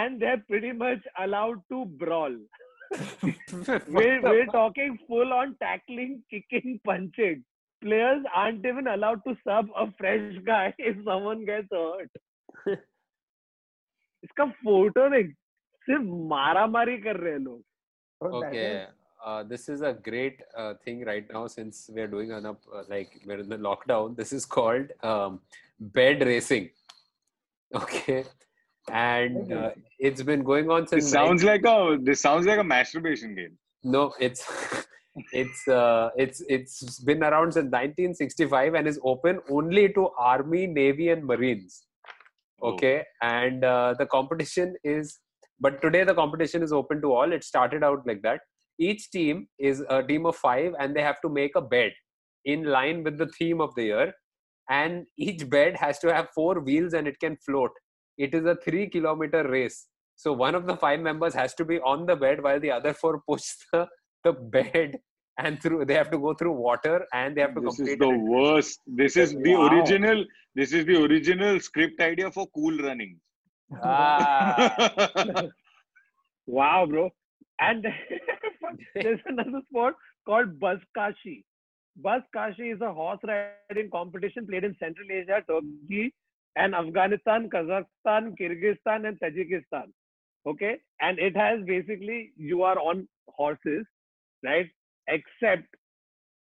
[0.00, 2.69] and they're pretty much allowed to brawl What
[3.88, 4.54] we're, the we're fuck?
[4.54, 7.44] talking full on tackling, kicking, punching.
[7.82, 12.10] Players aren't even allowed to sub a fresh guy if someone gets hurt.
[14.26, 15.34] इसका photo देख
[15.86, 17.62] सिर्फ मारा मारी कर रहे हैं लोग
[18.26, 18.92] Oh, that okay is-
[19.30, 22.82] uh, this is a great uh, thing right now since we're doing an up uh,
[22.92, 25.36] like we're in the lockdown this is called um,
[25.98, 26.68] bed racing
[27.82, 28.18] okay
[28.91, 32.63] and uh, it's been going on since This sounds like a this sounds like a
[32.63, 33.57] masturbation game.
[33.83, 34.45] no it's
[35.33, 41.09] it's uh, it's it's been around since 1965 and is open only to army navy
[41.09, 41.83] and marines.
[42.61, 42.73] Oh.
[42.73, 43.03] okay?
[43.21, 45.19] And uh, the competition is
[45.59, 47.31] but today the competition is open to all.
[47.31, 48.41] It started out like that.
[48.79, 51.91] Each team is a team of five and they have to make a bed
[52.45, 54.13] in line with the theme of the year.
[54.69, 57.71] And each bed has to have four wheels and it can float
[58.25, 59.77] it is a three kilometer race
[60.23, 62.93] so one of the five members has to be on the bed while the other
[63.01, 63.81] four push the,
[64.25, 64.99] the bed
[65.43, 68.09] and through they have to go through water and they have to This is the
[68.17, 68.21] it.
[68.33, 68.79] worst.
[69.01, 69.67] This is the Wow.
[69.69, 70.19] original.
[70.59, 73.13] This is the original script idea for cool running.
[73.83, 75.15] Ah.
[76.47, 77.09] Wow, bro.
[77.59, 77.85] And
[78.95, 79.95] there's another sport
[80.25, 81.43] called Buzkashi.
[82.05, 86.13] Buzkashi is a horse riding competition played in Central Asia, Turkey,
[86.55, 89.91] and Afghanistan, Kazakhstan, Kyrgyzstan, and Tajikistan.
[90.47, 93.85] Okay, and it has basically you are on horses,
[94.43, 94.69] right?
[95.07, 95.65] Except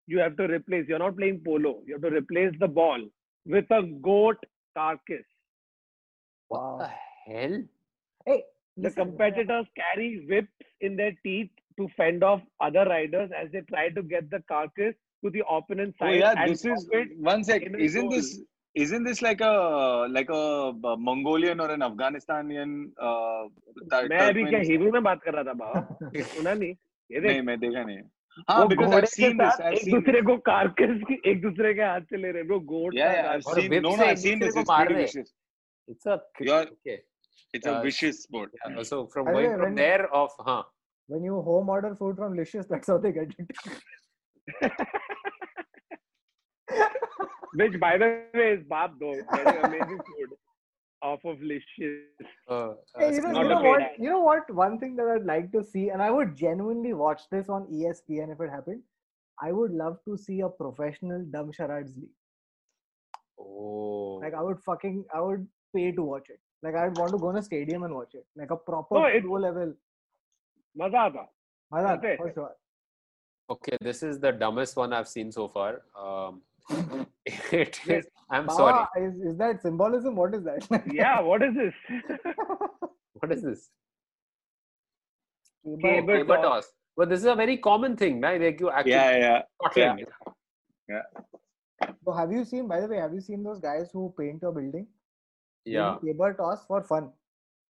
[0.08, 0.88] you have to replace.
[0.88, 1.82] You're not playing polo.
[1.86, 3.00] You have to replace the ball
[3.46, 4.38] with a goat
[4.76, 5.26] carcass.
[6.48, 6.78] what Wow.
[6.78, 6.88] the
[7.32, 7.64] hell
[8.26, 8.44] Hey,
[8.82, 13.62] The listen, competitors carry whips in their teeth to fend off other riders as they
[13.62, 16.16] try to get the carcass to the opponent Oh side.
[16.16, 17.64] yeah, this is drop it one sec.
[17.78, 18.10] Isn't goal.
[18.10, 18.42] this
[18.75, 19.53] isn't this like a
[20.17, 20.43] like a
[20.91, 22.73] uh, Mongolian or an Afghanistanian?
[23.09, 23.45] Uh,
[23.93, 26.71] Tur- मैं अभी क्या Turkmenistan- Hebrew में बात कर रहा था बाबा सुना नहीं
[27.11, 27.99] ये देख नहीं मैं देखा नहीं
[28.49, 31.03] हाँ वो because घोड़े I've के seen this साथ I've एक seen दूसरे को कारकस
[31.11, 33.71] की एक दूसरे के हाथ से ले रहे bro goat yeah yeah I've और seen
[33.75, 35.09] whip no से no एक I've seen दूसरे this को it's मार pretty रहे हैं।
[35.13, 35.29] vicious
[35.95, 36.99] it's a You're- okay
[37.55, 40.07] it's a Uh, vicious sport yeah, so from By the going way, from when- there
[40.23, 40.63] of huh
[41.09, 44.73] when you home order food from Licious, that's how they get it.
[47.54, 49.16] Which, by the way, is Bab though.
[49.34, 50.38] Very amazing food
[51.02, 52.06] off of Licious.
[52.50, 53.82] Uh, uh, hey, you, know, you know what?
[53.98, 54.54] You know what?
[54.54, 58.32] One thing that I'd like to see, and I would genuinely watch this on ESPN
[58.32, 58.82] if it happened.
[59.42, 62.10] I would love to see a professional dumb charades league.
[63.40, 64.20] Oh.
[64.22, 66.40] Like I would fucking I would pay to watch it.
[66.62, 68.26] Like I'd want to go in a stadium and watch it.
[68.36, 69.74] Like a proper no, it, pro level.
[70.80, 71.26] Mazada.
[71.74, 72.52] Mazada, for sure.
[73.50, 75.82] Okay, this is the dumbest one I've seen so far.
[76.00, 77.88] Um, it Yes.
[77.88, 80.16] is i'm Baba, sorry is, is that symbolism?
[80.16, 80.68] What is that?
[80.94, 81.74] yeah what is this
[83.20, 83.70] what is this
[85.66, 86.44] Cable- Cable Caber toss.
[86.66, 86.72] toss.
[86.98, 88.42] But this is a very common thing, right?
[88.42, 90.06] Like you actually yeah yeah Scotland.
[92.06, 92.68] So have you seen?
[92.68, 94.88] By the way, have you seen those guys who paint a building?
[95.66, 95.96] They do Yeah.
[96.04, 97.12] Cable toss for fun.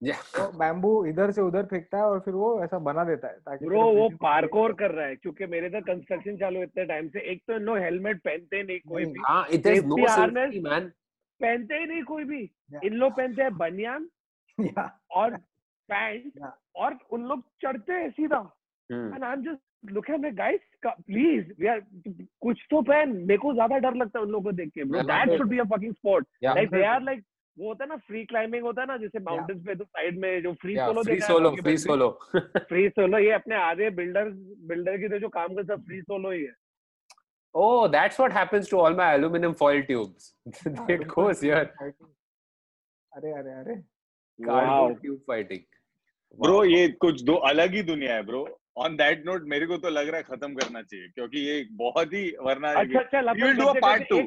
[0.02, 0.22] Yeah.
[0.36, 3.66] तो bamboo इधर से उधर फेंकता है और फिर वो ऐसा बना देता है ताकि
[3.66, 7.42] ब्रो वो पार्कोर कर रहा है क्योंकि मेरे इधर कंस्ट्रक्शन चालू इतने टाइम से एक
[7.48, 10.56] तो लोग हेलमेट पहनते नहीं कोई भी there's no Safety safety, harness.
[10.64, 10.90] man.
[11.42, 12.42] पहनते ही नहीं कोई भी
[12.74, 12.84] Yeah.
[12.86, 14.08] इन लोग पहनते हैं बनियान
[14.58, 14.90] Yeah.
[15.12, 15.38] और
[15.90, 16.52] पैंट Yeah.
[16.76, 18.42] और उन लोग चढ़ते हैं सीधा.
[18.90, 21.80] And I am just look at guys please we are
[22.42, 25.02] कुछ तो पहन मेरे को ज़्यादा डर लगता है उन लोगों को देख के bro
[25.10, 26.28] that should be a fucking sport.
[26.44, 27.24] Like they are like
[27.58, 30.42] वो होता है ना फ्री क्लाइंबिंग होता है ना जैसे माउंटेन्स पे तो साइड में
[30.44, 32.10] जो free solo free solo, free solo.
[32.70, 34.30] Free solo ये अपने आधे बिल्डर
[34.72, 36.54] बिल्डर की तो जो काम करता है फ्री सोलो ही है
[37.56, 40.34] oh, that's what happens to all my aluminum foil tubes.
[40.90, 41.70] it goes here.
[43.12, 43.76] अरे अरे अरे
[44.40, 45.64] Cardboard tube fighting.
[46.40, 46.64] ब्रो.
[46.66, 48.48] ये कुछ दो अलग ही दुनिया है ब्रो
[48.78, 52.14] ऑन दैट नोट मेरे को तो लग रहा है खत्म करना चाहिए क्योंकि ये बहुत
[52.14, 54.22] ही वरना अच्छा will अपन do a करते part two.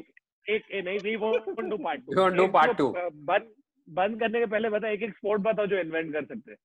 [0.50, 2.92] एक नहीं we want do part 2 do part 2
[3.30, 3.46] बंद
[3.88, 6.58] बंद करने के पहले बता एक एक स्पोर्ट बताओ जो इन्वेंट कर सकते हैं।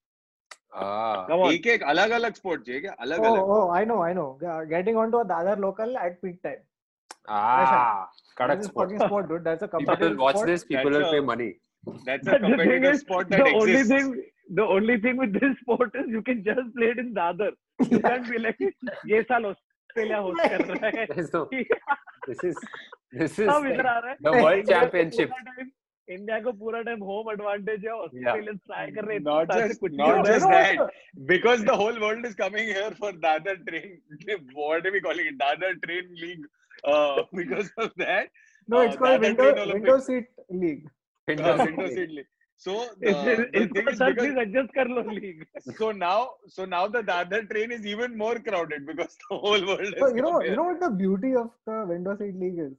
[1.51, 4.97] एक एक अलग अलग स्पोर्ट चाहिए क्या अलग अलग ओह I know I know getting
[4.97, 6.57] on to other local at peak time
[7.29, 8.03] ah
[8.37, 11.49] कड़क sport sport dude that's a competition watch this people will pay money
[12.05, 14.15] that's a competition sport that exist only thing
[14.51, 17.51] the only thing with this sport is you can just play in Dadar
[17.93, 18.55] you can be like
[19.13, 21.05] ये साल Australia host कर रहा है
[22.27, 22.57] this is
[23.18, 25.28] This is सब इधर like आ रहा है the World India को Championship.
[25.34, 25.70] पूरा time-
[26.08, 29.68] इंडिया को पूरा टाइम होम एडवांटेज है ऑस्ट्रेलियंस ट्राई कर रहे हैं Not इतना से
[29.68, 30.98] just- कुछ not नहीं हो just रहा है। that.
[31.32, 33.94] because the whole world is coming here for Dadar train
[34.60, 36.44] what are we calling it Dadar train league
[36.94, 38.28] uh, because of that
[38.72, 39.80] No, Uh, it's called Dadar window, Train Olympics.
[39.80, 40.26] window seat
[40.66, 40.84] league.
[41.28, 42.30] uh, window seat league
[42.66, 45.42] so the, इस- the इनको thing is sir because please adjust कर लो league
[45.80, 46.18] so now
[46.58, 50.14] so now the Dadar train is even more crowded because the whole world is So
[50.18, 50.56] you know, come you here.
[50.60, 52.72] know what the beauty of the window seat league is.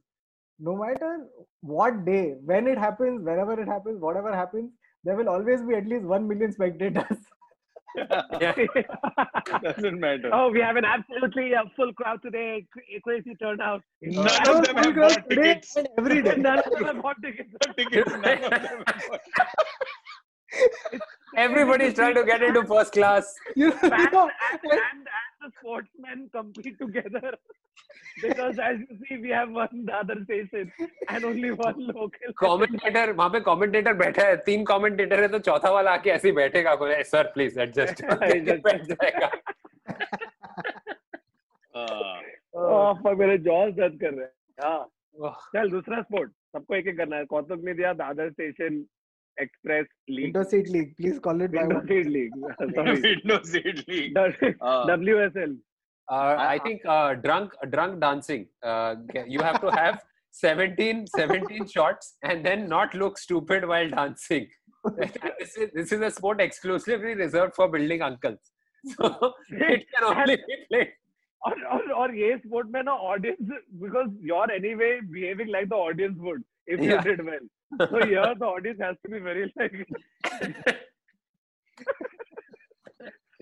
[0.63, 1.27] No matter
[1.61, 4.71] what day, when it happens, wherever it happens, whatever happens,
[5.03, 7.17] there will always be at least one million spectators.
[8.39, 8.53] Yeah.
[9.61, 12.65] doesn't matter Oh, we have an absolutely uh, full crowd today.
[13.03, 13.81] Crazy turnout.
[14.01, 16.35] none of them have Full bought tickets every day.
[16.37, 17.49] None of them have bought tickets.
[17.75, 19.19] tickets none of them have bought
[21.37, 23.33] Everybody's trying to get into first class.
[23.55, 27.33] You know, and, and, and the sportsmen compete together.
[28.21, 30.71] because as you see, we have one the other station
[31.09, 32.33] and only one local.
[32.41, 36.33] Commentator वहाँ पे commentator बैठा है तीन commentator है तो चौथा वाला आके ऐसे ही
[36.35, 38.03] बैठेगा बोले सर प्लीज़ एडजस्ट
[38.67, 39.29] बैठ जाएगा
[41.75, 42.17] uh,
[42.53, 44.31] Oh, fuck, मेरे जॉस दर्द कर रहे हैं
[44.63, 44.79] हाँ
[45.15, 48.83] ओह, चल दूसरा स्पोर्ट सबको एक एक करना है कौतुक ने दिया Dadar station
[49.38, 50.92] express league window seat league.
[50.98, 51.86] Please call it by window one.
[51.88, 52.36] Seat league
[52.76, 55.56] sorry window seat league uh, W S L
[56.08, 58.42] uh, I think uh, drunk drunk dancing
[58.72, 59.96] uh, you have to have
[60.40, 64.46] 17 17 shots and then not look stupid while dancing
[64.84, 68.52] And this is this is a sport exclusively reserved for building uncles
[68.84, 69.10] so
[69.70, 70.94] it can only be played
[71.42, 73.48] और और और ये sport में ना audience
[73.80, 77.02] because you are anyway behaving like the audience would if you Yeah.
[77.04, 77.48] Did well
[77.79, 79.73] so here the audience has to be very like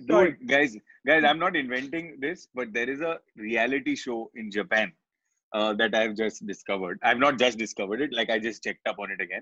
[0.08, 4.94] Dude, guys, guys, I'm not inventing this, but there is a reality show in Japan
[5.54, 7.00] uh, that I've just discovered.
[7.04, 9.42] I've not just discovered it, like I just checked up on it again.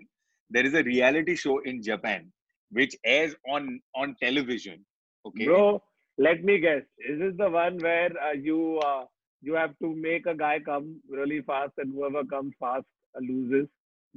[0.50, 2.32] There is a reality show in Japan
[2.72, 4.86] which airs on on television.
[5.26, 5.46] Okay.
[5.46, 5.82] bro
[6.18, 9.04] let me guess is this the one where uh, you uh,
[9.42, 12.86] you have to make a guy come really fast and whoever comes fast
[13.16, 13.68] uh, loses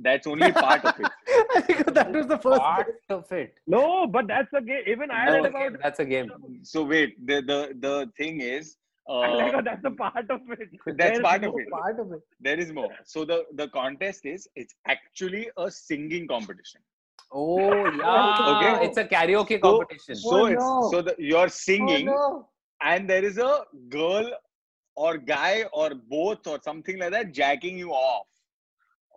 [0.07, 1.11] That's only part of it.
[1.95, 2.61] That was the first.
[2.61, 6.09] part of it no but that's a game even i that's read about that's a
[6.13, 6.29] game
[6.73, 8.67] So wait, the the the thing is,
[9.09, 10.69] I like how uh, that's a part of it
[11.01, 11.69] that's part of it.
[11.77, 12.23] Part of it.
[12.47, 12.91] There is more.
[13.13, 16.81] So the the contest is it's actually a singing competition.
[17.33, 17.57] oh
[18.03, 18.73] yeah Okay.
[18.87, 20.91] it's a karaoke So- competition So Oh, it's no.
[20.93, 22.07] so the you're singing.
[22.09, 22.29] Oh, no.
[22.93, 23.53] and there is a
[23.97, 24.29] girl
[25.07, 28.29] or guy or both or something like that jacking you off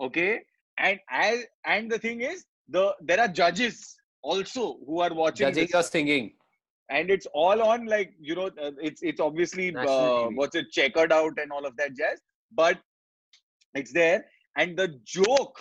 [0.07, 0.31] okay
[0.77, 5.63] and as and the thing is the there are judges also who are watching judging
[5.63, 6.33] this, your singing
[6.89, 11.11] and it's all on like you know uh, it's it's obviously uh, what's it checkered
[11.11, 12.19] out and all of that jazz
[12.51, 12.79] but
[13.73, 14.25] it's there.
[14.57, 15.59] And the joke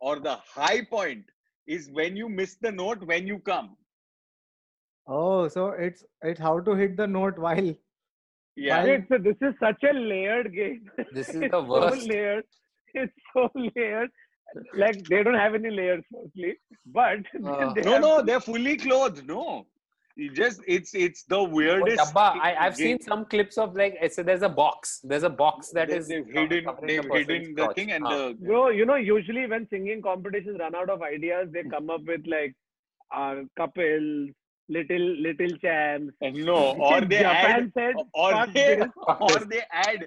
[0.00, 1.24] or the high point
[1.66, 3.76] is when you miss the note when you come.
[5.06, 7.74] Oh, so it's it's how to hit the note while.
[8.56, 8.84] yeah.
[8.84, 10.90] Wait, so this is such a layered game.
[11.12, 12.02] This is it's the worst.
[12.02, 12.44] so layered.
[12.94, 14.10] It's so layered
[14.74, 16.54] like they don't have any layers mostly
[16.86, 19.66] but Uh, no no to- they're fully clothed no
[20.14, 22.24] you just it's it's the Oh, weirdest dabba.
[22.46, 22.86] I, I've game.
[22.86, 25.00] seen some clips of like it's, there's a box.
[25.02, 27.76] There's a box that They- is they've hidden covering they've the hidden the crotch.
[27.76, 28.10] thing and Ah.
[28.16, 32.02] the Bro, you know, usually when singing competitions run out of ideas, they come up
[32.04, 32.52] with like
[33.20, 34.28] uh, couple
[34.68, 36.12] little little champs.
[36.20, 36.58] no
[36.90, 38.80] or they Japan add said, or they
[39.30, 40.06] or they add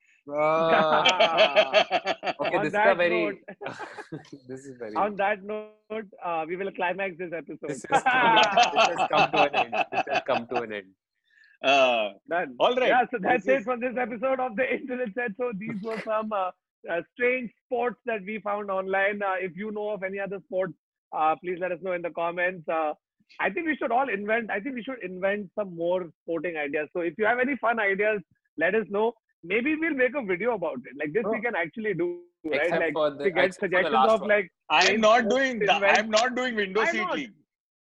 [0.27, 0.37] Okay,
[2.57, 3.25] On this is a that very.
[3.25, 4.95] note- this is very.
[4.95, 7.69] On that note, uh, we will climax this episode.
[7.69, 8.35] This has, come,
[8.73, 9.73] this has come to an end.
[9.91, 10.87] This has come to an end.
[11.63, 12.55] Uh, Done.
[12.59, 12.87] all right.
[12.89, 15.35] Yeah, so that's This it is- for this episode of the Internet Said.
[15.37, 16.51] So these were some uh,
[16.89, 19.21] uh, strange sports that we found online.
[19.21, 20.73] Uh, if you know of any other sports,
[21.15, 22.67] uh, please let us know in the comments.
[22.67, 22.93] Uh,
[23.39, 24.49] I think we should all invent.
[24.51, 26.89] I think we should invent some more sporting ideas.
[26.93, 28.21] So if you have any fun ideas,
[28.57, 29.13] let us know.
[29.43, 30.95] Maybe we'll make a video about it.
[30.97, 31.41] Like this, we Oh.
[31.41, 32.21] can actually do.
[32.43, 32.61] Right?
[32.61, 34.29] Except Like for the- we get except for the suggestions last of one.
[34.29, 34.51] like.
[34.69, 35.75] I'm not doing that.
[35.75, 37.15] invent- I'm not doing window Why seat not?
[37.15, 37.33] league.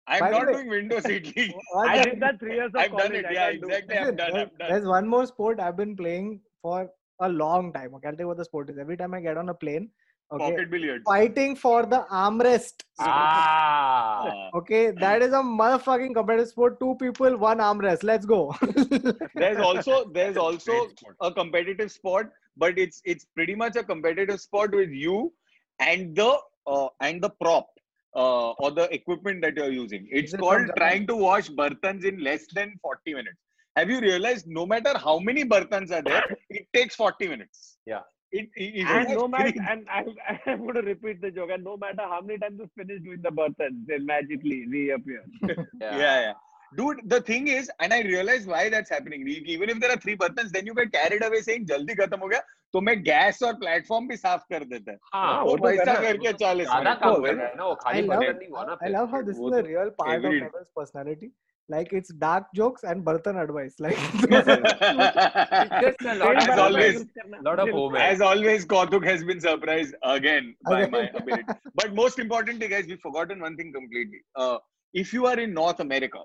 [0.07, 1.55] I'm By not way- doing window seat league.
[1.77, 3.07] I did that three years of I've college.
[3.12, 3.27] done it.
[3.27, 3.95] I Yeah, exactly.
[3.95, 4.33] Listen, I'm done.
[4.33, 4.69] there's, I'm done.
[4.70, 7.95] there's one more sport I've been playing for a long time.
[7.97, 8.79] Okay, I'll tell you what the sport is.
[8.79, 9.91] Every time I get on a plane,
[10.31, 11.05] okay, Pocket billiards.
[11.05, 12.85] fighting for the armrest.
[13.01, 14.51] Ah.
[14.55, 16.79] Okay, that is a motherfucking competitive sport.
[16.81, 18.03] Two people, one armrest.
[18.03, 18.55] Let's go.
[19.35, 20.89] there's also there's also
[21.21, 25.33] a competitive sport, but it's it's pretty much a competitive sport with you
[25.79, 27.69] and the uh, and the prop
[28.15, 30.09] uh, or the equipment that you're using.
[30.11, 33.39] It's it called trying to wash bartans in less than 40 minutes.
[33.77, 37.79] Have you realized no matter how many bartans are there, it takes 40 minutes.
[37.87, 38.01] Yeah.
[38.31, 40.05] It, it, it And no matter, and I,
[40.47, 41.51] I'm going to repeat the joke.
[41.51, 45.25] And no matter how many times you finish doing the burtons, they magically reappear.
[45.49, 46.21] yeah, yeah.
[46.21, 46.33] yeah.
[46.77, 49.27] Dude, the thing is, and I realize why that's happening.
[49.27, 52.19] E- Even if there are three buttons, then you get carried away saying जल्दी खत्म
[52.21, 52.41] हो गया
[52.73, 56.03] तो मैं gas और platform भी साफ़ कर देता है हाँ, वो तो वैसा है।
[56.03, 58.49] करके चालीस ज़्यादा काम तो कर रहा है ना वो I खाली love, बर्तन नहीं
[58.51, 60.35] हुआ ना I love how this is the तो real part of.
[60.35, 61.31] Neville's personality.
[61.70, 63.74] Like it's dark jokes and Bartan advice.
[63.81, 63.97] Like
[65.82, 69.40] Just a lot As of always, home, lot of home As always, Kautuk has been
[69.40, 70.90] surprised again by Again.
[70.90, 71.45] my ability.
[71.74, 74.20] But most importantly, guys, we've forgotten one thing completely.
[74.35, 74.59] Uh,
[74.95, 76.20] if you are in North America,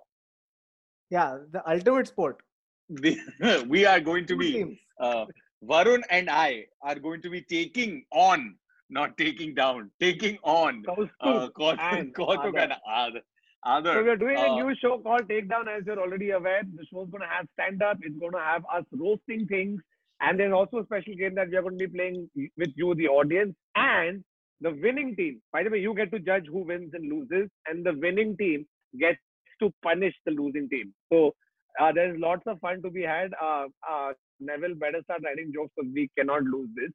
[1.09, 2.41] yeah, the ultimate sport.
[3.01, 3.21] we,
[3.67, 5.25] we are going to be uh,
[5.63, 8.55] Varun and I are going to be taking on,
[8.89, 13.21] not taking down, taking on uh, Kaustubh Kautuk, and Kautuk and Aadar.
[13.93, 16.63] So we're doing a uh, new show called Takedown, as you're already aware.
[16.63, 17.97] The show's going to have stand-up.
[18.01, 19.81] It's going to have us roasting things,
[20.19, 22.93] and there's also a special game that we are going to be playing with you,
[22.95, 24.23] the audience, and
[24.59, 25.41] the winning team.
[25.53, 28.65] By the way, you get to judge who wins and loses, and the winning team
[28.99, 29.19] gets
[29.61, 30.93] to punish the losing team.
[31.11, 31.33] So
[31.79, 33.31] uh, there's lots of fun to be had.
[33.41, 36.91] Uh, uh, Neville better start writing jokes because we cannot lose this.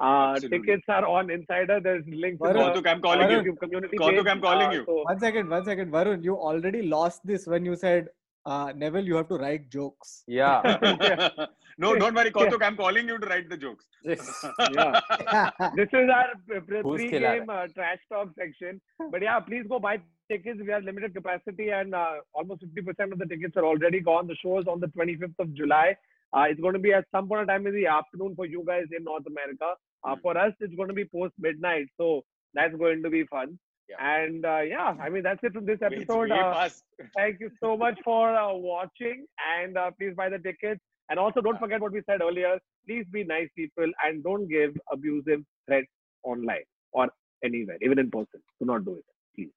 [0.00, 1.78] Uh, tickets are on Insider.
[1.78, 3.52] There's links in Varun, the Kautuk, I'm calling uh, you.
[3.52, 4.26] YouTube community Kautuk, page.
[4.28, 4.84] I'm calling Uh, you.
[4.86, 6.24] so- One second, one second, Varun.
[6.24, 8.08] You already lost this when you said,
[8.46, 10.24] uh, Neville, you have to write jokes.
[10.26, 10.62] Yeah.
[11.78, 12.62] no, don't worry, Kautuk.
[12.62, 13.84] I'm calling you to write the jokes.
[14.04, 15.50] yeah.
[15.76, 18.80] this is our pre- pre- Who's pre-game uh, trash talk section.
[19.10, 19.98] But yeah, please go buy
[20.30, 20.60] tickets.
[20.64, 24.26] We have limited capacity, and uh, almost 50% of the tickets are already gone.
[24.28, 25.94] The show is on the 25th of July.
[26.32, 28.64] Uh, it's going to be at some point of time in the afternoon for you
[28.66, 29.74] guys in North America.
[30.04, 30.20] Uh, Hmm.
[30.22, 32.22] For us, it's going to be post midnight, so
[32.54, 33.58] that's going to be fun.
[33.88, 34.22] Yeah.
[34.22, 36.30] And uh, yeah, I mean that's it from this episode.
[36.30, 36.68] Uh,
[37.16, 39.26] thank you so much for uh, watching
[39.58, 43.04] and uh, please buy the tickets and also don't forget what we said earlier please
[43.10, 45.88] be nice people and don't give abusive threats
[46.22, 46.62] online
[46.92, 47.08] or
[47.44, 49.04] anywhere even in person do not do it
[49.34, 49.50] please.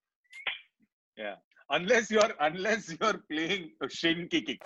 [1.16, 1.36] Yeah.
[1.70, 4.58] Unless you're unless you're playing shin kicking.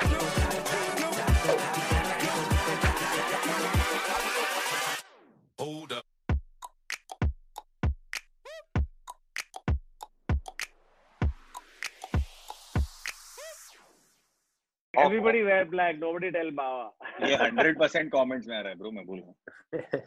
[15.04, 16.86] Everybody wear black nobody tell bawa
[17.28, 20.02] ये 100% comments में आ रहा है bro मैं बोल रहा हूँ